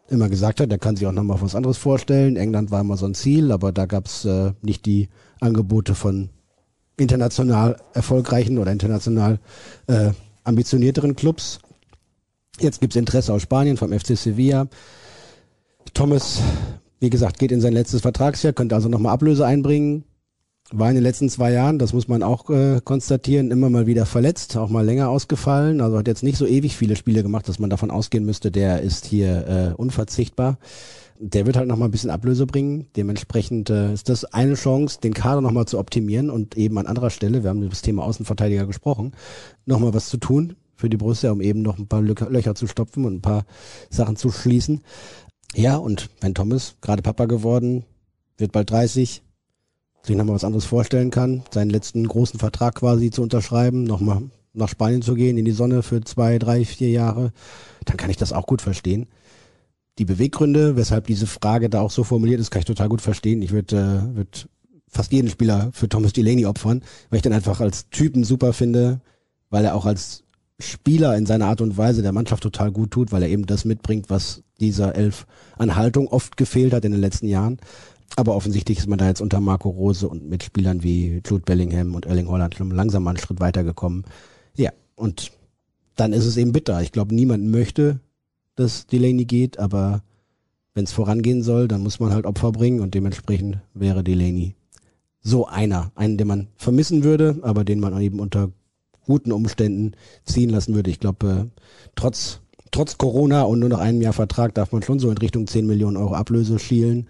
Immer 0.09 0.29
gesagt 0.29 0.59
hat, 0.59 0.69
er 0.69 0.77
kann 0.77 0.97
sich 0.97 1.07
auch 1.07 1.13
nochmal 1.13 1.41
was 1.41 1.55
anderes 1.55 1.77
vorstellen. 1.77 2.35
England 2.35 2.69
war 2.69 2.81
immer 2.81 2.97
so 2.97 3.05
ein 3.05 3.15
Ziel, 3.15 3.51
aber 3.51 3.71
da 3.71 3.85
gab's 3.85 4.25
äh, 4.25 4.51
nicht 4.61 4.85
die 4.85 5.09
Angebote 5.39 5.95
von 5.95 6.29
international 6.97 7.77
erfolgreichen 7.93 8.57
oder 8.57 8.71
international 8.71 9.39
äh, 9.87 10.11
ambitionierteren 10.43 11.15
Clubs. 11.15 11.59
Jetzt 12.59 12.79
gibt's 12.79 12.95
Interesse 12.95 13.33
aus 13.33 13.41
Spanien 13.41 13.77
vom 13.77 13.91
FC 13.91 14.17
Sevilla. 14.17 14.67
Thomas, 15.93 16.39
wie 16.99 17.09
gesagt, 17.09 17.39
geht 17.39 17.51
in 17.51 17.61
sein 17.61 17.73
letztes 17.73 18.01
Vertragsjahr, 18.01 18.53
könnte 18.53 18.75
also 18.75 18.89
nochmal 18.89 19.13
Ablöse 19.13 19.45
einbringen. 19.45 20.05
War 20.71 20.89
in 20.89 20.95
den 20.95 21.03
letzten 21.03 21.29
zwei 21.29 21.51
Jahren, 21.51 21.77
das 21.77 21.93
muss 21.93 22.07
man 22.07 22.23
auch 22.23 22.49
äh, 22.49 22.81
konstatieren, 22.83 23.51
immer 23.51 23.69
mal 23.69 23.85
wieder 23.85 24.07
verletzt, 24.07 24.57
auch 24.57 24.69
mal 24.69 24.83
länger 24.83 25.09
ausgefallen. 25.09 25.79
Also 25.79 25.97
hat 25.97 26.07
jetzt 26.07 26.23
nicht 26.23 26.37
so 26.37 26.47
ewig 26.47 26.75
viele 26.75 26.95
Spiele 26.95 27.21
gemacht, 27.21 27.47
dass 27.47 27.59
man 27.59 27.69
davon 27.69 27.91
ausgehen 27.91 28.25
müsste, 28.25 28.49
der 28.49 28.81
ist 28.81 29.05
hier 29.05 29.47
äh, 29.47 29.73
unverzichtbar 29.75 30.57
der 31.17 31.45
wird 31.45 31.55
halt 31.55 31.67
nochmal 31.67 31.87
ein 31.87 31.91
bisschen 31.91 32.09
Ablöse 32.09 32.45
bringen. 32.45 32.87
Dementsprechend 32.95 33.69
äh, 33.69 33.93
ist 33.93 34.09
das 34.09 34.25
eine 34.25 34.55
Chance, 34.55 34.99
den 35.01 35.13
Kader 35.13 35.41
nochmal 35.41 35.65
zu 35.65 35.79
optimieren 35.79 36.29
und 36.29 36.57
eben 36.57 36.77
an 36.77 36.87
anderer 36.87 37.09
Stelle, 37.09 37.43
wir 37.43 37.49
haben 37.49 37.61
über 37.61 37.69
das 37.69 37.81
Thema 37.81 38.03
Außenverteidiger 38.03 38.67
gesprochen, 38.67 39.13
nochmal 39.65 39.93
was 39.93 40.09
zu 40.09 40.17
tun 40.17 40.55
für 40.75 40.89
die 40.89 40.97
Borussia, 40.97 41.31
um 41.31 41.41
eben 41.41 41.61
noch 41.61 41.77
ein 41.77 41.87
paar 41.87 42.01
Lö 42.01 42.13
Löcher 42.29 42.55
zu 42.55 42.67
stopfen 42.67 43.05
und 43.05 43.15
ein 43.15 43.21
paar 43.21 43.45
Sachen 43.89 44.17
zu 44.17 44.29
schließen. 44.29 44.81
Ja, 45.53 45.77
und 45.77 46.09
wenn 46.19 46.35
Thomas, 46.35 46.75
gerade 46.81 47.01
Papa 47.01 47.25
geworden, 47.25 47.85
wird 48.37 48.51
bald 48.51 48.69
30, 48.71 49.23
sich 50.03 50.15
nochmal 50.15 50.35
was 50.35 50.43
anderes 50.43 50.65
vorstellen 50.65 51.11
kann, 51.11 51.43
seinen 51.51 51.69
letzten 51.69 52.05
großen 52.05 52.39
Vertrag 52.39 52.75
quasi 52.75 53.09
zu 53.09 53.21
unterschreiben, 53.21 53.85
nochmal 53.85 54.23
nach 54.53 54.69
Spanien 54.69 55.01
zu 55.01 55.15
gehen, 55.15 55.37
in 55.37 55.45
die 55.45 55.51
Sonne 55.51 55.81
für 55.81 56.01
zwei, 56.01 56.39
drei, 56.39 56.65
vier 56.65 56.89
Jahre, 56.89 57.31
dann 57.85 57.95
kann 57.95 58.09
ich 58.09 58.17
das 58.17 58.33
auch 58.33 58.47
gut 58.47 58.61
verstehen 58.61 59.07
die 59.97 60.05
Beweggründe, 60.05 60.75
weshalb 60.75 61.07
diese 61.07 61.27
Frage 61.27 61.69
da 61.69 61.81
auch 61.81 61.91
so 61.91 62.03
formuliert 62.03 62.39
ist, 62.39 62.51
kann 62.51 62.59
ich 62.59 62.65
total 62.65 62.89
gut 62.89 63.01
verstehen. 63.01 63.41
Ich 63.41 63.51
würde 63.51 64.11
äh, 64.11 64.15
würd 64.15 64.49
fast 64.87 65.11
jeden 65.11 65.29
Spieler 65.29 65.69
für 65.73 65.89
Thomas 65.89 66.13
Delaney 66.13 66.45
opfern, 66.45 66.81
weil 67.09 67.17
ich 67.17 67.23
den 67.23 67.33
einfach 67.33 67.59
als 67.59 67.89
Typen 67.89 68.23
super 68.23 68.53
finde, 68.53 69.01
weil 69.49 69.65
er 69.65 69.75
auch 69.75 69.85
als 69.85 70.23
Spieler 70.59 71.17
in 71.17 71.25
seiner 71.25 71.47
Art 71.47 71.61
und 71.61 71.77
Weise 71.77 72.01
der 72.01 72.13
Mannschaft 72.13 72.43
total 72.43 72.71
gut 72.71 72.91
tut, 72.91 73.11
weil 73.11 73.23
er 73.23 73.29
eben 73.29 73.45
das 73.45 73.65
mitbringt, 73.65 74.09
was 74.09 74.43
dieser 74.59 74.95
Elf 74.95 75.27
an 75.57 75.75
Haltung 75.75 76.07
oft 76.07 76.37
gefehlt 76.37 76.73
hat 76.73 76.85
in 76.85 76.93
den 76.93 77.01
letzten 77.01 77.27
Jahren. 77.27 77.59
Aber 78.15 78.35
offensichtlich 78.35 78.77
ist 78.77 78.87
man 78.87 78.97
da 78.97 79.07
jetzt 79.07 79.21
unter 79.21 79.41
Marco 79.41 79.69
Rose 79.69 80.07
und 80.07 80.29
mit 80.29 80.43
Spielern 80.43 80.83
wie 80.83 81.21
Jude 81.25 81.43
Bellingham 81.43 81.95
und 81.95 82.05
Erling 82.05 82.29
Holland 82.29 82.55
schon 82.55 82.71
langsam 82.71 83.05
einen 83.07 83.17
Schritt 83.17 83.41
weitergekommen. 83.41 84.05
Ja, 84.55 84.71
und 84.95 85.31
dann 85.95 86.13
ist 86.13 86.25
es 86.25 86.37
eben 86.37 86.53
bitter. 86.53 86.81
Ich 86.81 86.93
glaube, 86.93 87.13
niemand 87.13 87.43
möchte, 87.45 87.99
dass 88.55 88.87
Delaney 88.87 89.25
geht, 89.25 89.59
aber 89.59 90.01
wenn 90.73 90.83
es 90.83 90.91
vorangehen 90.91 91.41
soll, 91.41 91.67
dann 91.67 91.81
muss 91.81 91.99
man 91.99 92.13
halt 92.13 92.25
Opfer 92.25 92.51
bringen 92.51 92.81
und 92.81 92.93
dementsprechend 92.93 93.59
wäre 93.73 94.03
Delaney 94.03 94.55
so 95.21 95.47
einer, 95.47 95.91
einen, 95.95 96.17
den 96.17 96.27
man 96.27 96.47
vermissen 96.55 97.03
würde, 97.03 97.39
aber 97.41 97.63
den 97.63 97.79
man 97.79 97.99
eben 97.99 98.19
unter 98.19 98.51
guten 99.05 99.31
Umständen 99.31 99.93
ziehen 100.23 100.49
lassen 100.49 100.75
würde. 100.75 100.91
Ich 100.91 100.99
glaube, 100.99 101.49
äh, 101.49 101.61
trotz 101.95 102.41
trotz 102.75 102.97
Corona 102.97 103.43
und 103.43 103.59
nur 103.59 103.69
noch 103.69 103.79
einem 103.79 104.01
Jahr 104.01 104.11
Vertrag 104.11 104.53
darf 104.53 104.73
man 104.73 104.83
schon 104.83 104.99
so 104.99 105.09
in 105.09 105.17
Richtung 105.17 105.47
10 105.47 105.65
Millionen 105.65 105.95
Euro 105.95 106.13
Ablöse 106.13 106.59
schielen. 106.59 107.07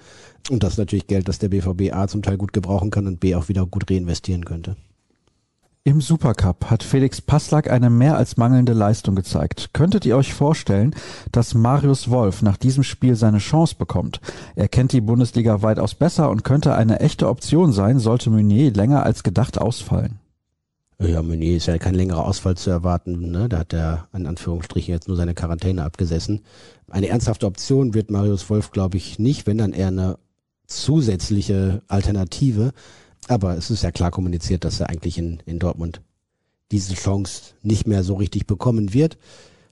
Und 0.52 0.62
das 0.62 0.74
ist 0.74 0.78
natürlich 0.78 1.08
Geld, 1.08 1.28
das 1.28 1.40
der 1.40 1.50
BVB 1.50 1.92
A 1.92 2.08
zum 2.08 2.22
Teil 2.22 2.38
gut 2.38 2.54
gebrauchen 2.54 2.92
kann 2.92 3.08
und 3.08 3.20
B 3.20 3.34
auch 3.34 3.50
wieder 3.50 3.66
gut 3.66 3.90
reinvestieren 3.90 4.46
könnte. 4.46 4.76
Im 5.88 6.02
Supercup 6.02 6.72
hat 6.72 6.82
Felix 6.82 7.22
Passlack 7.22 7.70
eine 7.70 7.92
mehr 7.92 8.18
als 8.18 8.38
mangelnde 8.38 8.74
Leistung 8.74 9.14
gezeigt. 9.14 9.70
Könntet 9.72 10.04
ihr 10.04 10.18
euch 10.18 10.34
vorstellen, 10.34 10.96
dass 11.32 11.54
Marius 11.54 12.10
Wolf 12.10 12.42
nach 12.42 12.58
diesem 12.58 12.82
Spiel 12.82 13.16
seine 13.16 13.38
Chance 13.38 13.76
bekommt? 13.78 14.20
Er 14.56 14.68
kennt 14.68 14.94
die 14.94 15.02
Bundesliga 15.02 15.62
weitaus 15.62 15.94
besser 15.94 16.32
und 16.32 16.44
könnte 16.44 16.74
eine 16.74 17.02
echte 17.02 17.30
Option 17.30 17.72
sein, 17.72 18.00
sollte 18.00 18.32
Meunier 18.32 18.74
länger 18.74 19.04
als 19.04 19.22
gedacht 19.22 19.60
ausfallen. 19.60 20.18
Ja, 20.98 21.22
Meunier 21.22 21.56
ist 21.56 21.68
ja 21.68 21.78
kein 21.78 21.94
längerer 21.94 22.26
Ausfall 22.26 22.58
zu 22.58 22.72
erwarten. 22.72 23.30
Ne? 23.30 23.48
Da 23.48 23.60
hat 23.60 23.72
er 23.72 24.08
in 24.12 24.26
Anführungsstrichen 24.26 24.92
jetzt 24.92 25.08
nur 25.08 25.18
seine 25.18 25.36
Quarantäne 25.36 25.84
abgesessen. 25.84 26.42
Eine 26.90 27.10
ernsthafte 27.10 27.46
Option 27.46 27.94
wird 27.94 28.10
Marius 28.10 28.50
Wolf, 28.50 28.72
glaube 28.72 28.98
ich, 28.98 29.20
nicht, 29.20 29.46
wenn 29.46 29.60
dann 29.60 29.72
eher 29.72 29.90
eine 29.90 30.18
zusätzliche 30.66 31.84
Alternative. 31.88 32.72
Aber 33.28 33.58
es 33.58 33.72
ist 33.72 33.84
ja 33.84 33.92
klar 33.92 34.12
kommuniziert, 34.12 34.64
dass 34.64 34.80
er 34.80 34.90
eigentlich 34.90 35.18
in, 35.18 35.42
in 35.46 35.60
Dortmund 35.60 36.02
diese 36.72 36.94
Chance 36.94 37.54
nicht 37.62 37.88
mehr 37.88 38.04
so 38.04 38.16
richtig 38.16 38.48
bekommen 38.48 38.94
wird. 38.94 39.18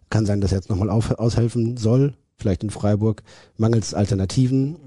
Kann 0.09 0.25
sein, 0.25 0.41
dass 0.41 0.51
er 0.51 0.57
jetzt 0.57 0.69
nochmal 0.69 0.89
aushelfen 0.89 1.77
soll, 1.77 2.15
vielleicht 2.37 2.63
in 2.63 2.69
Freiburg, 2.69 3.23
mangels 3.57 3.93
Alternativen. 3.93 4.77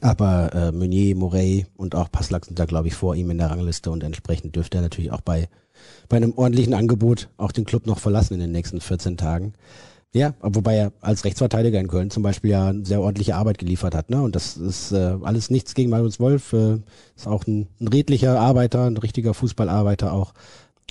Aber 0.00 0.54
äh, 0.54 0.72
Meunier, 0.72 1.14
Morey 1.16 1.66
und 1.76 1.94
auch 1.94 2.10
Passlack 2.10 2.46
sind 2.46 2.58
da, 2.58 2.64
glaube 2.64 2.88
ich, 2.88 2.94
vor 2.94 3.14
ihm 3.14 3.30
in 3.30 3.38
der 3.38 3.50
Rangliste 3.50 3.90
und 3.90 4.02
entsprechend 4.02 4.56
dürfte 4.56 4.78
er 4.78 4.82
natürlich 4.82 5.12
auch 5.12 5.20
bei, 5.20 5.48
bei 6.08 6.16
einem 6.16 6.32
ordentlichen 6.34 6.72
Angebot 6.72 7.28
auch 7.36 7.52
den 7.52 7.66
Club 7.66 7.86
noch 7.86 7.98
verlassen 7.98 8.34
in 8.34 8.40
den 8.40 8.52
nächsten 8.52 8.80
14 8.80 9.18
Tagen. 9.18 9.52
Ja, 10.14 10.34
wobei 10.42 10.76
er 10.76 10.92
als 11.00 11.24
Rechtsverteidiger 11.24 11.80
in 11.80 11.88
Köln 11.88 12.10
zum 12.10 12.22
Beispiel 12.22 12.50
ja 12.50 12.74
sehr 12.82 13.00
ordentliche 13.00 13.34
Arbeit 13.34 13.58
geliefert 13.58 13.94
hat. 13.94 14.10
Ne? 14.10 14.20
Und 14.20 14.36
das 14.36 14.58
ist 14.58 14.92
äh, 14.92 15.16
alles 15.22 15.48
nichts 15.48 15.74
gegen 15.74 15.88
Marius 15.88 16.20
Wolf. 16.20 16.52
Äh, 16.52 16.80
ist 17.16 17.26
auch 17.26 17.46
ein, 17.46 17.68
ein 17.80 17.88
redlicher 17.88 18.38
Arbeiter, 18.38 18.84
ein 18.84 18.98
richtiger 18.98 19.32
Fußballarbeiter 19.32 20.12
auch. 20.12 20.34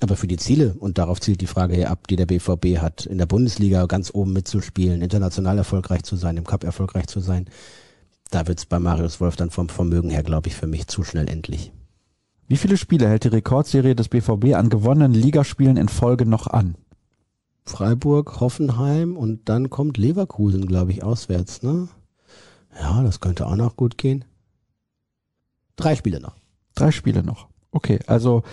Aber 0.01 0.15
für 0.15 0.25
die 0.25 0.37
Ziele, 0.37 0.73
und 0.79 0.97
darauf 0.97 1.21
zielt 1.21 1.41
die 1.41 1.47
Frage 1.47 1.75
hier 1.75 1.91
ab, 1.91 2.07
die 2.07 2.15
der 2.15 2.25
BVB 2.25 2.79
hat, 2.79 3.05
in 3.05 3.19
der 3.19 3.27
Bundesliga 3.27 3.85
ganz 3.85 4.11
oben 4.11 4.33
mitzuspielen, 4.33 5.03
international 5.03 5.59
erfolgreich 5.59 6.01
zu 6.01 6.15
sein, 6.15 6.37
im 6.37 6.45
Cup 6.45 6.63
erfolgreich 6.63 7.05
zu 7.05 7.19
sein, 7.19 7.45
da 8.31 8.47
wird's 8.47 8.65
bei 8.65 8.79
Marius 8.79 9.21
Wolf 9.21 9.35
dann 9.35 9.51
vom 9.51 9.69
Vermögen 9.69 10.09
her, 10.09 10.23
glaube 10.23 10.47
ich, 10.47 10.55
für 10.55 10.65
mich 10.65 10.87
zu 10.87 11.03
schnell 11.03 11.29
endlich. 11.29 11.71
Wie 12.47 12.57
viele 12.57 12.77
Spiele 12.77 13.07
hält 13.07 13.25
die 13.25 13.27
Rekordserie 13.27 13.95
des 13.95 14.09
BVB 14.09 14.55
an 14.55 14.69
gewonnenen 14.69 15.13
Ligaspielen 15.13 15.77
in 15.77 15.89
Folge 15.89 16.25
noch 16.25 16.47
an? 16.47 16.75
Freiburg, 17.63 18.39
Hoffenheim 18.39 19.15
und 19.17 19.47
dann 19.49 19.69
kommt 19.69 19.97
Leverkusen, 19.97 20.65
glaube 20.65 20.91
ich, 20.91 21.03
auswärts, 21.03 21.63
ne? 21.63 21.87
Ja, 22.79 23.03
das 23.03 23.19
könnte 23.19 23.45
auch 23.47 23.55
noch 23.55 23.75
gut 23.75 23.97
gehen. 23.97 24.25
Drei 25.75 25.95
Spiele 25.95 26.19
noch. 26.19 26.35
Drei 26.75 26.91
Spiele 26.91 27.23
noch. 27.23 27.47
Okay, 27.71 27.99
also 28.07 28.43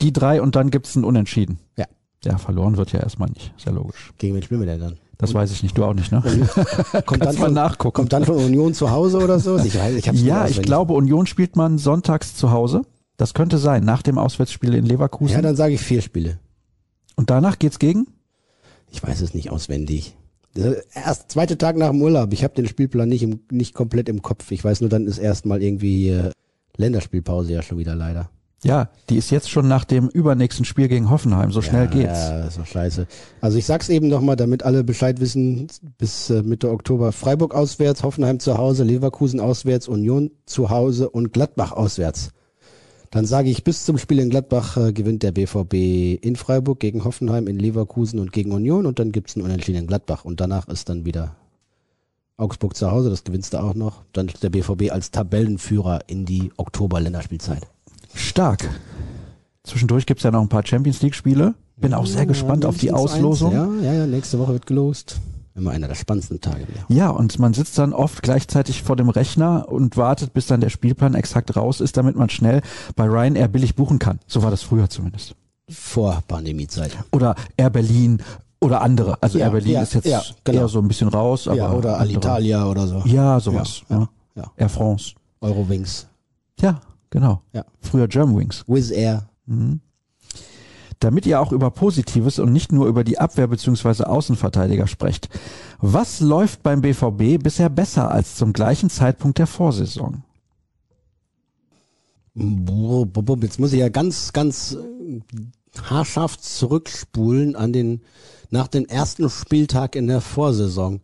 die 0.00 0.12
drei 0.12 0.42
und 0.42 0.56
dann 0.56 0.70
gibt's 0.70 0.96
ein 0.96 1.04
Unentschieden. 1.04 1.58
Ja. 1.76 1.86
Ja, 2.24 2.38
verloren 2.38 2.76
wird 2.76 2.92
ja 2.92 3.00
erstmal 3.00 3.28
nicht. 3.30 3.52
Sehr 3.56 3.72
logisch. 3.72 4.12
Gegen 4.18 4.34
wen 4.34 4.42
spielen 4.42 4.60
wir 4.60 4.66
denn 4.66 4.80
dann? 4.80 4.98
Das 5.18 5.34
weiß 5.34 5.52
ich 5.52 5.62
nicht, 5.62 5.76
du 5.76 5.84
auch 5.84 5.94
nicht, 5.94 6.10
ne? 6.10 6.20
kommt, 7.06 7.24
dann 7.24 7.34
mal 7.36 7.44
von, 7.46 7.54
nachgucken. 7.54 7.94
kommt 7.94 8.12
dann 8.12 8.24
von 8.24 8.36
Union 8.36 8.74
zu 8.74 8.90
Hause 8.90 9.18
oder 9.18 9.38
so? 9.38 9.56
Ich 9.58 9.76
weiß, 9.78 9.94
ich 9.94 10.08
hab's 10.08 10.20
Ja, 10.20 10.46
ich 10.48 10.62
glaube, 10.62 10.94
Union 10.94 11.26
spielt 11.26 11.54
man 11.56 11.78
sonntags 11.78 12.34
zu 12.34 12.50
Hause. 12.50 12.82
Das 13.16 13.34
könnte 13.34 13.58
sein, 13.58 13.84
nach 13.84 14.02
dem 14.02 14.18
Auswärtsspiel 14.18 14.74
in 14.74 14.84
Leverkusen. 14.84 15.34
Ja, 15.34 15.42
dann 15.42 15.54
sage 15.54 15.74
ich 15.74 15.80
vier 15.80 16.02
Spiele. 16.02 16.38
und 17.16 17.30
danach 17.30 17.58
geht's 17.58 17.78
gegen? 17.78 18.06
Ich 18.92 19.02
weiß 19.02 19.22
es 19.22 19.34
nicht 19.34 19.50
auswendig. 19.50 20.14
Erst 20.94 21.32
zweite 21.32 21.56
Tag 21.56 21.76
nach 21.76 21.90
dem 21.90 22.02
Urlaub. 22.02 22.32
Ich 22.32 22.44
habe 22.44 22.54
den 22.54 22.68
Spielplan 22.68 23.08
nicht, 23.08 23.22
im, 23.22 23.40
nicht 23.50 23.74
komplett 23.74 24.08
im 24.08 24.20
Kopf. 24.20 24.50
Ich 24.50 24.62
weiß 24.62 24.82
nur, 24.82 24.90
dann 24.90 25.06
ist 25.06 25.18
erstmal 25.18 25.62
irgendwie 25.62 26.10
äh, 26.10 26.30
Länderspielpause 26.76 27.54
ja 27.54 27.62
schon 27.62 27.78
wieder 27.78 27.94
leider. 27.94 28.28
Ja, 28.64 28.90
die 29.10 29.16
ist 29.16 29.30
jetzt 29.30 29.50
schon 29.50 29.66
nach 29.66 29.84
dem 29.84 30.08
übernächsten 30.08 30.64
Spiel 30.64 30.86
gegen 30.86 31.10
Hoffenheim. 31.10 31.50
So 31.50 31.62
schnell 31.62 31.86
ja, 31.86 31.90
geht's. 31.90 32.28
Ja, 32.28 32.46
ist 32.46 32.58
doch 32.58 32.66
scheiße. 32.66 33.06
Also 33.40 33.58
ich 33.58 33.66
sag's 33.66 33.88
eben 33.88 34.06
nochmal, 34.06 34.36
damit 34.36 34.62
alle 34.62 34.84
Bescheid 34.84 35.20
wissen, 35.20 35.66
bis 35.98 36.30
äh, 36.30 36.42
Mitte 36.42 36.70
Oktober 36.70 37.10
Freiburg 37.12 37.54
auswärts, 37.54 38.04
Hoffenheim 38.04 38.38
zu 38.38 38.58
Hause, 38.58 38.84
Leverkusen 38.84 39.40
auswärts, 39.40 39.88
Union 39.88 40.30
zu 40.46 40.70
Hause 40.70 41.10
und 41.10 41.32
Gladbach 41.32 41.72
auswärts. 41.72 42.30
Dann 43.12 43.26
sage 43.26 43.50
ich, 43.50 43.62
bis 43.62 43.84
zum 43.84 43.98
Spiel 43.98 44.18
in 44.20 44.30
Gladbach 44.30 44.78
äh, 44.78 44.92
gewinnt 44.94 45.22
der 45.22 45.32
BVB 45.32 46.18
in 46.24 46.34
Freiburg 46.34 46.80
gegen 46.80 47.04
Hoffenheim, 47.04 47.46
in 47.46 47.58
Leverkusen 47.58 48.18
und 48.18 48.32
gegen 48.32 48.52
Union 48.52 48.86
und 48.86 48.98
dann 48.98 49.12
gibt's 49.12 49.36
einen 49.36 49.44
Unentschieden 49.44 49.82
in 49.82 49.86
Gladbach 49.86 50.24
und 50.24 50.40
danach 50.40 50.66
ist 50.68 50.88
dann 50.88 51.04
wieder 51.04 51.36
Augsburg 52.38 52.74
zu 52.74 52.90
Hause, 52.90 53.10
das 53.10 53.22
gewinnst 53.22 53.52
du 53.52 53.58
auch 53.58 53.74
noch. 53.74 54.02
Dann 54.14 54.28
ist 54.28 54.42
der 54.42 54.48
BVB 54.48 54.90
als 54.90 55.10
Tabellenführer 55.10 56.00
in 56.06 56.24
die 56.24 56.52
Oktober-Länderspielzeit. 56.56 57.66
Stark. 58.14 58.68
Zwischendurch 59.62 60.06
gibt's 60.06 60.22
ja 60.22 60.30
noch 60.30 60.40
ein 60.40 60.48
paar 60.48 60.66
Champions 60.66 61.02
League 61.02 61.14
Spiele. 61.14 61.54
Bin 61.76 61.92
auch 61.92 62.06
sehr 62.06 62.24
gespannt 62.24 62.64
auf 62.64 62.78
die 62.78 62.92
Auslosung. 62.92 63.54
Eins, 63.54 63.84
ja, 63.84 63.92
ja, 63.92 63.98
ja, 63.98 64.06
nächste 64.06 64.38
Woche 64.38 64.54
wird 64.54 64.66
gelost. 64.66 65.20
Immer 65.54 65.72
einer 65.72 65.86
der 65.88 65.94
spannendsten 65.94 66.40
Tage 66.40 66.66
wieder. 66.66 66.80
Ja, 66.88 67.10
und 67.10 67.38
man 67.38 67.52
sitzt 67.52 67.78
dann 67.78 67.92
oft 67.92 68.22
gleichzeitig 68.22 68.82
vor 68.82 68.96
dem 68.96 69.10
Rechner 69.10 69.68
und 69.68 69.96
wartet, 69.96 70.32
bis 70.32 70.46
dann 70.46 70.60
der 70.62 70.70
Spielplan 70.70 71.14
exakt 71.14 71.54
raus 71.56 71.80
ist, 71.80 71.96
damit 71.96 72.16
man 72.16 72.30
schnell 72.30 72.62
bei 72.96 73.04
Ryanair 73.04 73.48
billig 73.48 73.74
buchen 73.74 73.98
kann. 73.98 74.18
So 74.26 74.42
war 74.42 74.50
das 74.50 74.62
früher 74.62 74.88
zumindest. 74.88 75.34
Vor 75.68 76.22
Pandemiezeit. 76.26 76.96
Oder 77.12 77.34
Air 77.56 77.70
Berlin 77.70 78.22
oder 78.60 78.80
andere. 78.80 79.18
Also 79.22 79.38
Ja, 79.38 79.46
Air 79.46 79.50
Berlin 79.52 79.72
ja, 79.72 79.82
ist 79.82 79.94
jetzt 79.94 80.06
ja, 80.06 80.22
genau. 80.44 80.60
eher 80.60 80.68
so 80.68 80.78
ein 80.78 80.88
bisschen 80.88 81.08
raus. 81.08 81.46
Aber 81.46 81.56
ja, 81.56 81.72
oder 81.72 81.98
Alitalia 81.98 82.66
oder 82.66 82.86
so. 82.86 83.02
Ja, 83.04 83.38
sowas. 83.38 83.82
Ja, 83.90 83.98
Ja, 83.98 84.08
ja. 84.36 84.52
Air 84.56 84.68
France. 84.70 85.12
Eurowings. 85.40 86.06
Ja, 86.60 86.80
genau. 87.10 87.42
Ja. 87.52 87.64
Früher 87.80 88.08
Germanwings. 88.08 88.64
Wizz 88.66 88.90
Air. 88.90 89.28
Damit 91.02 91.26
ihr 91.26 91.40
auch 91.40 91.50
über 91.50 91.72
Positives 91.72 92.38
und 92.38 92.52
nicht 92.52 92.70
nur 92.70 92.86
über 92.86 93.02
die 93.02 93.18
Abwehr 93.18 93.48
bzw. 93.48 94.04
Außenverteidiger 94.04 94.86
sprecht. 94.86 95.28
Was 95.80 96.20
läuft 96.20 96.62
beim 96.62 96.80
BVB 96.80 97.42
bisher 97.42 97.68
besser 97.68 98.12
als 98.12 98.36
zum 98.36 98.52
gleichen 98.52 98.88
Zeitpunkt 98.88 99.38
der 99.38 99.48
Vorsaison? 99.48 100.22
Jetzt 102.34 103.58
muss 103.58 103.72
ich 103.72 103.80
ja 103.80 103.88
ganz, 103.88 104.32
ganz 104.32 104.76
äh, 104.76 105.20
haarscharf 105.82 106.38
zurückspulen 106.38 107.56
an 107.56 107.72
den, 107.72 108.02
nach 108.50 108.68
dem 108.68 108.86
ersten 108.86 109.28
Spieltag 109.28 109.96
in 109.96 110.06
der 110.06 110.20
Vorsaison. 110.20 111.00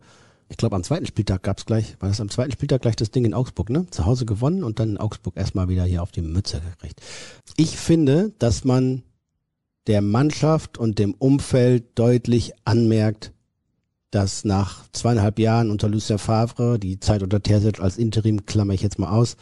Ich 0.47 0.55
glaube, 0.55 0.77
am 0.77 0.83
zweiten 0.83 1.07
Spieltag 1.07 1.43
gab's 1.43 1.65
gleich, 1.65 1.97
war 1.99 2.07
das 2.07 2.21
am 2.21 2.29
zweiten 2.29 2.53
Spieltag 2.53 2.81
gleich 2.81 2.95
das 2.95 3.11
Ding 3.11 3.25
in 3.25 3.33
Augsburg, 3.33 3.69
ne? 3.69 3.85
Zu 3.91 4.05
Hause 4.05 4.25
gewonnen 4.25 4.63
und 4.63 4.79
dann 4.79 4.91
in 4.91 4.97
Augsburg 4.97 5.35
erstmal 5.35 5.67
wieder 5.67 5.83
hier 5.83 6.01
auf 6.01 6.13
die 6.13 6.21
Mütze 6.21 6.61
gekriegt. 6.61 7.01
Ich 7.57 7.77
finde, 7.77 8.31
dass 8.39 8.63
man 8.63 9.03
der 9.87 10.01
Mannschaft 10.01 10.77
und 10.77 10.99
dem 10.99 11.13
Umfeld 11.13 11.85
deutlich 11.95 12.53
anmerkt, 12.65 13.31
dass 14.11 14.43
nach 14.43 14.89
zweieinhalb 14.91 15.39
Jahren 15.39 15.71
unter 15.71 15.87
Lucien 15.87 16.19
Favre, 16.19 16.79
die 16.79 16.99
Zeit 16.99 17.23
unter 17.23 17.41
Terzic 17.41 17.79
als 17.79 17.97
Interim 17.97 18.45
klammer 18.45 18.73
ich 18.73 18.81
jetzt 18.81 18.99
mal 18.99 19.09
aus, 19.09 19.37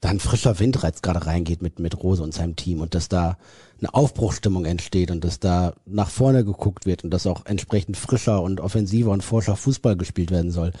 da 0.00 0.10
ein 0.10 0.20
frischer 0.20 0.58
Wind 0.58 0.78
jetzt 0.82 1.02
gerade 1.02 1.26
reingeht 1.26 1.62
mit, 1.62 1.78
mit 1.78 2.02
Rose 2.02 2.22
und 2.22 2.34
seinem 2.34 2.56
Team 2.56 2.80
und 2.80 2.94
dass 2.94 3.08
da 3.08 3.38
eine 3.78 3.94
Aufbruchstimmung 3.94 4.64
entsteht 4.64 5.10
und 5.10 5.24
dass 5.24 5.40
da 5.40 5.74
nach 5.86 6.10
vorne 6.10 6.44
geguckt 6.44 6.86
wird 6.86 7.04
und 7.04 7.10
dass 7.10 7.26
auch 7.26 7.46
entsprechend 7.46 7.96
frischer 7.96 8.42
und 8.42 8.60
offensiver 8.60 9.10
und 9.10 9.24
forscher 9.24 9.56
Fußball 9.56 9.96
gespielt 9.96 10.30
werden 10.30 10.50
soll. 10.50 10.72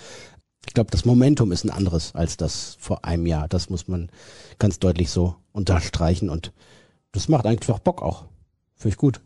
Ich 0.66 0.74
glaube, 0.74 0.90
das 0.90 1.04
Momentum 1.04 1.52
ist 1.52 1.64
ein 1.64 1.70
anderes 1.70 2.14
als 2.14 2.36
das 2.36 2.76
vor 2.78 3.04
einem 3.04 3.26
Jahr. 3.26 3.48
Das 3.48 3.70
muss 3.70 3.88
man 3.88 4.10
ganz 4.58 4.78
deutlich 4.78 5.10
so 5.10 5.36
unterstreichen 5.52 6.28
und 6.28 6.52
das 7.12 7.28
macht 7.28 7.46
einfach 7.46 7.78
Bock 7.78 8.02
auch. 8.02 8.26
Finde 8.76 8.94
ich 8.94 8.96
gut. 8.98 9.20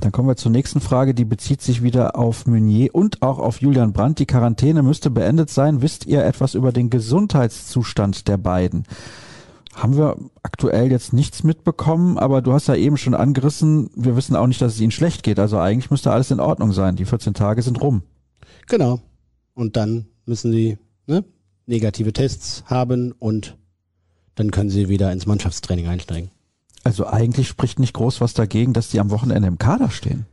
Dann 0.00 0.12
kommen 0.12 0.28
wir 0.28 0.36
zur 0.36 0.52
nächsten 0.52 0.80
Frage, 0.80 1.12
die 1.12 1.24
bezieht 1.24 1.60
sich 1.60 1.82
wieder 1.82 2.16
auf 2.16 2.46
Meunier 2.46 2.94
und 2.94 3.22
auch 3.22 3.38
auf 3.38 3.60
Julian 3.60 3.92
Brandt. 3.92 4.20
Die 4.20 4.26
Quarantäne 4.26 4.82
müsste 4.82 5.10
beendet 5.10 5.50
sein. 5.50 5.82
Wisst 5.82 6.06
ihr 6.06 6.24
etwas 6.24 6.54
über 6.54 6.70
den 6.72 6.88
Gesundheitszustand 6.88 8.28
der 8.28 8.36
beiden? 8.36 8.84
Haben 9.74 9.96
wir 9.96 10.16
aktuell 10.42 10.90
jetzt 10.90 11.12
nichts 11.12 11.42
mitbekommen, 11.42 12.18
aber 12.18 12.42
du 12.42 12.52
hast 12.52 12.68
ja 12.68 12.74
eben 12.74 12.96
schon 12.96 13.14
angerissen, 13.14 13.90
wir 13.94 14.16
wissen 14.16 14.36
auch 14.36 14.46
nicht, 14.46 14.60
dass 14.62 14.74
es 14.74 14.80
ihnen 14.80 14.90
schlecht 14.90 15.22
geht. 15.22 15.38
Also 15.38 15.58
eigentlich 15.58 15.90
müsste 15.90 16.12
alles 16.12 16.30
in 16.30 16.40
Ordnung 16.40 16.72
sein. 16.72 16.96
Die 16.96 17.04
14 17.04 17.34
Tage 17.34 17.62
sind 17.62 17.80
rum. 17.80 18.02
Genau. 18.66 19.00
Und 19.54 19.76
dann 19.76 20.06
müssen 20.26 20.52
sie 20.52 20.78
ne, 21.06 21.24
negative 21.66 22.12
Tests 22.12 22.62
haben 22.66 23.12
und 23.12 23.56
dann 24.36 24.52
können 24.52 24.70
sie 24.70 24.88
wieder 24.88 25.10
ins 25.12 25.26
Mannschaftstraining 25.26 25.88
einsteigen. 25.88 26.30
Also 26.88 27.06
eigentlich 27.06 27.48
spricht 27.48 27.78
nicht 27.78 27.92
groß 27.92 28.22
was 28.22 28.32
dagegen, 28.32 28.72
dass 28.72 28.88
die 28.88 28.98
am 28.98 29.10
Wochenende 29.10 29.46
im 29.46 29.58
Kader 29.58 29.90
stehen. 29.90 30.24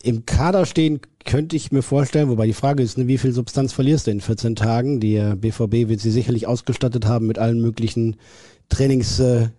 Im 0.00 0.26
Kader 0.26 0.64
stehen 0.64 1.00
könnte 1.24 1.56
ich 1.56 1.72
mir 1.72 1.82
vorstellen, 1.82 2.28
wobei 2.28 2.46
die 2.46 2.52
Frage 2.52 2.84
ist, 2.84 2.98
ne, 2.98 3.08
wie 3.08 3.18
viel 3.18 3.32
Substanz 3.32 3.72
verlierst 3.72 4.06
du 4.06 4.12
in 4.12 4.20
14 4.20 4.54
Tagen? 4.54 5.00
Die 5.00 5.16
äh, 5.16 5.34
BVB 5.34 5.88
wird 5.88 5.98
sie 5.98 6.12
sicherlich 6.12 6.46
ausgestattet 6.46 7.06
haben 7.06 7.26
mit 7.26 7.40
allen 7.40 7.60
möglichen 7.60 8.14
Trainingsgeräten, 8.68 9.48
äh, 9.48 9.50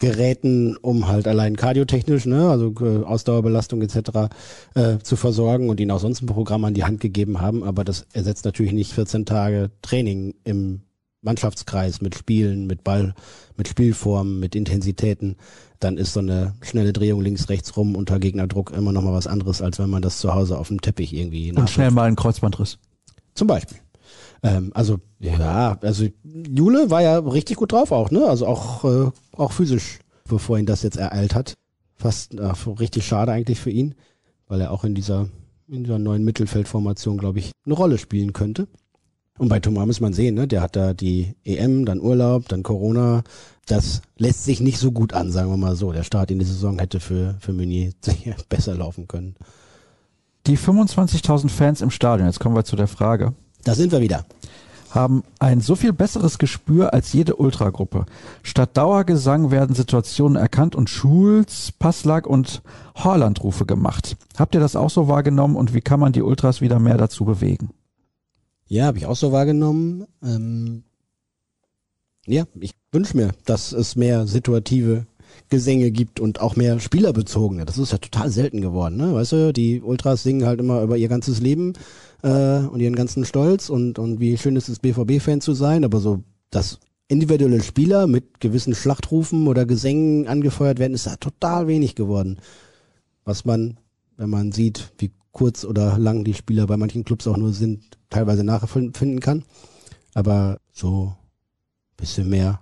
Geräten, 0.00 0.76
um 0.78 1.06
halt 1.06 1.28
allein 1.28 1.54
kardiotechnisch, 1.54 2.26
ne, 2.26 2.50
also 2.50 2.74
äh, 2.80 3.04
Ausdauerbelastung 3.04 3.82
etc. 3.82 4.34
Äh, 4.74 4.98
zu 4.98 5.14
versorgen 5.14 5.68
und 5.70 5.78
ihnen 5.78 5.92
auch 5.92 6.00
sonst 6.00 6.22
ein 6.22 6.26
Programm 6.26 6.64
an 6.64 6.74
die 6.74 6.82
Hand 6.82 6.98
gegeben 6.98 7.40
haben. 7.40 7.62
Aber 7.62 7.84
das 7.84 8.06
ersetzt 8.12 8.44
natürlich 8.46 8.72
nicht 8.72 8.92
14 8.94 9.26
Tage 9.26 9.70
Training 9.80 10.34
im 10.42 10.80
Mannschaftskreis 11.22 12.00
mit 12.00 12.14
Spielen, 12.16 12.66
mit 12.66 12.84
Ball, 12.84 13.14
mit 13.56 13.68
Spielformen, 13.68 14.40
mit 14.40 14.54
Intensitäten, 14.54 15.36
dann 15.80 15.96
ist 15.96 16.12
so 16.12 16.20
eine 16.20 16.54
schnelle 16.60 16.92
Drehung 16.92 17.20
links, 17.20 17.48
rechts 17.48 17.76
rum 17.76 17.96
unter 17.96 18.18
Gegnerdruck 18.18 18.72
immer 18.72 18.92
noch 18.92 19.02
mal 19.02 19.12
was 19.12 19.26
anderes, 19.26 19.62
als 19.62 19.78
wenn 19.78 19.90
man 19.90 20.02
das 20.02 20.18
zu 20.18 20.34
Hause 20.34 20.58
auf 20.58 20.68
dem 20.68 20.80
Teppich 20.80 21.12
irgendwie 21.14 21.52
Und 21.52 21.70
schnell 21.70 21.90
mal 21.90 22.04
einen 22.04 22.16
Kreuzbandriss. 22.16 22.78
Zum 23.34 23.46
Beispiel. 23.46 23.78
Ähm, 24.42 24.72
also, 24.74 24.98
ja, 25.20 25.78
also 25.80 26.06
Jule 26.24 26.90
war 26.90 27.02
ja 27.02 27.18
richtig 27.18 27.56
gut 27.56 27.72
drauf 27.72 27.92
auch, 27.92 28.10
ne? 28.10 28.26
Also 28.26 28.46
auch, 28.46 28.84
äh, 28.84 29.10
auch 29.32 29.52
physisch, 29.52 30.00
bevor 30.28 30.58
ihn 30.58 30.66
das 30.66 30.82
jetzt 30.82 30.96
ereilt 30.96 31.34
hat. 31.34 31.54
Fast 31.94 32.34
äh, 32.34 32.52
richtig 32.78 33.06
schade 33.06 33.32
eigentlich 33.32 33.60
für 33.60 33.70
ihn, 33.70 33.94
weil 34.48 34.60
er 34.60 34.72
auch 34.72 34.84
in 34.84 34.94
dieser, 34.94 35.28
in 35.68 35.84
dieser 35.84 35.98
neuen 35.98 36.24
Mittelfeldformation, 36.24 37.18
glaube 37.18 37.38
ich, 37.38 37.52
eine 37.64 37.74
Rolle 37.74 37.98
spielen 37.98 38.32
könnte. 38.32 38.66
Und 39.42 39.48
bei 39.48 39.58
Thomas 39.58 39.88
muss 39.88 40.00
man 40.00 40.12
sehen, 40.12 40.36
ne? 40.36 40.46
der 40.46 40.62
hat 40.62 40.76
da 40.76 40.94
die 40.94 41.34
EM, 41.42 41.84
dann 41.84 42.00
Urlaub, 42.00 42.48
dann 42.48 42.62
Corona. 42.62 43.24
Das 43.66 44.00
lässt 44.16 44.44
sich 44.44 44.60
nicht 44.60 44.78
so 44.78 44.92
gut 44.92 45.14
an, 45.14 45.32
sagen 45.32 45.50
wir 45.50 45.56
mal 45.56 45.74
so. 45.74 45.90
Der 45.90 46.04
Start 46.04 46.30
in 46.30 46.38
die 46.38 46.44
Saison 46.44 46.78
hätte 46.78 47.00
für, 47.00 47.34
für 47.40 47.52
Meunier 47.52 47.90
sicher 48.00 48.36
besser 48.48 48.76
laufen 48.76 49.08
können. 49.08 49.34
Die 50.46 50.56
25.000 50.56 51.48
Fans 51.48 51.80
im 51.80 51.90
Stadion, 51.90 52.28
jetzt 52.28 52.38
kommen 52.38 52.54
wir 52.54 52.62
zu 52.62 52.76
der 52.76 52.86
Frage. 52.86 53.34
Da 53.64 53.74
sind 53.74 53.90
wir 53.90 54.00
wieder. 54.00 54.26
haben 54.90 55.24
ein 55.40 55.60
so 55.60 55.74
viel 55.74 55.92
besseres 55.92 56.38
Gespür 56.38 56.94
als 56.94 57.12
jede 57.12 57.34
Ultragruppe. 57.34 58.06
Statt 58.44 58.76
Dauergesang 58.76 59.50
werden 59.50 59.74
Situationen 59.74 60.40
erkannt 60.40 60.76
und 60.76 60.88
Schulz, 60.88 61.72
Passlag 61.72 62.28
und 62.28 62.62
Horlandrufe 62.94 63.66
gemacht. 63.66 64.16
Habt 64.38 64.54
ihr 64.54 64.60
das 64.60 64.76
auch 64.76 64.90
so 64.90 65.08
wahrgenommen 65.08 65.56
und 65.56 65.74
wie 65.74 65.80
kann 65.80 65.98
man 65.98 66.12
die 66.12 66.22
Ultras 66.22 66.60
wieder 66.60 66.78
mehr 66.78 66.96
dazu 66.96 67.24
bewegen? 67.24 67.70
Ja, 68.72 68.86
habe 68.86 68.96
ich 68.96 69.04
auch 69.04 69.16
so 69.16 69.32
wahrgenommen. 69.32 70.06
Ähm, 70.22 70.84
ja, 72.26 72.44
ich 72.58 72.72
wünsche 72.90 73.14
mir, 73.18 73.32
dass 73.44 73.72
es 73.72 73.96
mehr 73.96 74.26
situative 74.26 75.04
Gesänge 75.50 75.90
gibt 75.90 76.20
und 76.20 76.40
auch 76.40 76.56
mehr 76.56 76.80
spielerbezogene. 76.80 77.66
Das 77.66 77.76
ist 77.76 77.92
ja 77.92 77.98
total 77.98 78.30
selten 78.30 78.62
geworden, 78.62 78.96
ne? 78.96 79.12
Weißt 79.12 79.32
du, 79.32 79.52
die 79.52 79.82
Ultras 79.82 80.22
singen 80.22 80.46
halt 80.46 80.58
immer 80.58 80.80
über 80.80 80.96
ihr 80.96 81.08
ganzes 81.08 81.42
Leben 81.42 81.74
äh, 82.22 82.60
und 82.60 82.80
ihren 82.80 82.96
ganzen 82.96 83.26
Stolz 83.26 83.68
und, 83.68 83.98
und 83.98 84.20
wie 84.20 84.38
schön 84.38 84.56
ist 84.56 84.70
es, 84.70 84.78
BVB-Fan 84.78 85.42
zu 85.42 85.52
sein, 85.52 85.84
aber 85.84 86.00
so 86.00 86.22
das 86.48 86.78
individuelle 87.08 87.62
Spieler 87.62 88.06
mit 88.06 88.40
gewissen 88.40 88.74
Schlachtrufen 88.74 89.48
oder 89.48 89.66
Gesängen 89.66 90.28
angefeuert 90.28 90.78
werden, 90.78 90.94
ist 90.94 91.04
ja 91.04 91.16
total 91.16 91.66
wenig 91.66 91.94
geworden. 91.94 92.38
Was 93.26 93.44
man, 93.44 93.76
wenn 94.16 94.30
man 94.30 94.50
sieht, 94.50 94.94
wie 94.96 95.10
kurz 95.32 95.64
oder 95.64 95.98
lang 95.98 96.24
die 96.24 96.34
Spieler 96.34 96.66
bei 96.66 96.76
manchen 96.76 97.04
Clubs 97.04 97.26
auch 97.26 97.36
nur 97.36 97.52
sind, 97.52 97.98
teilweise 98.10 98.44
nachfinden 98.44 99.20
kann. 99.20 99.44
Aber 100.14 100.58
so 100.72 101.14
bisschen 101.96 102.28
mehr 102.28 102.60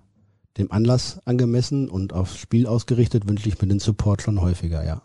dem 0.58 0.70
Anlass 0.72 1.20
angemessen 1.24 1.88
und 1.88 2.12
aufs 2.12 2.36
Spiel 2.36 2.66
ausgerichtet 2.66 3.28
wünsche 3.28 3.48
ich 3.48 3.60
mir 3.60 3.68
den 3.68 3.80
Support 3.80 4.22
schon 4.22 4.40
häufiger, 4.40 4.84
ja. 4.84 5.02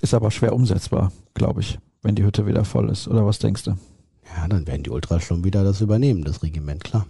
Ist 0.00 0.14
aber 0.14 0.30
schwer 0.30 0.54
umsetzbar, 0.54 1.12
glaube 1.34 1.60
ich, 1.60 1.78
wenn 2.02 2.14
die 2.14 2.24
Hütte 2.24 2.46
wieder 2.46 2.64
voll 2.64 2.90
ist. 2.90 3.08
Oder 3.08 3.24
was 3.26 3.38
denkst 3.38 3.64
du? 3.64 3.72
Ja, 4.36 4.48
dann 4.48 4.66
werden 4.66 4.82
die 4.82 4.90
Ultras 4.90 5.22
schon 5.22 5.44
wieder 5.44 5.64
das 5.64 5.80
übernehmen, 5.80 6.24
das 6.24 6.42
Regiment, 6.42 6.84
klar. 6.84 7.06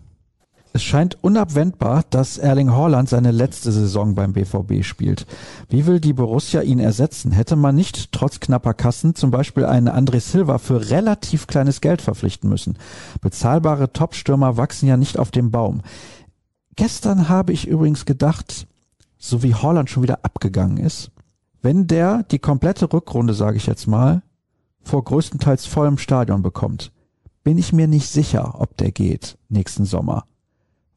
Es 0.76 0.82
scheint 0.82 1.22
unabwendbar, 1.22 2.02
dass 2.10 2.36
Erling 2.36 2.72
Haaland 2.72 3.08
seine 3.08 3.30
letzte 3.30 3.70
Saison 3.70 4.16
beim 4.16 4.32
BVB 4.32 4.82
spielt. 4.82 5.24
Wie 5.68 5.86
will 5.86 6.00
die 6.00 6.12
Borussia 6.12 6.62
ihn 6.62 6.80
ersetzen? 6.80 7.30
Hätte 7.30 7.54
man 7.54 7.76
nicht 7.76 8.10
trotz 8.10 8.40
knapper 8.40 8.74
Kassen 8.74 9.14
zum 9.14 9.30
Beispiel 9.30 9.66
einen 9.66 9.88
André 9.88 10.18
Silva 10.18 10.58
für 10.58 10.90
relativ 10.90 11.46
kleines 11.46 11.80
Geld 11.80 12.02
verpflichten 12.02 12.50
müssen? 12.50 12.76
Bezahlbare 13.20 13.92
Topstürmer 13.92 14.56
wachsen 14.56 14.88
ja 14.88 14.96
nicht 14.96 15.16
auf 15.16 15.30
dem 15.30 15.52
Baum. 15.52 15.80
Gestern 16.74 17.28
habe 17.28 17.52
ich 17.52 17.68
übrigens 17.68 18.04
gedacht, 18.04 18.66
so 19.16 19.44
wie 19.44 19.54
Holland 19.54 19.90
schon 19.90 20.02
wieder 20.02 20.24
abgegangen 20.24 20.78
ist, 20.78 21.12
wenn 21.62 21.86
der 21.86 22.24
die 22.24 22.40
komplette 22.40 22.92
Rückrunde, 22.92 23.34
sage 23.34 23.58
ich 23.58 23.66
jetzt 23.66 23.86
mal, 23.86 24.22
vor 24.82 25.04
größtenteils 25.04 25.66
vollem 25.66 25.98
Stadion 25.98 26.42
bekommt, 26.42 26.90
bin 27.44 27.58
ich 27.58 27.72
mir 27.72 27.86
nicht 27.86 28.08
sicher, 28.08 28.56
ob 28.60 28.76
der 28.76 28.90
geht 28.90 29.38
nächsten 29.48 29.84
Sommer, 29.84 30.24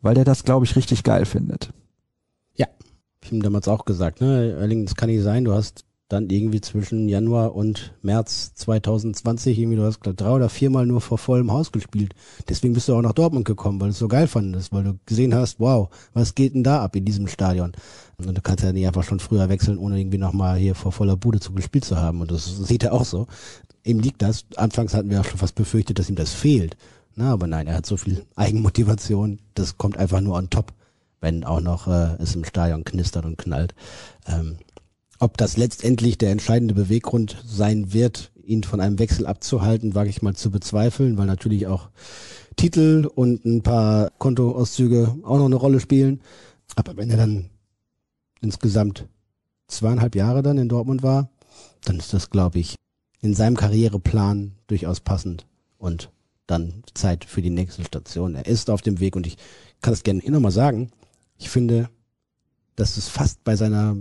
weil 0.02 0.16
der 0.16 0.26
das, 0.26 0.44
glaube 0.44 0.66
ich, 0.66 0.76
richtig 0.76 1.04
geil 1.04 1.26
findet. 1.26 1.72
Ja, 2.56 2.68
ich 3.24 3.32
habe 3.32 3.40
damals 3.40 3.68
auch 3.68 3.86
gesagt, 3.86 4.22
ne, 4.22 4.56
Erling, 4.60 4.86
das 4.86 4.96
kann 4.96 5.10
nicht 5.10 5.24
sein, 5.24 5.46
du 5.46 5.54
hast 5.54 5.86
dann 6.10 6.30
irgendwie 6.30 6.62
zwischen 6.62 7.10
Januar 7.10 7.54
und 7.54 7.94
März 8.02 8.54
2020 8.56 9.60
irgendwie, 9.60 9.76
du 9.76 9.84
hast 9.84 10.00
glaub, 10.00 10.16
drei 10.16 10.32
oder 10.32 10.48
viermal 10.48 10.86
nur 10.86 11.02
vor 11.02 11.18
vollem 11.18 11.52
Haus 11.52 11.72
gespielt. 11.74 12.14
Deswegen 12.48 12.74
bist 12.74 12.88
du 12.88 12.96
auch 12.96 13.02
nach 13.02 13.12
Dortmund 13.12 13.46
gekommen, 13.46 13.82
weil 13.82 13.90
du 13.90 13.92
es 13.92 14.00
so 14.00 14.08
geil 14.08 14.28
fandest, 14.28 14.72
weil 14.72 14.86
du 14.86 15.00
gesehen 15.06 15.36
hast, 15.36 15.60
wow, 15.60 15.90
was 16.14 16.34
geht 16.34 16.56
denn 16.56 16.64
da 16.64 16.82
ab 16.82 16.96
in 16.96 17.04
diesem 17.04 17.28
Stadion? 17.28 17.74
Und 18.18 18.38
du 18.38 18.42
kannst 18.42 18.64
ja 18.64 18.72
nicht 18.72 18.88
einfach 18.88 19.04
schon 19.04 19.20
früher 19.20 19.50
wechseln, 19.50 19.78
ohne 19.78 20.00
irgendwie 20.00 20.18
nochmal 20.18 20.58
hier 20.58 20.76
vor 20.76 20.94
voller 20.94 21.18
Bude 21.18 21.42
zu 21.42 21.52
gespielt 21.52 21.84
zu 21.84 21.98
haben. 21.98 22.22
Und 22.22 22.32
das 22.32 22.46
sieht 22.58 22.84
er 22.84 22.94
auch 22.94 23.06
so. 23.06 23.28
Ihm 23.84 24.00
liegt 24.00 24.22
das. 24.22 24.46
Anfangs 24.56 24.94
hatten 24.94 25.10
wir 25.10 25.20
auch 25.20 25.26
schon 25.26 25.40
fast 25.40 25.56
befürchtet, 25.56 26.00
dass 26.00 26.10
ihm 26.10 26.16
das 26.16 26.34
fehlt. 26.34 26.78
Na, 27.20 27.34
aber 27.34 27.48
nein, 27.48 27.66
er 27.66 27.74
hat 27.74 27.88
so 27.88 27.98
viel 27.98 28.28
Eigenmotivation, 28.36 29.40
das 29.56 29.80
kommt 29.80 29.98
einfach 29.98 30.22
nur 30.22 30.36
on 30.36 30.52
top, 30.52 30.72
wenn 31.20 31.44
auch 31.44 31.62
noch 31.62 31.88
äh, 31.88 32.16
es 32.20 32.36
im 32.36 32.46
Stadion 32.46 32.86
knistert 32.86 33.26
und 33.26 33.40
knallt. 33.40 33.74
Ähm, 34.28 34.58
ob 35.18 35.36
das 35.36 35.58
letztendlich 35.58 36.20
der 36.20 36.30
entscheidende 36.30 36.76
Beweggrund 36.76 37.44
sein 37.44 37.92
wird, 37.92 38.32
ihn 38.44 38.64
von 38.64 38.80
einem 38.80 39.00
Wechsel 39.00 39.26
abzuhalten, 39.26 39.96
wage 39.96 40.12
ich 40.12 40.22
mal 40.22 40.36
zu 40.36 40.52
bezweifeln, 40.52 41.18
weil 41.18 41.26
natürlich 41.26 41.66
auch 41.66 41.90
Titel 42.56 43.10
und 43.16 43.44
ein 43.46 43.64
paar 43.64 44.12
Kontoauszüge 44.20 45.16
auch 45.24 45.40
noch 45.40 45.46
eine 45.46 45.56
Rolle 45.56 45.80
spielen. 45.80 46.22
Aber 46.76 46.98
wenn 46.98 47.10
er 47.10 47.18
dann 47.18 47.50
insgesamt 48.42 49.08
zweieinhalb 49.68 50.16
Jahre 50.16 50.44
dann 50.44 50.60
in 50.60 50.70
Dortmund 50.70 51.02
war, 51.02 51.32
dann 51.84 51.98
ist 51.98 52.14
das, 52.14 52.30
glaube 52.30 52.60
ich, 52.60 52.76
in 53.22 53.34
seinem 53.34 53.58
Karriereplan 53.58 54.52
durchaus 54.68 55.00
passend 55.00 55.48
und 55.80 56.12
dann 56.48 56.84
Zeit 56.94 57.26
für 57.26 57.42
die 57.42 57.50
nächste 57.50 57.84
Station. 57.84 58.36
Er 58.36 58.46
ist 58.46 58.70
auf 58.70 58.82
dem 58.82 59.00
Weg 59.00 59.16
und 59.16 59.28
ich 59.28 59.38
kann 59.82 59.94
es 59.94 60.04
gerne 60.04 60.22
hier 60.22 60.32
nochmal 60.32 60.52
sagen. 60.52 60.92
Ich 61.38 61.50
finde, 61.50 61.90
dass 62.76 62.98
es 62.98 63.08
fast 63.08 63.44
bei 63.44 63.56
seiner 63.56 63.98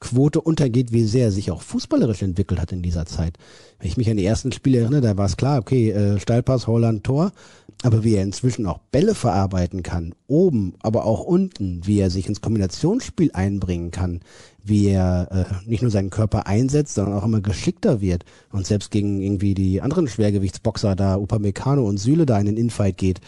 Quote 0.00 0.40
untergeht, 0.40 0.92
wie 0.92 1.04
sehr 1.04 1.26
er 1.26 1.32
sich 1.32 1.50
auch 1.50 1.62
fußballerisch 1.62 2.22
entwickelt 2.22 2.60
hat 2.60 2.72
in 2.72 2.82
dieser 2.82 3.06
Zeit. 3.06 3.38
Wenn 3.78 3.88
ich 3.88 3.96
mich 3.96 4.10
an 4.10 4.16
die 4.16 4.24
ersten 4.24 4.52
Spiele 4.52 4.80
erinnere, 4.80 5.00
da 5.00 5.16
war 5.16 5.26
es 5.26 5.36
klar, 5.36 5.58
okay, 5.58 5.90
äh, 5.90 6.20
Steilpass, 6.20 6.66
Holland, 6.66 7.04
Tor, 7.04 7.32
aber 7.82 8.04
wie 8.04 8.14
er 8.14 8.22
inzwischen 8.22 8.66
auch 8.66 8.78
Bälle 8.92 9.14
verarbeiten 9.14 9.82
kann, 9.82 10.14
oben, 10.26 10.74
aber 10.80 11.04
auch 11.04 11.20
unten, 11.24 11.80
wie 11.84 12.00
er 12.00 12.10
sich 12.10 12.28
ins 12.28 12.40
Kombinationsspiel 12.40 13.30
einbringen 13.32 13.90
kann, 13.90 14.20
wie 14.62 14.88
er 14.88 15.28
äh, 15.30 15.68
nicht 15.68 15.82
nur 15.82 15.90
seinen 15.90 16.10
Körper 16.10 16.46
einsetzt, 16.46 16.94
sondern 16.94 17.14
auch 17.14 17.24
immer 17.24 17.40
geschickter 17.40 18.00
wird 18.00 18.24
und 18.52 18.66
selbst 18.66 18.90
gegen 18.90 19.20
irgendwie 19.20 19.54
die 19.54 19.82
anderen 19.82 20.08
Schwergewichtsboxer 20.08 20.96
da, 20.96 21.16
Upamecano 21.16 21.86
und 21.86 21.98
Süle 21.98 22.26
da 22.26 22.38
in 22.40 22.46
den 22.46 22.56
Infight 22.56 22.96
geht 22.96 23.20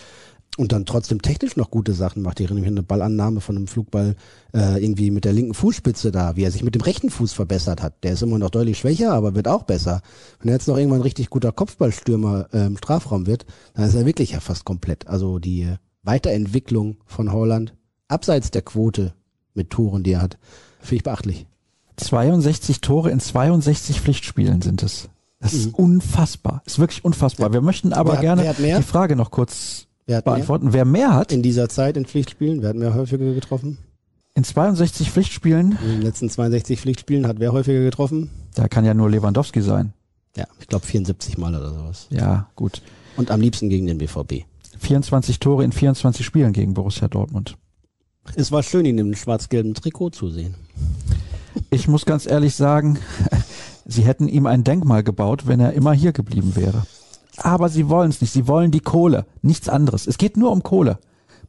und 0.57 0.73
dann 0.73 0.87
trotzdem 0.87 1.23
technisch 1.23 1.57
noch 1.57 1.71
gute 1.71 1.93
Sachen 1.93 2.23
macht. 2.23 2.41
Ich 2.41 2.47
erinnere 2.47 2.61
mich 2.61 2.69
an 2.69 2.75
eine 2.75 2.83
Ballannahme 2.83 3.41
von 3.41 3.57
einem 3.57 3.67
Flugball 3.67 4.17
äh, 4.55 4.83
irgendwie 4.83 5.11
mit 5.11 5.25
der 5.25 5.33
linken 5.33 5.55
Fußspitze 5.55 6.11
da, 6.11 6.37
wie 6.37 6.45
er 6.45 6.51
sich 6.51 6.63
mit 6.63 6.75
dem 6.75 6.83
rechten 6.83 7.11
Fuß 7.11 7.33
verbessert 7.33 7.83
hat. 7.83 8.03
Der 8.05 8.13
ist 8.13 8.23
immer 8.23 8.39
noch 8.39 8.51
deutlich 8.51 8.79
schwächer, 8.79 9.13
aber 9.13 9.35
wird 9.35 9.49
auch 9.49 9.65
besser. 9.65 10.01
Wenn 10.41 10.49
er 10.49 10.55
jetzt 10.55 10.69
noch 10.69 10.77
irgendwann 10.77 11.01
ein 11.01 11.05
richtig 11.05 11.31
guter 11.31 11.53
Kopfballstürmer 11.53 12.49
äh, 12.53 12.67
im 12.67 12.77
Strafraum 12.77 13.27
wird, 13.27 13.47
dann 13.75 13.87
ist 13.87 13.95
er 13.95 14.07
wirklich 14.07 14.33
ja 14.33 14.41
fast 14.41 14.65
komplett. 14.65 15.07
Also 15.07 15.39
die 15.39 15.69
Weiterentwicklung 16.03 16.97
von 17.05 17.33
Holland 17.33 17.75
abseits 18.09 18.51
der 18.51 18.63
Quote 18.63 19.15
mit 19.55 19.71
Toren, 19.71 20.03
die 20.03 20.13
er 20.13 20.23
hat, 20.23 20.39
finde 20.81 20.97
ich 20.97 21.03
beachtlich. 21.03 21.47
62 21.97 22.81
Tore 22.81 23.11
in 23.11 23.21
62 23.21 24.01
Pflichtspielen 24.01 24.63
sind 24.63 24.83
es. 24.83 25.09
Das 25.41 25.53
ist 25.53 25.69
mhm. 25.69 25.75
unfassbar. 25.75 26.63
Ist 26.67 26.79
wirklich 26.79 27.05
unfassbar. 27.05 27.53
Wir 27.53 27.61
möchten 27.61 27.93
aber 27.93 28.15
wer, 28.15 28.21
gerne 28.21 28.55
die 28.59 28.83
Frage 28.83 29.17
noch 29.17 29.31
kurz 29.31 29.87
beantworten. 30.07 30.67
Mehr? 30.67 30.75
Wer 30.75 30.85
mehr 30.85 31.15
hat? 31.15 31.33
In 31.33 31.43
dieser 31.43 31.69
Zeit 31.69 31.97
in 31.97 32.07
Pflichtspielen, 32.07 32.63
wer 32.63 32.71
hat 32.71 32.77
mehr 32.77 32.95
häufiger 32.95 33.35
getroffen? 33.35 33.79
In 34.35 34.45
62 34.45 35.11
Pflichtspielen? 35.11 35.79
In 35.83 35.89
den 35.89 36.03
letzten 36.03 36.29
62 36.29 36.81
Pflichtspielen 36.81 37.27
hat 37.27 37.41
wer 37.41 37.53
häufiger 37.53 37.81
getroffen? 37.81 38.31
Da 38.55 38.69
kann 38.69 38.85
ja 38.85 38.95
nur 38.95 39.11
Lewandowski 39.11 39.63
sein. 39.63 39.93
Ja, 40.37 40.45
ich 40.61 40.67
glaube 40.69 40.85
74 40.85 41.39
Mal 41.39 41.55
oder 41.55 41.71
sowas. 41.71 42.07
Ja, 42.11 42.49
gut. 42.55 42.83
Und 43.17 43.31
am 43.31 43.41
liebsten 43.41 43.71
gegen 43.71 43.87
den 43.87 43.99
BVB. 43.99 44.45
24 44.79 45.41
Tore 45.41 45.65
in 45.65 45.73
24 45.73 46.25
Spielen 46.25 46.53
gegen 46.53 46.75
Borussia 46.75 47.09
Dortmund. 47.09 47.57
Es 48.35 48.53
war 48.53 48.63
schön, 48.63 48.85
ihn 48.85 48.99
im 48.99 49.15
schwarz-gelben 49.15 49.75
Trikot 49.75 50.11
zu 50.11 50.29
sehen. 50.29 50.55
Ich 51.71 51.89
muss 51.89 52.05
ganz 52.05 52.27
ehrlich 52.27 52.55
sagen, 52.55 52.99
sie 53.87 54.03
hätten 54.03 54.29
ihm 54.29 54.47
ein 54.47 54.65
Denkmal 54.65 55.03
gebaut, 55.03 55.47
wenn 55.47 55.61
er 55.61 55.73
immer 55.73 55.93
hier 55.93 56.13
geblieben 56.13 56.55
wäre. 56.57 56.83
Aber 57.39 57.69
sie 57.69 57.89
wollen 57.89 58.11
es 58.11 58.21
nicht. 58.21 58.33
Sie 58.33 58.49
wollen 58.49 58.71
die 58.71 58.81
Kohle. 58.81 59.27
Nichts 59.43 59.69
anderes. 59.69 60.07
Es 60.07 60.19
geht 60.19 60.37
nur 60.37 60.53
um 60.53 60.63
Kohle 60.63 60.99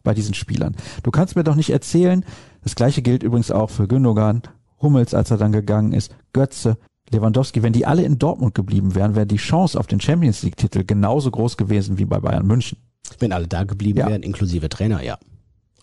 bei 0.03 0.13
diesen 0.13 0.33
Spielern. 0.33 0.75
Du 1.03 1.11
kannst 1.11 1.35
mir 1.35 1.43
doch 1.43 1.55
nicht 1.55 1.69
erzählen, 1.69 2.23
das 2.63 2.75
gleiche 2.75 3.01
gilt 3.01 3.23
übrigens 3.23 3.51
auch 3.51 3.69
für 3.69 3.87
Gündogan, 3.87 4.41
Hummels, 4.81 5.13
als 5.13 5.31
er 5.31 5.37
dann 5.37 5.51
gegangen 5.51 5.91
ist, 5.91 6.15
Götze, 6.33 6.77
Lewandowski, 7.09 7.63
wenn 7.63 7.73
die 7.73 7.85
alle 7.85 8.03
in 8.03 8.19
Dortmund 8.19 8.53
geblieben 8.53 8.95
wären, 8.95 9.15
wäre 9.15 9.25
die 9.25 9.37
Chance 9.37 9.79
auf 9.79 9.87
den 9.87 9.99
Champions 9.99 10.43
League 10.43 10.57
Titel 10.57 10.83
genauso 10.83 11.31
groß 11.31 11.57
gewesen 11.57 11.97
wie 11.97 12.05
bei 12.05 12.19
Bayern 12.19 12.45
München. 12.45 12.77
Wenn 13.19 13.31
alle 13.31 13.47
da 13.47 13.63
geblieben 13.63 13.99
ja. 13.99 14.07
wären, 14.07 14.23
inklusive 14.23 14.69
Trainer, 14.69 15.01
ja. 15.01 15.17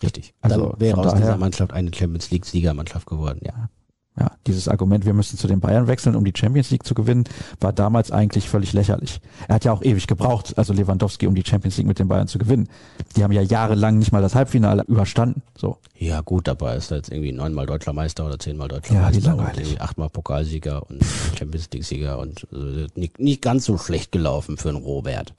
Richtig. 0.03 0.33
Also 0.41 0.69
dann 0.69 0.79
wäre 0.79 0.97
aus 0.99 1.05
daher, 1.07 1.19
dieser 1.19 1.37
Mannschaft 1.37 1.73
eine 1.73 1.91
Champions 1.93 2.29
League 2.29 2.45
Siegermannschaft 2.45 3.07
geworden, 3.07 3.39
ja 3.43 3.69
ja, 4.17 4.31
dieses 4.47 4.69
Argument, 4.69 5.05
wir 5.05 5.13
müssen 5.13 5.37
zu 5.37 5.47
den 5.47 5.59
Bayern 5.59 5.87
wechseln, 5.87 6.15
um 6.15 6.23
die 6.23 6.33
Champions 6.35 6.71
League 6.71 6.85
zu 6.85 6.93
gewinnen, 6.93 7.25
war 7.59 7.73
damals 7.73 8.11
eigentlich 8.11 8.49
völlig 8.49 8.71
lächerlich. 8.71 9.19
Er 9.49 9.55
hat 9.55 9.65
ja 9.65 9.73
auch 9.73 9.83
ewig 9.83 10.07
gebraucht, 10.07 10.57
also 10.57 10.71
Lewandowski, 10.71 11.27
um 11.27 11.35
die 11.35 11.43
Champions 11.45 11.75
League 11.77 11.87
mit 11.87 11.99
den 11.99 12.07
Bayern 12.07 12.27
zu 12.27 12.37
gewinnen. 12.37 12.69
Die 13.17 13.23
haben 13.23 13.33
ja 13.33 13.41
jahrelang 13.41 13.97
nicht 13.97 14.13
mal 14.13 14.21
das 14.21 14.33
Halbfinale 14.33 14.83
überstanden. 14.87 15.41
So. 15.57 15.77
Ja 15.97 16.21
gut, 16.21 16.47
dabei 16.47 16.77
ist 16.77 16.91
er 16.91 16.97
jetzt 16.97 17.11
irgendwie 17.11 17.33
neunmal 17.33 17.65
deutscher 17.65 17.91
Meister 17.91 18.25
oder 18.25 18.39
zehnmal 18.39 18.69
deutscher 18.69 18.93
ja, 18.93 19.01
Meister 19.01 19.35
und 19.35 19.57
irgendwie 19.57 19.79
achtmal 19.81 20.09
Pokalsieger 20.09 20.89
und 20.89 21.03
Champions 21.37 21.69
League 21.73 21.83
Sieger 21.83 22.17
und 22.19 22.47
also 22.53 22.87
nicht, 22.95 23.19
nicht 23.19 23.41
ganz 23.41 23.65
so 23.65 23.77
schlecht 23.77 24.13
gelaufen 24.13 24.55
für 24.55 24.69
einen 24.69 24.77
Robert. 24.77 25.33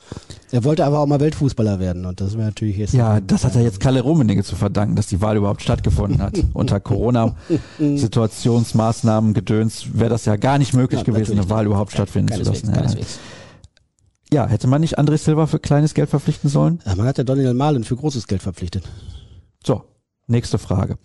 Er 0.53 0.64
wollte 0.64 0.85
aber 0.85 1.01
auch 1.01 1.07
mal 1.07 1.20
Weltfußballer 1.20 1.81
werden 1.81 2.05
und 2.05 2.20
das 2.20 2.35
wäre 2.35 2.49
natürlich 2.49 2.77
jetzt. 2.77 2.93
Ja, 2.93 3.20
das 3.20 3.45
hat 3.45 3.57
er 3.57 3.62
jetzt 3.62 3.81
Kalle 3.81 4.03
Rummenigge 4.03 4.45
zu 4.45 4.55
verdanken, 4.55 4.97
dass 4.97 5.07
die 5.07 5.22
Wahl 5.22 5.37
überhaupt 5.39 5.62
stattgefunden 5.62 6.20
hat. 6.20 6.35
Unter 6.53 6.79
Corona-Situation 6.79 8.66
Maßnahmen 8.75 9.35
gedöns, 9.35 9.87
wäre 9.95 10.11
das 10.11 10.25
ja 10.25 10.37
gar 10.37 10.59
nicht 10.59 10.75
möglich 10.75 11.01
ja, 11.01 11.05
gewesen, 11.05 11.39
eine 11.39 11.49
Wahl 11.51 11.67
überhaupt 11.67 11.93
stattfinden 11.93 12.33
zu 12.33 12.43
lassen. 12.43 12.75
Ja. 12.75 12.87
Ja, 14.33 14.47
hätte 14.49 14.67
man 14.67 14.81
nicht 14.81 14.99
André 14.99 15.19
Silva 15.19 15.47
für 15.47 15.61
kleines 15.61 15.95
Geld 15.95 16.11
verpflichten 16.11 16.51
sollen? 16.51 16.81
Ja, 16.85 16.97
man 16.97 17.07
hat 17.07 17.19
ja 17.19 17.25
Daniel 17.25 17.55
Malen 17.55 17.85
für 17.85 17.97
großes 17.97 18.27
Geld 18.27 18.43
verpflichtet. 18.43 18.85
So, 19.64 19.85
nächste 20.27 20.59
Frage. 20.59 20.99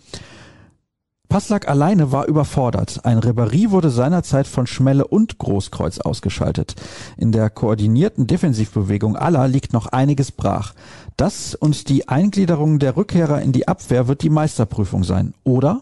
Passlack 1.31 1.69
alleine 1.69 2.11
war 2.11 2.27
überfordert. 2.27 3.05
Ein 3.05 3.19
Ribéry 3.19 3.71
wurde 3.71 3.89
seinerzeit 3.89 4.47
von 4.47 4.67
Schmelle 4.67 5.07
und 5.07 5.37
Großkreuz 5.37 5.99
ausgeschaltet. 5.99 6.75
In 7.15 7.31
der 7.31 7.49
koordinierten 7.49 8.27
Defensivbewegung 8.27 9.15
aller 9.15 9.47
liegt 9.47 9.71
noch 9.71 9.85
einiges 9.87 10.33
brach. 10.33 10.73
Das 11.15 11.55
und 11.55 11.87
die 11.87 12.09
Eingliederung 12.09 12.79
der 12.79 12.97
Rückkehrer 12.97 13.41
in 13.41 13.53
die 13.53 13.65
Abwehr 13.65 14.09
wird 14.09 14.23
die 14.23 14.29
Meisterprüfung 14.29 15.05
sein, 15.05 15.33
oder? 15.45 15.79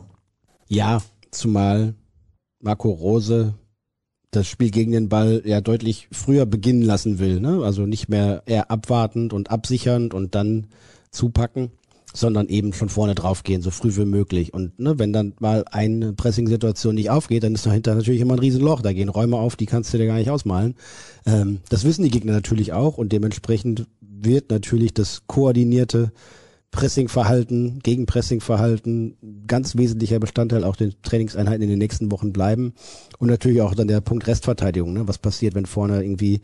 Ja, 0.67 1.01
zumal 1.31 1.95
Marco 2.61 2.89
Rose 2.89 3.55
das 4.31 4.47
Spiel 4.47 4.69
gegen 4.69 4.91
den 4.91 5.09
Ball 5.09 5.41
ja 5.45 5.59
deutlich 5.61 6.07
früher 6.11 6.45
beginnen 6.45 6.83
lassen 6.83 7.19
will. 7.19 7.39
Ne? 7.39 7.63
Also 7.63 7.85
nicht 7.85 8.09
mehr 8.09 8.43
eher 8.45 8.69
abwartend 8.69 9.33
und 9.33 9.49
absichernd 9.49 10.13
und 10.13 10.35
dann 10.35 10.67
zupacken, 11.11 11.71
sondern 12.13 12.47
eben 12.47 12.73
schon 12.73 12.89
vorne 12.89 13.15
draufgehen, 13.15 13.61
so 13.61 13.71
früh 13.71 13.95
wie 13.95 14.05
möglich. 14.05 14.53
Und 14.53 14.79
ne, 14.79 14.99
wenn 14.99 15.13
dann 15.13 15.33
mal 15.39 15.65
eine 15.71 16.13
Pressing-Situation 16.13 16.95
nicht 16.95 17.09
aufgeht, 17.09 17.43
dann 17.43 17.55
ist 17.55 17.65
dahinter 17.65 17.95
natürlich 17.95 18.21
immer 18.21 18.33
ein 18.33 18.39
Riesenloch. 18.39 18.81
Da 18.81 18.93
gehen 18.93 19.09
Räume 19.09 19.37
auf, 19.37 19.55
die 19.55 19.65
kannst 19.65 19.93
du 19.93 19.97
dir 19.97 20.07
gar 20.07 20.17
nicht 20.17 20.29
ausmalen. 20.29 20.75
Ähm, 21.25 21.59
das 21.69 21.83
wissen 21.83 22.03
die 22.03 22.11
Gegner 22.11 22.33
natürlich 22.33 22.73
auch 22.73 22.97
und 22.97 23.11
dementsprechend 23.11 23.87
wird 24.01 24.51
natürlich 24.51 24.93
das 24.93 25.23
koordinierte 25.27 26.11
Pressingverhalten, 26.71 27.79
Gegenpressingverhalten 27.79 29.17
ganz 29.47 29.75
wesentlicher 29.75 30.19
Bestandteil 30.19 30.63
auch 30.63 30.75
den 30.75 30.93
Trainingseinheiten 31.01 31.63
in 31.63 31.69
den 31.69 31.79
nächsten 31.79 32.11
Wochen 32.11 32.31
bleiben. 32.31 32.73
Und 33.17 33.29
natürlich 33.29 33.61
auch 33.61 33.73
dann 33.73 33.87
der 33.87 34.01
Punkt 34.01 34.27
Restverteidigung. 34.27 34.93
Ne? 34.93 35.07
Was 35.07 35.17
passiert, 35.17 35.55
wenn 35.55 35.65
vorne 35.65 36.03
irgendwie 36.03 36.41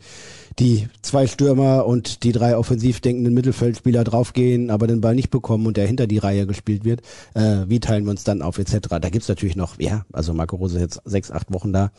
die 0.58 0.88
zwei 1.02 1.26
Stürmer 1.26 1.86
und 1.86 2.24
die 2.24 2.32
drei 2.32 2.56
offensiv 2.56 3.00
denkenden 3.00 3.34
Mittelfeldspieler 3.34 4.02
draufgehen, 4.02 4.70
aber 4.70 4.88
den 4.88 5.00
Ball 5.00 5.14
nicht 5.14 5.30
bekommen 5.30 5.66
und 5.66 5.76
der 5.76 5.86
hinter 5.86 6.08
die 6.08 6.18
Reihe 6.18 6.46
gespielt 6.46 6.84
wird? 6.84 7.02
Äh, 7.34 7.64
wie 7.68 7.80
teilen 7.80 8.04
wir 8.04 8.10
uns 8.10 8.24
dann 8.24 8.42
auf 8.42 8.58
etc.? 8.58 8.88
Da 8.88 9.08
gibt's 9.10 9.28
natürlich 9.28 9.56
noch, 9.56 9.78
ja, 9.78 10.04
also 10.12 10.34
Marco 10.34 10.56
Rose 10.56 10.76
ist 10.76 10.82
jetzt 10.82 11.00
sechs, 11.04 11.30
acht 11.30 11.52
Wochen 11.52 11.72
da, 11.72 11.92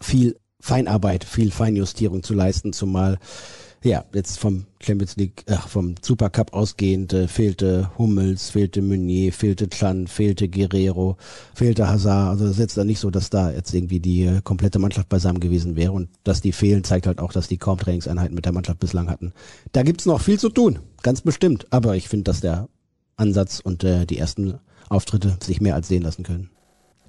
viel 0.00 0.36
Feinarbeit, 0.60 1.24
viel 1.24 1.50
Feinjustierung 1.50 2.22
zu 2.22 2.34
leisten, 2.34 2.72
zumal 2.72 3.18
ja, 3.82 4.04
jetzt 4.14 4.38
vom 4.38 4.66
Champions 4.80 5.16
League, 5.16 5.44
ach, 5.48 5.66
vom 5.68 5.96
Supercup 6.00 6.52
ausgehend 6.52 7.12
äh, 7.12 7.26
fehlte 7.26 7.90
Hummels, 7.98 8.50
fehlte 8.50 8.80
Meunier, 8.80 9.32
fehlte 9.32 9.68
Chan, 9.68 10.06
fehlte 10.06 10.48
Guerrero, 10.48 11.16
fehlte 11.54 11.88
Hazard. 11.88 12.30
Also 12.30 12.44
das 12.44 12.54
ist 12.54 12.60
jetzt 12.60 12.76
dann 12.76 12.86
nicht 12.86 13.00
so, 13.00 13.10
dass 13.10 13.30
da 13.30 13.50
jetzt 13.50 13.74
irgendwie 13.74 14.00
die 14.00 14.24
äh, 14.24 14.40
komplette 14.42 14.78
Mannschaft 14.78 15.08
beisammen 15.08 15.40
gewesen 15.40 15.74
wäre. 15.74 15.92
Und 15.92 16.08
dass 16.22 16.40
die 16.40 16.52
fehlen, 16.52 16.84
zeigt 16.84 17.06
halt 17.06 17.18
auch, 17.18 17.32
dass 17.32 17.48
die 17.48 17.58
kaum 17.58 17.78
Trainingseinheiten 17.78 18.34
mit 18.34 18.44
der 18.44 18.52
Mannschaft 18.52 18.78
bislang 18.78 19.10
hatten. 19.10 19.32
Da 19.72 19.82
gibt's 19.82 20.06
noch 20.06 20.20
viel 20.20 20.38
zu 20.38 20.48
tun, 20.48 20.78
ganz 21.02 21.20
bestimmt. 21.20 21.66
Aber 21.70 21.96
ich 21.96 22.08
finde, 22.08 22.24
dass 22.24 22.40
der 22.40 22.68
Ansatz 23.16 23.60
und 23.60 23.82
äh, 23.82 24.06
die 24.06 24.18
ersten 24.18 24.58
Auftritte 24.88 25.38
sich 25.42 25.60
mehr 25.60 25.74
als 25.74 25.88
sehen 25.88 26.02
lassen 26.02 26.22
können. 26.22 26.50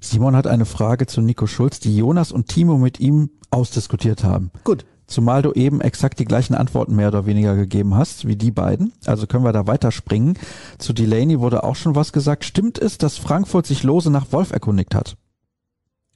Simon 0.00 0.36
hat 0.36 0.46
eine 0.46 0.66
Frage 0.66 1.06
zu 1.06 1.20
Nico 1.22 1.46
Schulz, 1.46 1.80
die 1.80 1.96
Jonas 1.96 2.32
und 2.32 2.48
Timo 2.48 2.78
mit 2.78 3.00
ihm 3.00 3.30
ausdiskutiert 3.50 4.24
haben. 4.24 4.50
Gut. 4.64 4.84
Zumal 5.06 5.42
du 5.42 5.52
eben 5.52 5.80
exakt 5.80 6.18
die 6.18 6.24
gleichen 6.24 6.54
Antworten 6.54 6.96
mehr 6.96 7.08
oder 7.08 7.26
weniger 7.26 7.54
gegeben 7.56 7.94
hast 7.94 8.26
wie 8.26 8.36
die 8.36 8.50
beiden. 8.50 8.92
Also 9.04 9.26
können 9.26 9.44
wir 9.44 9.52
da 9.52 9.66
weiterspringen. 9.66 10.38
Zu 10.78 10.92
Delaney 10.92 11.40
wurde 11.40 11.62
auch 11.62 11.76
schon 11.76 11.94
was 11.94 12.12
gesagt. 12.12 12.44
Stimmt 12.44 12.78
es, 12.78 12.98
dass 12.98 13.18
Frankfurt 13.18 13.66
sich 13.66 13.82
lose 13.82 14.10
nach 14.10 14.32
Wolf 14.32 14.50
erkundigt 14.50 14.94
hat? 14.94 15.16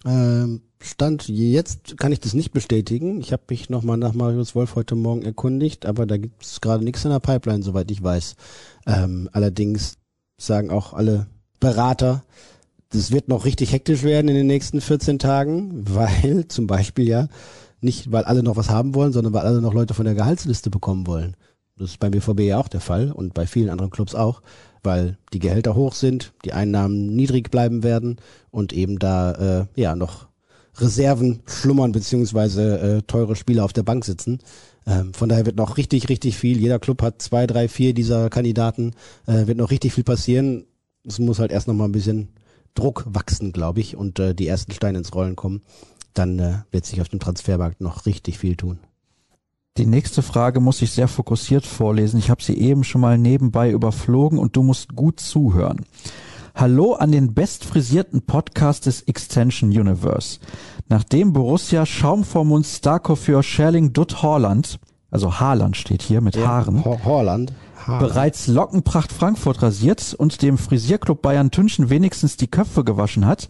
Ähm, 0.04 0.62
Stand 0.80 1.28
jetzt 1.28 1.98
kann 1.98 2.12
ich 2.12 2.20
das 2.20 2.34
nicht 2.34 2.52
bestätigen. 2.52 3.20
Ich 3.20 3.32
habe 3.32 3.42
mich 3.50 3.68
nochmal 3.68 3.96
nach 3.96 4.14
Marius 4.14 4.54
Wolf 4.54 4.76
heute 4.76 4.94
Morgen 4.94 5.22
erkundigt, 5.22 5.86
aber 5.86 6.06
da 6.06 6.16
gibt 6.16 6.42
es 6.42 6.60
gerade 6.60 6.84
nichts 6.84 7.04
in 7.04 7.10
der 7.10 7.18
Pipeline, 7.18 7.62
soweit 7.62 7.90
ich 7.90 8.02
weiß. 8.02 8.36
Ähm, 8.86 9.28
allerdings 9.32 9.94
sagen 10.36 10.70
auch 10.70 10.92
alle 10.94 11.26
Berater, 11.58 12.22
das 12.90 13.10
wird 13.10 13.28
noch 13.28 13.44
richtig 13.44 13.72
hektisch 13.72 14.04
werden 14.04 14.28
in 14.28 14.36
den 14.36 14.46
nächsten 14.46 14.80
14 14.80 15.18
Tagen, 15.18 15.84
weil 15.88 16.46
zum 16.48 16.66
Beispiel 16.66 17.08
ja 17.08 17.28
nicht, 17.80 18.12
weil 18.12 18.24
alle 18.24 18.42
noch 18.42 18.56
was 18.56 18.70
haben 18.70 18.94
wollen, 18.94 19.12
sondern 19.12 19.32
weil 19.32 19.46
alle 19.46 19.60
noch 19.60 19.74
Leute 19.74 19.94
von 19.94 20.04
der 20.04 20.14
Gehaltsliste 20.14 20.70
bekommen 20.70 21.06
wollen. 21.06 21.36
Das 21.76 21.90
ist 21.90 22.00
beim 22.00 22.10
BVB 22.10 22.40
ja 22.40 22.58
auch 22.58 22.68
der 22.68 22.80
Fall 22.80 23.12
und 23.12 23.34
bei 23.34 23.46
vielen 23.46 23.70
anderen 23.70 23.90
Clubs 23.90 24.14
auch, 24.14 24.42
weil 24.82 25.16
die 25.32 25.38
Gehälter 25.38 25.76
hoch 25.76 25.94
sind, 25.94 26.32
die 26.44 26.52
Einnahmen 26.52 27.14
niedrig 27.14 27.50
bleiben 27.50 27.84
werden 27.84 28.16
und 28.50 28.72
eben 28.72 28.98
da 28.98 29.60
äh, 29.60 29.80
ja 29.80 29.94
noch 29.94 30.26
Reserven 30.76 31.40
schlummern 31.46 31.92
beziehungsweise 31.92 32.78
äh, 32.78 33.02
teure 33.02 33.36
Spieler 33.36 33.64
auf 33.64 33.72
der 33.72 33.82
Bank 33.84 34.04
sitzen. 34.04 34.40
Ähm, 34.86 35.14
von 35.14 35.28
daher 35.28 35.46
wird 35.46 35.56
noch 35.56 35.76
richtig, 35.76 36.08
richtig 36.08 36.36
viel. 36.36 36.58
Jeder 36.58 36.78
Club 36.78 37.02
hat 37.02 37.22
zwei, 37.22 37.46
drei, 37.46 37.68
vier 37.68 37.94
dieser 37.94 38.30
Kandidaten. 38.30 38.92
Äh, 39.26 39.46
wird 39.46 39.58
noch 39.58 39.70
richtig 39.70 39.92
viel 39.92 40.04
passieren. 40.04 40.66
Es 41.04 41.18
muss 41.18 41.38
halt 41.38 41.52
erst 41.52 41.68
noch 41.68 41.74
mal 41.74 41.84
ein 41.84 41.92
bisschen 41.92 42.28
Druck 42.74 43.04
wachsen, 43.08 43.52
glaube 43.52 43.80
ich, 43.80 43.96
und 43.96 44.18
äh, 44.18 44.34
die 44.34 44.46
ersten 44.46 44.72
Steine 44.72 44.98
ins 44.98 45.14
Rollen 45.14 45.36
kommen 45.36 45.62
dann 46.18 46.38
äh, 46.38 46.54
wird 46.70 46.84
sich 46.86 47.00
auf 47.00 47.08
dem 47.08 47.20
Transfermarkt 47.20 47.80
noch 47.80 48.06
richtig 48.06 48.38
viel 48.38 48.56
tun. 48.56 48.78
Die 49.76 49.86
nächste 49.86 50.22
Frage 50.22 50.58
muss 50.60 50.82
ich 50.82 50.90
sehr 50.90 51.06
fokussiert 51.06 51.64
vorlesen. 51.64 52.18
Ich 52.18 52.30
habe 52.30 52.42
sie 52.42 52.58
eben 52.58 52.82
schon 52.82 53.00
mal 53.00 53.16
nebenbei 53.16 53.70
überflogen 53.70 54.38
und 54.38 54.56
du 54.56 54.62
musst 54.64 54.96
gut 54.96 55.20
zuhören. 55.20 55.84
Hallo 56.54 56.94
an 56.94 57.12
den 57.12 57.34
bestfrisierten 57.34 58.22
Podcast 58.22 58.86
des 58.86 59.02
Extension 59.02 59.70
Universe. 59.70 60.40
Nachdem 60.88 61.32
Borussia 61.32 61.86
Schaum 61.86 62.24
vor 62.24 62.44
Mund 62.44 62.66
Starkov 62.66 63.20
für 63.20 63.40
Scherling 63.44 63.92
Dutt 63.92 64.22
Horland, 64.22 64.80
also 65.12 65.38
Haarland 65.38 65.76
steht 65.76 66.02
hier 66.02 66.20
mit 66.20 66.34
Ja, 66.34 66.48
Haaren, 66.48 66.84
Ho- 66.84 66.98
Horland. 67.04 67.52
Bereits 67.88 68.48
Lockenpracht 68.48 69.12
Frankfurt 69.12 69.62
rasiert 69.62 70.14
und 70.14 70.42
dem 70.42 70.58
Frisierclub 70.58 71.22
Bayern 71.22 71.50
Tünchen 71.50 71.88
wenigstens 71.88 72.36
die 72.36 72.46
Köpfe 72.46 72.84
gewaschen 72.84 73.24
hat. 73.24 73.48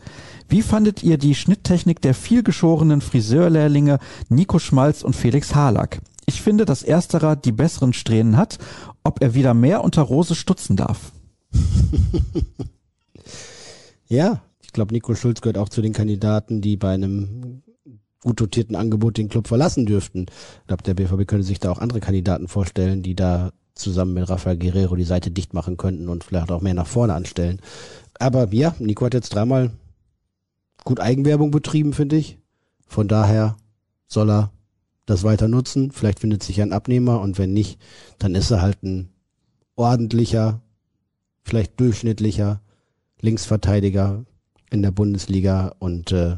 Wie 0.49 0.63
fandet 0.63 1.03
ihr 1.03 1.19
die 1.19 1.35
Schnitttechnik 1.35 2.01
der 2.01 2.15
vielgeschorenen 2.15 3.01
Friseurlehrlinge 3.01 3.99
Nico 4.29 4.61
Schmalz 4.61 5.03
und 5.03 5.17
Felix 5.17 5.55
Harlack? 5.55 6.01
Ich 6.27 6.41
finde, 6.41 6.65
dass 6.65 6.85
ersterer 6.85 7.35
die 7.35 7.53
besseren 7.53 7.93
Strähnen 7.93 8.37
hat, 8.37 8.59
ob 9.03 9.21
er 9.23 9.35
wieder 9.35 9.55
mehr 9.55 9.83
unter 9.83 10.03
Rose 10.03 10.35
stutzen 10.35 10.77
darf. 10.77 11.13
Ja, 14.09 14.41
ich 14.63 14.73
glaube, 14.73 14.95
Nico 14.95 15.15
Schulz 15.15 15.43
gehört 15.43 15.59
auch 15.59 15.69
zu 15.69 15.83
den 15.83 15.93
Kandidaten, 15.93 16.63
die 16.63 16.79
bei 16.79 16.95
einem 16.95 17.63
gut 18.23 18.41
dotierten 18.41 18.75
Angebot 18.75 19.19
den 19.19 19.29
Club 19.29 19.47
verlassen 19.47 19.87
dürften. 19.87 20.27
Ich 20.63 20.67
glaube, 20.67 20.83
der 20.83 20.95
BVB 20.95 21.29
könnte 21.29 21.45
sich 21.45 21.61
da 21.61 21.71
auch 21.71 21.79
andere 21.79 22.01
Kandidaten 22.01 22.49
vorstellen, 22.49 23.03
die 23.03 23.15
da 23.15 23.53
zusammen 23.79 24.15
mit 24.15 24.29
Rafael 24.29 24.59
Guerrero 24.59 24.97
die 24.97 25.05
Seite 25.05 25.31
dicht 25.31 25.55
machen 25.55 25.77
könnten 25.77 26.09
und 26.09 26.25
vielleicht 26.25 26.51
auch 26.51 26.61
mehr 26.61 26.75
nach 26.75 26.87
vorne 26.87 27.15
anstellen. 27.15 27.61
Aber 28.19 28.53
ja, 28.53 28.75
Nico 28.79 29.07
hat 29.07 29.15
jetzt 29.15 29.35
dreimal 29.35 29.71
gut 30.85 31.01
Eigenwerbung 31.01 31.51
betrieben, 31.51 31.93
finde 31.93 32.17
ich. 32.17 32.39
Von 32.87 33.09
daher 33.09 33.57
soll 34.07 34.31
er 34.31 34.53
das 35.07 35.25
weiter 35.25 35.49
nutzen. 35.49 35.91
Vielleicht 35.91 36.21
findet 36.21 36.43
sich 36.43 36.61
ein 36.61 36.73
Abnehmer 36.73 37.21
und 37.21 37.39
wenn 37.39 37.53
nicht, 37.53 37.79
dann 38.19 38.35
ist 38.35 38.51
er 38.51 38.63
halt 38.63 38.83
ein 38.83 39.09
ordentlicher, 39.77 40.61
vielleicht 41.43 41.79
durchschnittlicher 41.81 42.61
Linksverteidiger 43.21 44.25
in 44.71 44.83
der 44.83 44.91
Bundesliga 44.91 45.75
und 45.79 46.13
äh, 46.13 46.37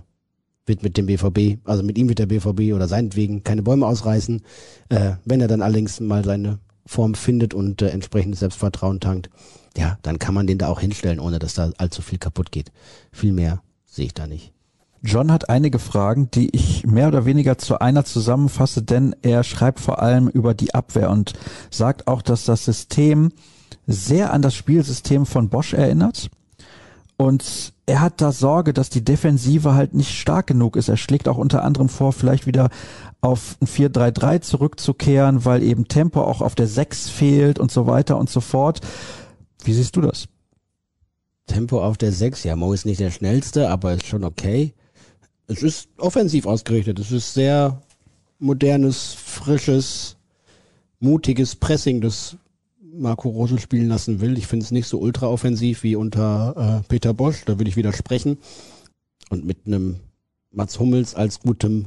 wird 0.66 0.82
mit 0.82 0.96
dem 0.96 1.06
BVB, 1.06 1.58
also 1.64 1.82
mit 1.82 1.98
ihm 1.98 2.08
wird 2.08 2.20
der 2.20 2.26
BVB 2.26 2.74
oder 2.74 2.86
seinetwegen 2.86 3.42
keine 3.42 3.62
Bäume 3.62 3.86
ausreißen. 3.86 4.42
Äh, 4.88 5.12
wenn 5.24 5.40
er 5.40 5.48
dann 5.48 5.62
allerdings 5.62 6.00
mal 6.00 6.24
seine 6.24 6.58
Form 6.90 7.14
findet 7.14 7.54
und 7.54 7.82
äh, 7.82 7.90
entsprechendes 7.90 8.40
Selbstvertrauen 8.40 8.98
tankt, 8.98 9.30
ja, 9.76 9.96
dann 10.02 10.18
kann 10.18 10.34
man 10.34 10.48
den 10.48 10.58
da 10.58 10.66
auch 10.66 10.80
hinstellen, 10.80 11.20
ohne 11.20 11.38
dass 11.38 11.54
da 11.54 11.70
allzu 11.78 12.02
viel 12.02 12.18
kaputt 12.18 12.50
geht. 12.50 12.72
Viel 13.12 13.32
mehr 13.32 13.62
sehe 13.86 14.06
ich 14.06 14.14
da 14.14 14.26
nicht. 14.26 14.52
John 15.00 15.30
hat 15.30 15.48
einige 15.48 15.78
Fragen, 15.78 16.32
die 16.32 16.50
ich 16.50 16.84
mehr 16.84 17.06
oder 17.06 17.24
weniger 17.26 17.58
zu 17.58 17.80
einer 17.80 18.04
zusammenfasse, 18.04 18.82
denn 18.82 19.14
er 19.22 19.44
schreibt 19.44 19.78
vor 19.78 20.02
allem 20.02 20.26
über 20.26 20.52
die 20.52 20.74
Abwehr 20.74 21.10
und 21.10 21.34
sagt 21.70 22.08
auch, 22.08 22.22
dass 22.22 22.44
das 22.44 22.64
System 22.64 23.30
sehr 23.86 24.32
an 24.32 24.42
das 24.42 24.56
Spielsystem 24.56 25.26
von 25.26 25.48
Bosch 25.48 25.74
erinnert. 25.74 26.28
Und 27.16 27.72
er 27.86 28.00
hat 28.00 28.20
da 28.20 28.32
Sorge, 28.32 28.72
dass 28.72 28.90
die 28.90 29.04
Defensive 29.04 29.74
halt 29.74 29.94
nicht 29.94 30.18
stark 30.18 30.48
genug 30.48 30.74
ist. 30.74 30.88
Er 30.88 30.96
schlägt 30.96 31.28
auch 31.28 31.38
unter 31.38 31.62
anderem 31.62 31.88
vor, 31.88 32.12
vielleicht 32.12 32.46
wieder 32.46 32.68
auf 33.20 33.56
ein 33.60 33.66
4-3-3 33.66 34.40
zurückzukehren, 34.40 35.44
weil 35.44 35.62
eben 35.62 35.88
Tempo 35.88 36.22
auch 36.22 36.40
auf 36.40 36.54
der 36.54 36.66
6 36.66 37.10
fehlt 37.10 37.58
und 37.58 37.70
so 37.70 37.86
weiter 37.86 38.18
und 38.18 38.30
so 38.30 38.40
fort. 38.40 38.80
Wie 39.64 39.72
siehst 39.72 39.96
du 39.96 40.00
das? 40.00 40.26
Tempo 41.46 41.82
auf 41.82 41.98
der 41.98 42.12
6, 42.12 42.44
ja, 42.44 42.56
Mo 42.56 42.72
ist 42.72 42.86
nicht 42.86 43.00
der 43.00 43.10
schnellste, 43.10 43.68
aber 43.68 43.94
ist 43.94 44.06
schon 44.06 44.24
okay. 44.24 44.72
Es 45.48 45.62
ist 45.62 45.88
offensiv 45.98 46.46
ausgerichtet. 46.46 46.98
Es 46.98 47.10
ist 47.10 47.34
sehr 47.34 47.82
modernes, 48.38 49.12
frisches, 49.12 50.16
mutiges 51.00 51.56
Pressing, 51.56 52.00
das 52.00 52.36
Marco 52.92 53.28
Rose 53.28 53.58
spielen 53.58 53.88
lassen 53.88 54.20
will. 54.20 54.38
Ich 54.38 54.46
finde 54.46 54.64
es 54.64 54.70
nicht 54.70 54.86
so 54.86 54.98
ultra 54.98 55.26
offensiv 55.26 55.82
wie 55.82 55.96
unter 55.96 56.82
äh, 56.82 56.88
Peter 56.88 57.14
Bosch, 57.14 57.44
da 57.44 57.58
würde 57.58 57.68
ich 57.68 57.76
widersprechen. 57.76 58.38
Und 59.28 59.44
mit 59.44 59.66
einem 59.66 59.96
Mats 60.52 60.78
Hummels 60.78 61.14
als 61.14 61.40
gutem 61.40 61.86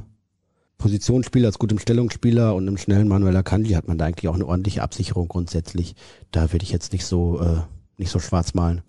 Positionsspieler, 0.78 1.48
als 1.48 1.58
gutem 1.58 1.78
Stellungsspieler 1.78 2.54
und 2.54 2.66
einem 2.66 2.78
schnellen 2.78 3.08
Manuel 3.08 3.36
Akanji 3.36 3.72
hat 3.72 3.88
man 3.88 3.98
da 3.98 4.06
eigentlich 4.06 4.28
auch 4.28 4.34
eine 4.34 4.46
ordentliche 4.46 4.82
Absicherung 4.82 5.28
grundsätzlich. 5.28 5.94
Da 6.30 6.52
würde 6.52 6.64
ich 6.64 6.70
jetzt 6.70 6.92
nicht 6.92 7.06
so, 7.06 7.40
äh, 7.40 7.60
nicht 7.96 8.10
so 8.10 8.18
schwarz 8.18 8.54
malen. 8.54 8.82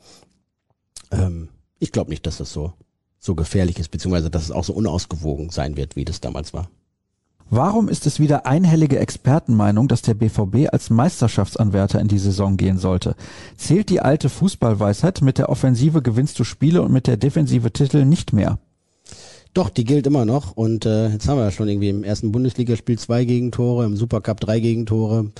Ähm, 1.11 1.49
ich 1.79 1.91
glaube 1.91 2.09
nicht, 2.09 2.25
dass 2.25 2.38
das 2.38 2.51
so, 2.51 2.73
so 3.19 3.36
gefährlich 3.36 3.79
ist, 3.79 3.89
beziehungsweise 3.89 4.29
dass 4.29 4.43
es 4.43 4.51
auch 4.51 4.63
so 4.63 4.73
unausgewogen 4.73 5.49
sein 5.49 5.77
wird, 5.77 5.95
wie 5.95 6.05
das 6.05 6.21
damals 6.21 6.53
war. 6.53 6.69
Warum 7.49 7.89
ist 7.89 8.07
es 8.07 8.19
wieder 8.19 8.47
einhellige 8.47 8.97
Expertenmeinung, 8.97 9.88
dass 9.88 10.01
der 10.01 10.15
BVB 10.15 10.73
als 10.73 10.89
Meisterschaftsanwärter 10.89 12.01
in 12.01 12.07
die 12.07 12.17
Saison 12.17 12.57
gehen 12.57 12.79
sollte? 12.79 13.15
Zählt 13.55 13.89
die 13.89 14.01
alte 14.01 14.29
Fußballweisheit, 14.29 15.21
mit 15.21 15.38
der 15.38 15.49
Offensive 15.49 16.01
gewinnst 16.01 16.39
du 16.39 16.43
Spiele 16.43 16.81
und 16.81 16.91
mit 16.91 17.05
der 17.05 17.17
Defensive 17.17 17.71
Titel 17.71 18.03
nicht 18.03 18.33
mehr? 18.33 18.57
Doch, 19.56 19.70
die 19.70 19.86
gilt 19.86 20.06
immer 20.06 20.26
noch. 20.26 20.51
Und 20.58 20.86
äh, 20.86 21.08
jetzt 21.08 21.30
haben 21.30 21.38
wir 21.38 21.45
ja 21.45 21.51
schon 21.51 21.70
irgendwie 21.70 21.88
im 21.88 22.03
ersten 22.03 22.34
Bundesligaspiel 22.34 22.99
zwei 22.99 23.24
Gegentore, 23.24 23.86
im 23.86 23.95
Supercup 23.95 24.41
drei 24.41 24.60
Gegentore. 24.60 25.32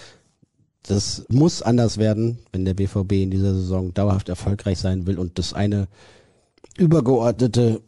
Das 0.84 1.26
muss 1.28 1.62
anders 1.62 1.98
werden, 1.98 2.40
wenn 2.54 2.64
der 2.64 2.76
BVB 2.76 3.12
in 3.12 3.32
dieser 3.32 3.54
Saison 3.54 3.94
dauerhaft 3.94 4.30
erfolgreich 4.30 4.80
sein 4.80 5.06
will. 5.06 5.20
Und 5.20 5.38
das 5.38 5.54
eine 5.54 5.90
übergeordnete 6.78 7.82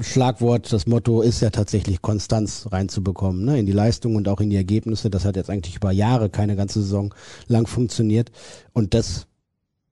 Schlagwort, 0.00 0.70
das 0.70 0.86
Motto 0.86 1.22
ist 1.22 1.40
ja 1.40 1.48
tatsächlich 1.48 2.02
Konstanz 2.02 2.68
reinzubekommen, 2.70 3.46
ne, 3.46 3.58
in 3.58 3.64
die 3.64 3.72
Leistung 3.72 4.16
und 4.16 4.28
auch 4.28 4.40
in 4.42 4.50
die 4.50 4.56
Ergebnisse. 4.56 5.08
Das 5.08 5.24
hat 5.24 5.36
jetzt 5.36 5.48
eigentlich 5.48 5.76
über 5.76 5.92
Jahre 5.92 6.28
keine 6.28 6.56
ganze 6.56 6.82
Saison 6.82 7.14
lang 7.46 7.66
funktioniert. 7.66 8.30
Und 8.74 8.92
das 8.92 9.28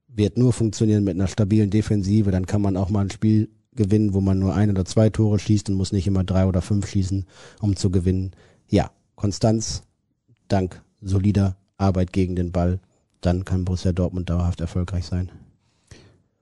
wird 0.07 0.37
nur 0.37 0.53
funktionieren 0.53 1.05
mit 1.05 1.14
einer 1.14 1.29
stabilen 1.29 1.70
Defensive. 1.70 2.31
Dann 2.31 2.45
kann 2.45 2.61
man 2.61 2.77
auch 2.77 2.91
mal 2.91 3.07
ein 3.07 3.11
Spiel 3.11 3.49
gewinnen, 3.75 4.14
wo 4.14 4.20
man 4.20 4.39
nur 4.39 4.55
ein 4.55 4.70
oder 4.70 4.85
zwei 4.85 5.11
Tore 5.11 5.39
schießt 5.39 5.68
und 5.70 5.77
muss 5.77 5.93
nicht 5.93 6.07
immer 6.07 6.25
drei 6.25 6.47
oder 6.47 6.62
fünf 6.62 6.87
schießen, 6.87 7.27
um 7.61 7.77
zu 7.77 7.91
gewinnen. 7.91 8.33
Ja, 8.68 8.91
Konstanz, 9.16 9.83
dank 10.49 10.83
solider 11.01 11.57
Arbeit 11.79 12.12
gegen 12.12 12.37
den 12.37 12.53
Ball, 12.53 12.81
dann 13.20 13.45
kann 13.45 13.64
Borussia 13.64 13.93
Dortmund 13.93 14.31
dauerhaft 14.31 14.61
erfolgreich 14.61 15.05
sein. 15.05 15.31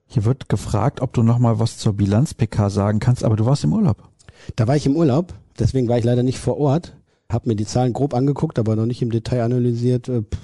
Hier 0.07 0.25
wird 0.25 0.49
gefragt, 0.49 1.01
ob 1.01 1.13
du 1.13 1.23
noch 1.23 1.39
mal 1.39 1.59
was 1.59 1.77
zur 1.77 1.93
Bilanz-PK 1.93 2.69
sagen 2.69 2.99
kannst, 2.99 3.23
aber 3.23 3.37
du 3.37 3.45
warst 3.45 3.63
im 3.63 3.73
Urlaub. 3.73 4.09
Da 4.55 4.67
war 4.67 4.75
ich 4.75 4.85
im 4.85 4.95
Urlaub, 4.95 5.33
deswegen 5.57 5.87
war 5.87 5.97
ich 5.97 6.03
leider 6.03 6.23
nicht 6.23 6.39
vor 6.39 6.57
Ort. 6.57 6.97
Hab 7.29 7.47
mir 7.47 7.55
die 7.55 7.65
Zahlen 7.65 7.93
grob 7.93 8.13
angeguckt, 8.13 8.59
aber 8.59 8.75
noch 8.75 8.85
nicht 8.85 9.01
im 9.01 9.09
Detail 9.09 9.43
analysiert. 9.43 10.09
Äh, 10.09 10.23
pff, 10.23 10.37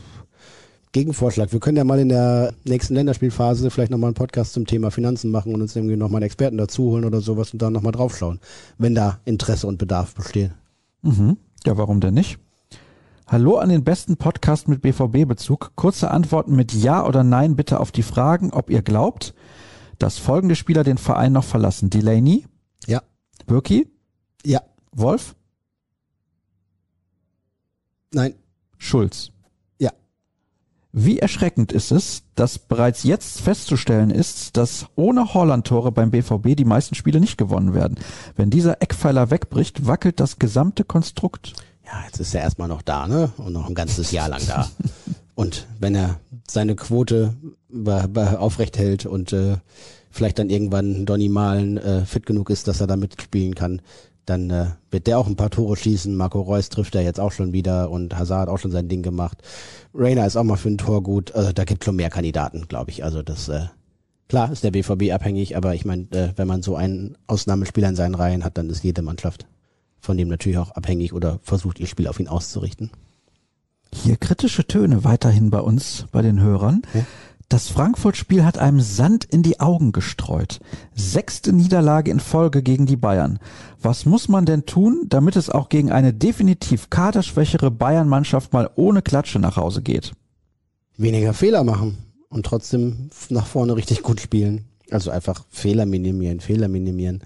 Gegenvorschlag. 0.92 1.52
Wir 1.52 1.60
können 1.60 1.78
ja 1.78 1.84
mal 1.84 2.00
in 2.00 2.10
der 2.10 2.54
nächsten 2.64 2.96
Länderspielphase 2.96 3.70
vielleicht 3.70 3.92
nochmal 3.92 4.10
einen 4.10 4.16
Podcast 4.16 4.54
zum 4.54 4.66
Thema 4.66 4.90
Finanzen 4.92 5.32
machen 5.32 5.54
und 5.54 5.62
uns 5.62 5.76
irgendwie 5.76 5.98
nochmal 5.98 6.20
einen 6.20 6.28
Experten 6.28 6.58
dazu 6.58 6.84
holen 6.84 7.06
oder 7.06 7.22
sowas 7.22 7.52
und 7.52 7.62
dann 7.62 7.74
nochmal 7.74 7.92
draufschauen, 7.92 8.40
wenn 8.78 8.96
da 8.96 9.20
Interesse 9.26 9.68
und 9.68 9.78
Bedarf 9.78 10.16
besteht. 10.16 10.52
Mhm. 11.02 11.38
Ja, 11.66 11.78
warum 11.78 12.00
denn 12.00 12.14
nicht? 12.14 12.40
Hallo 13.28 13.58
an 13.58 13.68
den 13.68 13.84
besten 13.84 14.16
Podcast 14.16 14.70
mit 14.70 14.82
BVB-Bezug. 14.82 15.74
Kurze 15.76 16.12
Antworten 16.12 16.56
mit 16.56 16.74
Ja 16.74 17.06
oder 17.06 17.26
Nein 17.26 17.58
bitte 17.58 17.80
auf 17.82 17.92
die 17.92 18.04
Fragen, 18.04 18.54
ob 18.54 18.70
ihr 18.70 18.82
glaubt, 18.82 19.34
dass 20.00 20.18
folgende 20.18 20.56
Spieler 20.56 20.86
den 20.86 20.98
Verein 20.98 21.34
noch 21.34 21.44
verlassen. 21.44 21.90
Delaney? 21.90 22.46
Ja. 22.86 23.02
Birki? 23.46 23.92
Ja. 24.46 24.62
Wolf? 24.94 25.36
Nein. 28.14 28.36
Schulz? 28.78 29.32
Wie 31.00 31.20
erschreckend 31.20 31.72
ist 31.72 31.92
es, 31.92 32.24
dass 32.34 32.58
bereits 32.58 33.04
jetzt 33.04 33.42
festzustellen 33.42 34.10
ist, 34.10 34.58
dass 34.58 34.88
ohne 34.96 35.36
Holland-Tore 35.36 35.92
beim 35.92 36.10
BVB 36.10 36.56
die 36.56 36.66
meisten 36.66 36.96
Spiele 36.96 37.20
nicht 37.20 37.38
gewonnen 37.38 37.76
werden. 37.76 38.00
Wenn 38.36 38.50
dieser 38.50 38.82
Eckpfeiler 38.82 39.30
wegbricht, 39.30 39.86
wackelt 39.86 40.20
das 40.20 40.40
gesamte 40.40 40.84
Konstrukt. 40.84 41.54
Ja, 41.86 42.04
jetzt 42.08 42.20
ist 42.20 42.34
er 42.34 42.42
erstmal 42.42 42.68
noch 42.68 42.82
da, 42.82 43.08
ne? 43.08 43.32
Und 43.38 43.54
noch 43.54 43.70
ein 43.70 43.76
ganzes 43.76 44.10
Jahr 44.10 44.28
lang 44.28 44.42
da. 44.48 44.72
Und 45.36 45.68
wenn 45.80 45.94
er 45.94 46.20
seine 46.48 46.76
Quote 46.76 47.36
aufrecht 48.16 48.80
hält 48.80 49.06
und 49.06 49.34
äh, 49.34 49.58
vielleicht 50.10 50.40
dann 50.40 50.50
irgendwann 50.50 51.06
Donny 51.06 51.30
Malen 51.30 51.78
äh, 51.78 52.06
fit 52.06 52.26
genug 52.26 52.50
ist, 52.50 52.68
dass 52.68 52.82
er 52.82 52.88
da 52.88 52.98
mitspielen 52.98 53.54
kann, 53.54 53.84
dann 54.28 54.50
äh, 54.50 54.66
wird 54.92 55.08
der 55.08 55.18
auch 55.18 55.28
ein 55.28 55.36
paar 55.36 55.50
Tore 55.50 55.76
schießen. 55.76 56.16
Marco 56.16 56.42
Reus 56.42 56.70
trifft 56.70 56.96
er 56.96 57.02
jetzt 57.02 57.20
auch 57.20 57.32
schon 57.32 57.54
wieder 57.54 57.90
und 57.90 58.18
Hazard 58.18 58.42
hat 58.42 58.50
auch 58.50 58.60
schon 58.60 58.72
sein 58.72 58.90
Ding 58.90 59.02
gemacht. 59.02 59.42
Rainer 59.98 60.26
ist 60.26 60.38
auch 60.38 60.44
mal 60.44 60.58
für 60.58 60.70
ein 60.70 60.78
Tor 60.78 61.02
gut. 61.04 61.34
Also 61.34 61.52
da 61.52 61.64
gibt 61.64 61.84
schon 61.84 61.96
mehr 61.96 62.10
Kandidaten, 62.10 62.68
glaube 62.68 62.92
ich. 62.92 63.04
Also 63.04 63.24
das 63.24 63.50
äh, 63.50 63.66
klar 64.30 64.52
ist 64.52 64.64
der 64.64 64.72
BVB 64.72 65.12
abhängig, 65.12 65.58
aber 65.58 65.74
ich 65.74 65.86
meine, 65.86 66.04
äh, 66.12 66.34
wenn 66.36 66.48
man 66.48 66.62
so 66.62 66.76
einen 66.76 67.18
Ausnahmespieler 67.28 67.90
in 67.90 67.96
seinen 67.96 68.16
Reihen 68.16 68.44
hat, 68.44 68.58
dann 68.58 68.70
ist 68.70 68.84
jede 68.84 69.02
Mannschaft 69.02 69.48
von 70.00 70.18
dem 70.18 70.28
natürlich 70.28 70.60
auch 70.60 70.72
abhängig 70.72 71.14
oder 71.14 71.40
versucht 71.42 71.80
ihr 71.80 71.88
Spiel 71.88 72.08
auf 72.08 72.20
ihn 72.20 72.28
auszurichten. 72.28 72.92
Hier 73.94 74.18
kritische 74.18 74.68
Töne 74.68 75.04
weiterhin 75.04 75.50
bei 75.50 75.60
uns, 75.60 76.06
bei 76.12 76.22
den 76.22 76.40
Hörern. 76.40 76.82
Ja. 76.94 77.06
Das 77.50 77.70
Frankfurt-Spiel 77.70 78.44
hat 78.44 78.58
einem 78.58 78.82
Sand 78.82 79.24
in 79.24 79.42
die 79.42 79.62
Augen 79.62 79.94
gestreut. 79.94 80.60
Sechste 80.94 81.54
Niederlage 81.54 82.12
in 82.12 82.20
Folge 82.20 82.62
gegen 82.62 82.86
die 82.86 82.98
Bayern. 82.98 83.40
Was 83.82 84.06
muss 84.06 84.28
man 84.28 84.46
denn 84.46 84.66
tun, 84.66 85.06
damit 85.08 85.38
es 85.38 85.50
auch 85.50 85.70
gegen 85.70 85.90
eine 85.90 86.14
definitiv 86.14 86.90
kaderschwächere 86.90 87.72
Bayern-Mannschaft 87.72 88.52
mal 88.52 88.70
ohne 88.76 89.02
Klatsche 89.02 89.40
nach 89.40 89.56
Hause 89.56 89.82
geht? 89.82 90.12
Weniger 90.98 91.34
Fehler 91.34 91.64
machen 91.64 91.98
und 92.28 92.46
trotzdem 92.46 93.10
nach 93.30 93.48
vorne 93.48 93.78
richtig 93.78 94.04
gut 94.04 94.20
spielen. 94.20 94.66
Also 94.92 95.10
einfach 95.10 95.46
Fehler 95.50 95.86
minimieren, 95.86 96.42
Fehler 96.42 96.68
minimieren. 96.68 97.24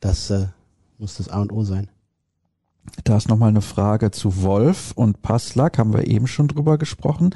Das 0.00 0.30
äh, 0.30 0.46
muss 0.96 1.16
das 1.16 1.28
A 1.28 1.42
und 1.42 1.52
O 1.52 1.62
sein. 1.62 1.90
Da 3.04 3.16
ist 3.16 3.28
nochmal 3.28 3.50
eine 3.50 3.62
Frage 3.62 4.10
zu 4.10 4.42
Wolf 4.42 4.92
und 4.94 5.22
Passlack, 5.22 5.78
haben 5.78 5.92
wir 5.92 6.06
eben 6.08 6.26
schon 6.26 6.48
drüber 6.48 6.78
gesprochen. 6.78 7.30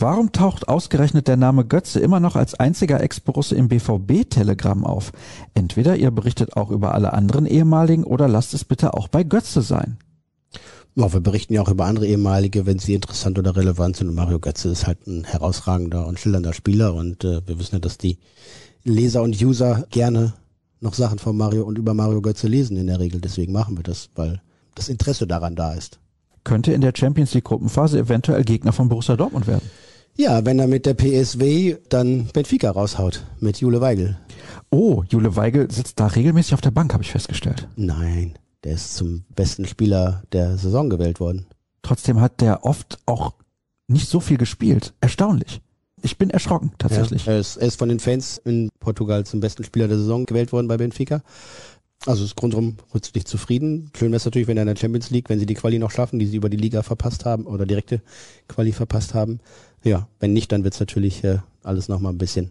Warum 0.00 0.30
taucht 0.30 0.68
ausgerechnet 0.68 1.26
der 1.26 1.36
Name 1.36 1.64
Götze 1.64 1.98
immer 1.98 2.20
noch 2.20 2.36
als 2.36 2.54
einziger 2.54 3.00
Ex-Borusse 3.00 3.56
im 3.56 3.66
BVB-Telegramm 3.66 4.84
auf? 4.84 5.10
Entweder 5.54 5.96
ihr 5.96 6.12
berichtet 6.12 6.56
auch 6.56 6.70
über 6.70 6.94
alle 6.94 7.12
anderen 7.14 7.46
ehemaligen 7.46 8.04
oder 8.04 8.28
lasst 8.28 8.54
es 8.54 8.64
bitte 8.64 8.94
auch 8.94 9.08
bei 9.08 9.24
Götze 9.24 9.60
sein. 9.60 9.98
Ja, 10.94 11.12
wir 11.12 11.18
berichten 11.18 11.54
ja 11.54 11.62
auch 11.62 11.68
über 11.68 11.86
andere 11.86 12.06
ehemalige, 12.06 12.64
wenn 12.64 12.78
sie 12.78 12.94
interessant 12.94 13.40
oder 13.40 13.56
relevant 13.56 13.96
sind. 13.96 14.08
Und 14.08 14.14
Mario 14.14 14.38
Götze 14.38 14.68
ist 14.68 14.86
halt 14.86 15.04
ein 15.08 15.24
herausragender 15.24 16.06
und 16.06 16.20
schillernder 16.20 16.52
Spieler. 16.52 16.94
Und 16.94 17.24
äh, 17.24 17.40
wir 17.48 17.58
wissen 17.58 17.74
ja, 17.74 17.80
dass 17.80 17.98
die 17.98 18.18
Leser 18.84 19.22
und 19.22 19.42
User 19.42 19.84
gerne 19.90 20.34
noch 20.80 20.94
Sachen 20.94 21.18
von 21.18 21.36
Mario 21.36 21.64
und 21.64 21.76
über 21.76 21.92
Mario 21.92 22.22
Götze 22.22 22.46
lesen 22.46 22.76
in 22.76 22.86
der 22.86 23.00
Regel. 23.00 23.20
Deswegen 23.20 23.52
machen 23.52 23.76
wir 23.76 23.82
das, 23.82 24.10
weil 24.14 24.40
das 24.76 24.88
Interesse 24.88 25.26
daran 25.26 25.56
da 25.56 25.74
ist. 25.74 25.98
Könnte 26.44 26.72
in 26.72 26.82
der 26.82 26.92
Champions 26.96 27.34
League 27.34 27.44
Gruppenphase 27.44 27.98
eventuell 27.98 28.44
Gegner 28.44 28.72
von 28.72 28.88
Borussia 28.88 29.16
Dortmund 29.16 29.48
werden. 29.48 29.68
Ja, 30.20 30.44
wenn 30.44 30.58
er 30.58 30.66
mit 30.66 30.84
der 30.84 30.94
PSW 30.94 31.76
dann 31.88 32.26
Benfica 32.32 32.72
raushaut, 32.72 33.24
mit 33.38 33.60
Jule 33.60 33.80
Weigel. 33.80 34.18
Oh, 34.68 35.04
Jule 35.08 35.36
Weigel 35.36 35.70
sitzt 35.70 36.00
da 36.00 36.08
regelmäßig 36.08 36.54
auf 36.54 36.60
der 36.60 36.72
Bank, 36.72 36.92
habe 36.92 37.04
ich 37.04 37.12
festgestellt. 37.12 37.68
Nein, 37.76 38.36
der 38.64 38.72
ist 38.72 38.96
zum 38.96 39.24
besten 39.36 39.64
Spieler 39.64 40.24
der 40.32 40.58
Saison 40.58 40.90
gewählt 40.90 41.20
worden. 41.20 41.46
Trotzdem 41.82 42.20
hat 42.20 42.40
der 42.40 42.64
oft 42.64 42.98
auch 43.06 43.34
nicht 43.86 44.08
so 44.08 44.18
viel 44.18 44.38
gespielt. 44.38 44.92
Erstaunlich. 45.00 45.60
Ich 46.02 46.18
bin 46.18 46.30
erschrocken, 46.30 46.72
tatsächlich. 46.78 47.26
Ja, 47.26 47.34
er, 47.34 47.38
ist, 47.38 47.56
er 47.56 47.68
ist 47.68 47.78
von 47.78 47.88
den 47.88 48.00
Fans 48.00 48.38
in 48.44 48.70
Portugal 48.80 49.24
zum 49.24 49.38
besten 49.38 49.62
Spieler 49.62 49.86
der 49.86 49.98
Saison 49.98 50.26
gewählt 50.26 50.50
worden 50.52 50.66
bei 50.66 50.78
Benfica. 50.78 51.22
Also 52.06 52.24
ist 52.24 52.36
grundrum 52.36 52.76
rücksichtlich 52.92 53.26
zufrieden. 53.26 53.90
Schön 53.96 54.10
wäre 54.10 54.16
es 54.16 54.24
natürlich, 54.24 54.48
wenn 54.48 54.56
er 54.56 54.62
in 54.62 54.68
der 54.68 54.76
Champions 54.76 55.10
League, 55.10 55.28
wenn 55.28 55.38
sie 55.38 55.46
die 55.46 55.54
Quali 55.54 55.78
noch 55.78 55.90
schaffen, 55.90 56.18
die 56.18 56.26
sie 56.26 56.36
über 56.36 56.48
die 56.48 56.56
Liga 56.56 56.82
verpasst 56.82 57.24
haben 57.24 57.44
oder 57.46 57.66
direkte 57.66 58.02
Quali 58.48 58.72
verpasst 58.72 59.14
haben. 59.14 59.40
Ja, 59.84 60.08
wenn 60.20 60.32
nicht, 60.32 60.52
dann 60.52 60.64
wird 60.64 60.74
es 60.74 60.80
natürlich 60.80 61.24
äh, 61.24 61.38
alles 61.62 61.88
nochmal 61.88 62.12
ein 62.12 62.18
bisschen 62.18 62.50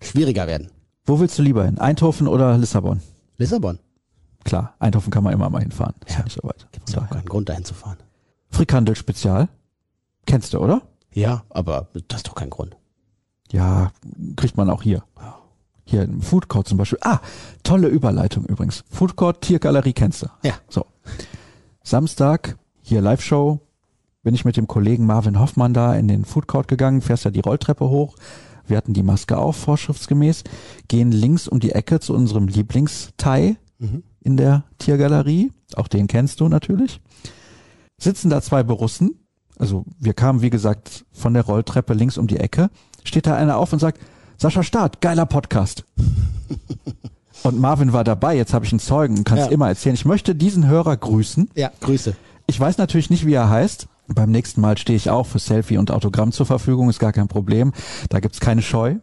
schwieriger 0.00 0.46
werden. 0.46 0.70
Wo 1.04 1.20
willst 1.20 1.38
du 1.38 1.42
lieber 1.42 1.64
hin? 1.64 1.78
Eindhoven 1.78 2.28
oder 2.28 2.56
Lissabon? 2.58 3.00
Lissabon. 3.36 3.78
Klar, 4.44 4.74
Eindhoven 4.78 5.10
kann 5.10 5.24
man 5.24 5.32
immer 5.32 5.50
mal 5.50 5.62
hinfahren. 5.62 5.94
Ist 6.06 6.16
ja, 6.16 6.24
nicht 6.24 6.40
so 6.40 6.48
weit. 6.48 6.66
Gibt 6.72 6.88
es 6.88 6.96
auch 6.96 7.08
keinen 7.08 7.26
Grund 7.26 7.48
dahin 7.48 7.64
zu 7.64 7.74
fahren. 7.74 7.98
Frikandel 8.50 8.96
Spezial. 8.96 9.48
Kennst 10.26 10.54
du, 10.54 10.58
oder? 10.58 10.82
Ja, 11.12 11.44
aber 11.50 11.88
das 12.08 12.18
ist 12.18 12.28
doch 12.28 12.34
kein 12.34 12.50
Grund. 12.50 12.76
Ja, 13.50 13.92
kriegt 14.36 14.56
man 14.56 14.70
auch 14.70 14.82
hier. 14.82 15.04
Ja. 15.18 15.38
Hier 15.84 16.02
im 16.02 16.22
Food 16.22 16.48
Court 16.48 16.68
zum 16.68 16.78
Beispiel. 16.78 16.98
Ah, 17.02 17.20
tolle 17.62 17.88
Überleitung 17.88 18.44
übrigens. 18.46 18.84
Food 18.88 19.16
Court, 19.16 19.42
Tiergalerie 19.42 19.92
kennst 19.92 20.22
du. 20.22 20.26
Ja. 20.42 20.54
So. 20.68 20.86
Samstag, 21.82 22.56
hier 22.82 23.00
Live-Show, 23.00 23.60
bin 24.22 24.34
ich 24.34 24.44
mit 24.44 24.56
dem 24.56 24.68
Kollegen 24.68 25.06
Marvin 25.06 25.38
Hoffmann 25.40 25.74
da 25.74 25.94
in 25.94 26.08
den 26.08 26.24
Food 26.24 26.46
Court 26.46 26.68
gegangen, 26.68 27.00
fährst 27.00 27.24
ja 27.24 27.30
die 27.30 27.40
Rolltreppe 27.40 27.88
hoch. 27.88 28.16
Wir 28.66 28.76
hatten 28.76 28.92
die 28.94 29.02
Maske 29.02 29.36
auf, 29.36 29.56
vorschriftsgemäß, 29.56 30.44
gehen 30.88 31.10
links 31.10 31.48
um 31.48 31.58
die 31.58 31.72
Ecke 31.72 31.98
zu 32.00 32.14
unserem 32.14 32.46
Lieblingstei 32.48 33.56
Mhm. 33.78 34.04
in 34.20 34.36
der 34.36 34.62
Tiergalerie. 34.78 35.50
Auch 35.74 35.88
den 35.88 36.06
kennst 36.06 36.38
du 36.40 36.48
natürlich. 36.48 37.00
Sitzen 37.98 38.30
da 38.30 38.40
zwei 38.40 38.62
Borussen. 38.62 39.16
Also 39.58 39.84
wir 39.98 40.14
kamen, 40.14 40.40
wie 40.42 40.50
gesagt, 40.50 41.04
von 41.12 41.34
der 41.34 41.44
Rolltreppe 41.44 41.92
links 41.94 42.16
um 42.18 42.28
die 42.28 42.36
Ecke. 42.38 42.70
Steht 43.02 43.26
da 43.26 43.34
einer 43.36 43.56
auf 43.56 43.72
und 43.72 43.80
sagt, 43.80 44.00
Sascha 44.38 44.62
Staat, 44.62 45.00
geiler 45.00 45.26
Podcast. 45.26 45.84
Und 47.42 47.58
Marvin 47.58 47.92
war 47.92 48.04
dabei, 48.04 48.36
jetzt 48.36 48.54
habe 48.54 48.64
ich 48.64 48.70
einen 48.72 48.78
Zeugen 48.78 49.18
und 49.18 49.24
kann 49.24 49.36
es 49.38 49.46
Ja. 49.46 49.50
immer 49.50 49.66
erzählen. 49.66 49.96
Ich 49.96 50.04
möchte 50.04 50.32
diesen 50.36 50.68
Hörer 50.68 50.96
grüßen. 50.96 51.50
Ja, 51.56 51.72
Grüße. 51.80 52.14
Ich 52.46 52.60
weiß 52.60 52.78
natürlich 52.78 53.10
nicht, 53.10 53.26
wie 53.26 53.32
er 53.34 53.50
heißt. 53.50 53.88
Beim 54.08 54.30
nächsten 54.30 54.60
Mal 54.60 54.76
stehe 54.78 54.96
ich 54.96 55.10
auch 55.10 55.26
für 55.26 55.38
Selfie 55.38 55.78
und 55.78 55.90
Autogramm 55.90 56.32
zur 56.32 56.46
Verfügung, 56.46 56.88
ist 56.90 56.98
gar 56.98 57.12
kein 57.12 57.28
Problem. 57.28 57.72
Da 58.08 58.20
gibt's 58.20 58.40
keine 58.40 58.62
Scheu. 58.62 58.96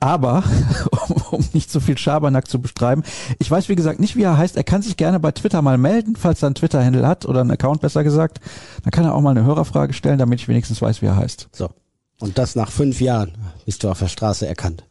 Aber, 0.00 0.44
um, 1.08 1.38
um 1.38 1.44
nicht 1.52 1.70
so 1.70 1.80
viel 1.80 1.96
Schabernack 1.96 2.48
zu 2.48 2.60
bestreiben, 2.60 3.04
ich 3.38 3.50
weiß 3.50 3.68
wie 3.68 3.74
gesagt 3.74 4.00
nicht, 4.00 4.16
wie 4.16 4.22
er 4.22 4.36
heißt. 4.36 4.56
Er 4.56 4.64
kann 4.64 4.82
sich 4.82 4.96
gerne 4.96 5.18
bei 5.18 5.32
Twitter 5.32 5.62
mal 5.62 5.78
melden, 5.78 6.16
falls 6.16 6.42
er 6.42 6.48
einen 6.48 6.54
Twitter-Handle 6.54 7.06
hat 7.06 7.26
oder 7.26 7.40
einen 7.40 7.50
Account 7.50 7.80
besser 7.80 8.04
gesagt. 8.04 8.40
Dann 8.82 8.90
kann 8.90 9.04
er 9.04 9.14
auch 9.14 9.20
mal 9.20 9.30
eine 9.30 9.44
Hörerfrage 9.44 9.92
stellen, 9.92 10.18
damit 10.18 10.40
ich 10.40 10.48
wenigstens 10.48 10.82
weiß, 10.82 11.00
wie 11.00 11.06
er 11.06 11.16
heißt. 11.16 11.48
So. 11.52 11.70
Und 12.20 12.38
das 12.38 12.54
nach 12.54 12.70
fünf 12.70 13.00
Jahren 13.00 13.32
bist 13.64 13.82
du 13.82 13.90
auf 13.90 13.98
der 13.98 14.08
Straße 14.08 14.46
erkannt. 14.46 14.84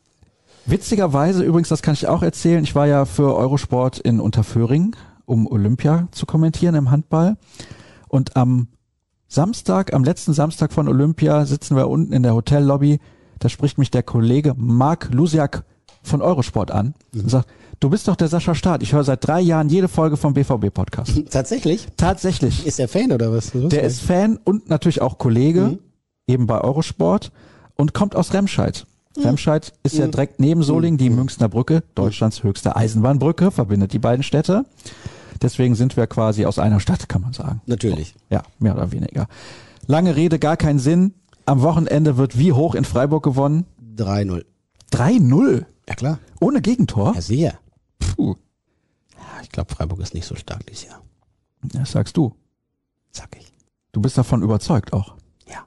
Witzigerweise, 0.66 1.44
übrigens, 1.44 1.70
das 1.70 1.82
kann 1.82 1.94
ich 1.94 2.08
auch 2.08 2.24
erzählen, 2.24 2.64
ich 2.64 2.74
war 2.74 2.88
ja 2.88 3.06
für 3.06 3.36
Eurosport 3.36 4.00
in 4.00 4.20
Unterföhring, 4.20 4.96
um 5.26 5.46
Olympia 5.46 6.08
zu 6.12 6.26
kommentieren 6.26 6.76
im 6.76 6.90
Handball. 6.90 7.38
Und 8.08 8.36
am 8.36 8.68
Samstag, 9.34 9.94
am 9.94 10.04
letzten 10.04 10.32
Samstag 10.34 10.72
von 10.72 10.88
Olympia, 10.88 11.46
sitzen 11.46 11.76
wir 11.76 11.90
unten 11.90 12.14
in 12.14 12.22
der 12.22 12.36
Hotellobby. 12.36 13.00
Da 13.40 13.50
spricht 13.50 13.80
mich 13.80 13.90
der 13.90 14.04
Kollege 14.04 14.54
Marc 14.56 15.10
Lusiak 15.12 15.64
von 16.04 16.22
Eurosport 16.22 16.70
an 16.70 16.94
und 17.16 17.32
sagt, 17.32 17.50
du 17.80 17.90
bist 17.90 18.08
doch 18.08 18.16
der 18.16 18.28
Sascha 18.28 18.54
Staat. 18.54 18.84
Ich 18.84 18.94
höre 18.94 19.04
seit 19.04 19.26
drei 19.26 19.42
Jahren 19.42 19.70
jede 19.70 19.88
Folge 19.88 20.18
vom 20.18 20.36
BVB-Podcast. 20.36 21.24
Tatsächlich? 21.32 21.88
Tatsächlich. 21.98 22.64
Ist 22.68 22.78
der 22.78 22.88
Fan 22.88 23.12
oder 23.12 23.34
was? 23.34 23.52
Der 23.54 23.82
ist 23.82 24.02
Fan 24.02 24.38
und 24.44 24.70
natürlich 24.70 25.02
auch 25.02 25.18
Kollege, 25.18 25.80
eben 26.28 26.46
bei 26.46 26.62
Eurosport 26.62 27.32
und 27.76 27.96
kommt 27.96 28.16
aus 28.16 28.36
Remscheid. 28.36 28.86
Remscheid 29.18 29.74
ist 29.82 29.98
ja 29.98 30.06
direkt 30.06 30.40
neben 30.42 30.62
Solingen, 30.62 31.00
die 31.00 31.10
Münchner 31.10 31.50
Brücke, 31.50 31.82
Deutschlands 31.96 32.44
höchste 32.44 32.76
Eisenbahnbrücke, 32.76 33.50
verbindet 33.50 33.94
die 33.94 34.00
beiden 34.00 34.22
Städte. 34.22 34.66
Deswegen 35.42 35.76
sind 35.76 35.98
wir 35.98 36.08
quasi 36.08 36.46
aus 36.46 36.60
einer 36.60 36.80
Stadt, 36.80 37.10
kann 37.10 37.22
man 37.22 37.34
sagen. 37.34 37.62
Natürlich. 37.66 38.16
Ja, 38.30 38.44
mehr 38.60 38.74
oder 38.76 38.92
weniger. 38.92 39.28
Lange 39.88 40.16
Rede, 40.16 40.40
gar 40.40 40.58
keinen 40.58 40.80
Sinn. 40.80 41.14
Am 41.46 41.62
Wochenende 41.62 42.18
wird 42.18 42.38
wie 42.38 42.54
hoch 42.54 42.76
in 42.76 42.86
Freiburg 42.86 43.24
gewonnen? 43.24 43.66
3-0. 43.98 44.46
3-0. 44.92 45.66
Ja 45.90 45.96
klar. 45.96 46.20
Ohne 46.40 46.62
Gegentor? 46.62 47.14
Ja, 47.16 47.22
sehr. 47.22 47.60
Puh, 48.00 48.36
Ja, 49.16 49.42
Ich 49.44 49.50
glaube, 49.50 49.74
Freiburg 49.74 50.00
ist 50.00 50.14
nicht 50.14 50.26
so 50.26 50.36
stark 50.36 50.66
dieses 50.68 50.86
Jahr. 50.86 51.02
das 51.64 51.92
sagst 51.92 52.16
du. 52.16 52.34
Sag 53.12 53.36
ich. 53.38 53.52
Du 53.92 54.02
bist 54.02 54.18
davon 54.18 54.42
überzeugt 54.42 54.94
auch. 54.94 55.16
Ja. 55.48 55.66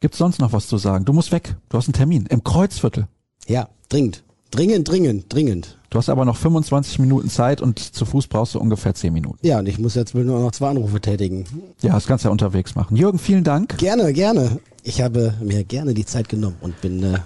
Gibt's 0.00 0.18
sonst 0.18 0.38
noch 0.40 0.52
was 0.52 0.68
zu 0.68 0.78
sagen? 0.78 1.04
Du 1.04 1.12
musst 1.12 1.32
weg. 1.32 1.56
Du 1.68 1.76
hast 1.76 1.86
einen 1.88 1.94
Termin 1.94 2.26
im 2.26 2.44
Kreuzviertel. 2.44 3.08
Ja, 3.46 3.68
dringend. 3.88 4.22
Dringend, 4.50 4.88
dringend, 4.88 5.32
dringend. 5.32 5.78
Du 5.92 5.98
hast 5.98 6.08
aber 6.08 6.24
noch 6.24 6.38
25 6.38 7.00
Minuten 7.00 7.28
Zeit 7.28 7.60
und 7.60 7.78
zu 7.78 8.06
Fuß 8.06 8.26
brauchst 8.26 8.54
du 8.54 8.58
ungefähr 8.58 8.94
10 8.94 9.12
Minuten. 9.12 9.46
Ja, 9.46 9.58
und 9.58 9.68
ich 9.68 9.78
muss 9.78 9.94
jetzt 9.94 10.14
nur 10.14 10.24
noch 10.24 10.52
zwei 10.52 10.70
Anrufe 10.70 11.02
tätigen. 11.02 11.44
Ja, 11.82 11.92
das 11.92 12.06
kannst 12.06 12.24
du 12.24 12.28
ja 12.28 12.32
unterwegs 12.32 12.74
machen. 12.74 12.96
Jürgen, 12.96 13.18
vielen 13.18 13.44
Dank. 13.44 13.76
Gerne, 13.76 14.14
gerne. 14.14 14.58
Ich 14.84 15.02
habe 15.02 15.34
mir 15.42 15.64
gerne 15.64 15.92
die 15.92 16.06
Zeit 16.06 16.30
genommen 16.30 16.56
und 16.62 16.80
bin 16.80 17.02
äh, 17.02 17.18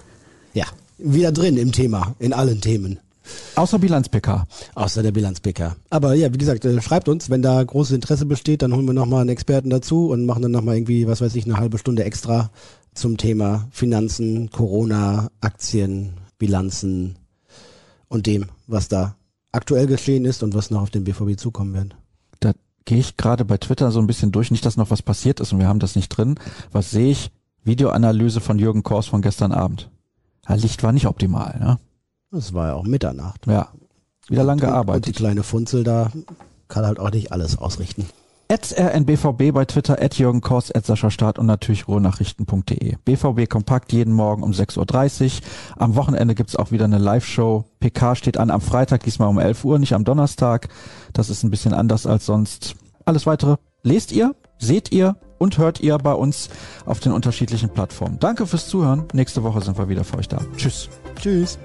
ja 0.53 0.65
wieder 0.99 1.31
drin 1.31 1.57
im 1.57 1.71
Thema, 1.71 2.17
in 2.19 2.33
allen 2.33 2.61
Themen. 2.61 2.99
Außer 3.55 3.79
Bilanz-PK. 3.79 4.49
Außer 4.75 5.05
der 5.05 5.13
Bilanz-PK. 5.13 5.77
Aber 5.91 6.15
ja, 6.15 6.35
wie 6.35 6.39
gesagt, 6.39 6.65
äh, 6.65 6.83
schreibt 6.83 7.09
uns, 7.09 7.31
wenn 7.31 7.43
da 7.43 7.63
großes 7.63 7.95
Interesse 7.95 8.27
besteht, 8.27 8.63
dann 8.63 8.75
holen 8.75 8.87
wir 8.87 8.95
nochmal 8.95 9.21
einen 9.21 9.31
Experten 9.31 9.71
dazu 9.71 10.11
und 10.11 10.27
machen 10.27 10.43
dann 10.43 10.51
nochmal 10.51 10.75
irgendwie, 10.75 11.07
was 11.07 11.21
weiß 11.21 11.37
ich, 11.37 11.45
eine 11.45 11.59
halbe 11.59 11.79
Stunde 11.79 12.03
extra 12.03 12.51
zum 12.95 13.17
Thema 13.17 13.69
Finanzen, 13.71 14.51
Corona, 14.51 15.29
Aktien, 15.41 16.15
Bilanzen 16.37 17.15
und 18.09 18.27
dem, 18.27 18.47
was 18.67 18.89
da 18.89 19.17
aktuell 19.53 19.87
geschehen 19.87 20.25
ist 20.25 20.43
und 20.43 20.55
was 20.55 20.71
noch 20.71 20.83
auf 20.83 20.91
den 20.91 21.05
BVB 21.05 21.39
zukommen 21.39 21.75
wird. 21.75 21.97
Da 22.41 22.53
gehe 22.85 22.99
ich 22.99 23.17
gerade 23.17 23.45
bei 23.45 23.57
Twitter 23.57 23.91
so 23.91 24.01
ein 24.01 24.07
bisschen 24.07 24.33
durch. 24.33 24.51
Nicht, 24.51 24.65
dass 24.67 24.77
noch 24.77 24.91
was 24.91 25.03
passiert 25.03 25.41
ist 25.41 25.53
und 25.53 25.59
wir 25.59 25.69
haben 25.69 25.79
das 25.81 25.97
nicht 25.97 26.09
drin. 26.09 26.39
Was 26.73 26.91
sehe 26.91 27.11
ich? 27.11 27.31
Videoanalyse 27.65 28.41
von 28.41 28.59
Jürgen 28.59 28.83
Kors 28.83 29.07
von 29.07 29.23
gestern 29.23 29.53
Abend. 29.53 29.91
Ja, 30.49 30.55
Licht 30.55 30.83
war 30.83 30.93
nicht 30.93 31.07
optimal, 31.07 31.59
ne? 31.59 31.79
Das 32.31 32.53
war 32.53 32.69
ja 32.69 32.75
auch 32.75 32.85
Mitternacht. 32.85 33.47
Ja. 33.47 33.69
Wieder 34.29 34.45
lang 34.45 34.57
Und 34.57 34.63
die 34.63 34.67
gearbeitet. 34.67 35.17
kleine 35.17 35.43
Funzel 35.43 35.83
da 35.85 36.13
kann 36.69 36.85
halt 36.85 36.99
auch 37.01 37.11
nicht 37.11 37.33
alles 37.33 37.59
ausrichten. 37.59 38.07
At 38.49 38.73
rnbvb 38.79 39.53
bei 39.53 39.65
Twitter, 39.65 40.01
at 40.01 40.19
Jürgen 40.19 40.41
Kors, 40.41 40.71
at 40.71 40.87
Sascha 40.87 41.11
Staat 41.11 41.39
und 41.39 41.47
natürlich 41.47 41.89
ruhrnachrichten.de. 41.89 42.95
BVB 43.05 43.49
Kompakt 43.49 43.93
jeden 43.93 44.13
Morgen 44.13 44.45
um 44.45 44.53
6.30 44.53 45.25
Uhr. 45.25 45.31
Am 45.77 45.97
Wochenende 45.97 46.37
gibt's 46.37 46.55
auch 46.55 46.71
wieder 46.71 46.85
eine 46.85 46.99
Live-Show. 46.99 47.65
PK 47.81 48.15
steht 48.15 48.39
an 48.39 48.51
am 48.51 48.61
Freitag, 48.61 49.03
diesmal 49.03 49.29
um 49.29 49.39
11 49.39 49.65
Uhr, 49.65 49.79
nicht 49.81 49.95
am 49.95 50.05
Donnerstag. 50.05 50.69
Das 51.13 51.29
ist 51.29 51.43
ein 51.43 51.51
bisschen 51.51 51.75
anders 51.75 52.07
als 52.07 52.27
sonst. 52.27 52.77
Alles 53.05 53.27
weitere 53.27 53.57
lest 53.83 54.13
ihr, 54.13 54.37
seht 54.59 54.93
ihr 54.93 55.17
und 55.39 55.59
hört 55.59 55.81
ihr 55.81 55.99
bei 55.99 56.13
uns 56.13 56.49
auf 56.85 57.01
den 57.01 57.13
unterschiedlichen 57.13 57.71
Plattformen. 57.71 58.19
Danke 58.21 58.47
fürs 58.47 58.69
Zuhören. 58.69 59.05
Nächste 59.13 59.43
Woche 59.43 59.61
sind 59.61 59.77
wir 59.77 59.89
wieder 59.89 60.05
für 60.05 60.19
euch 60.19 60.29
da. 60.29 60.39
Tschüss. 60.57 60.89
Tschüss. 61.21 61.59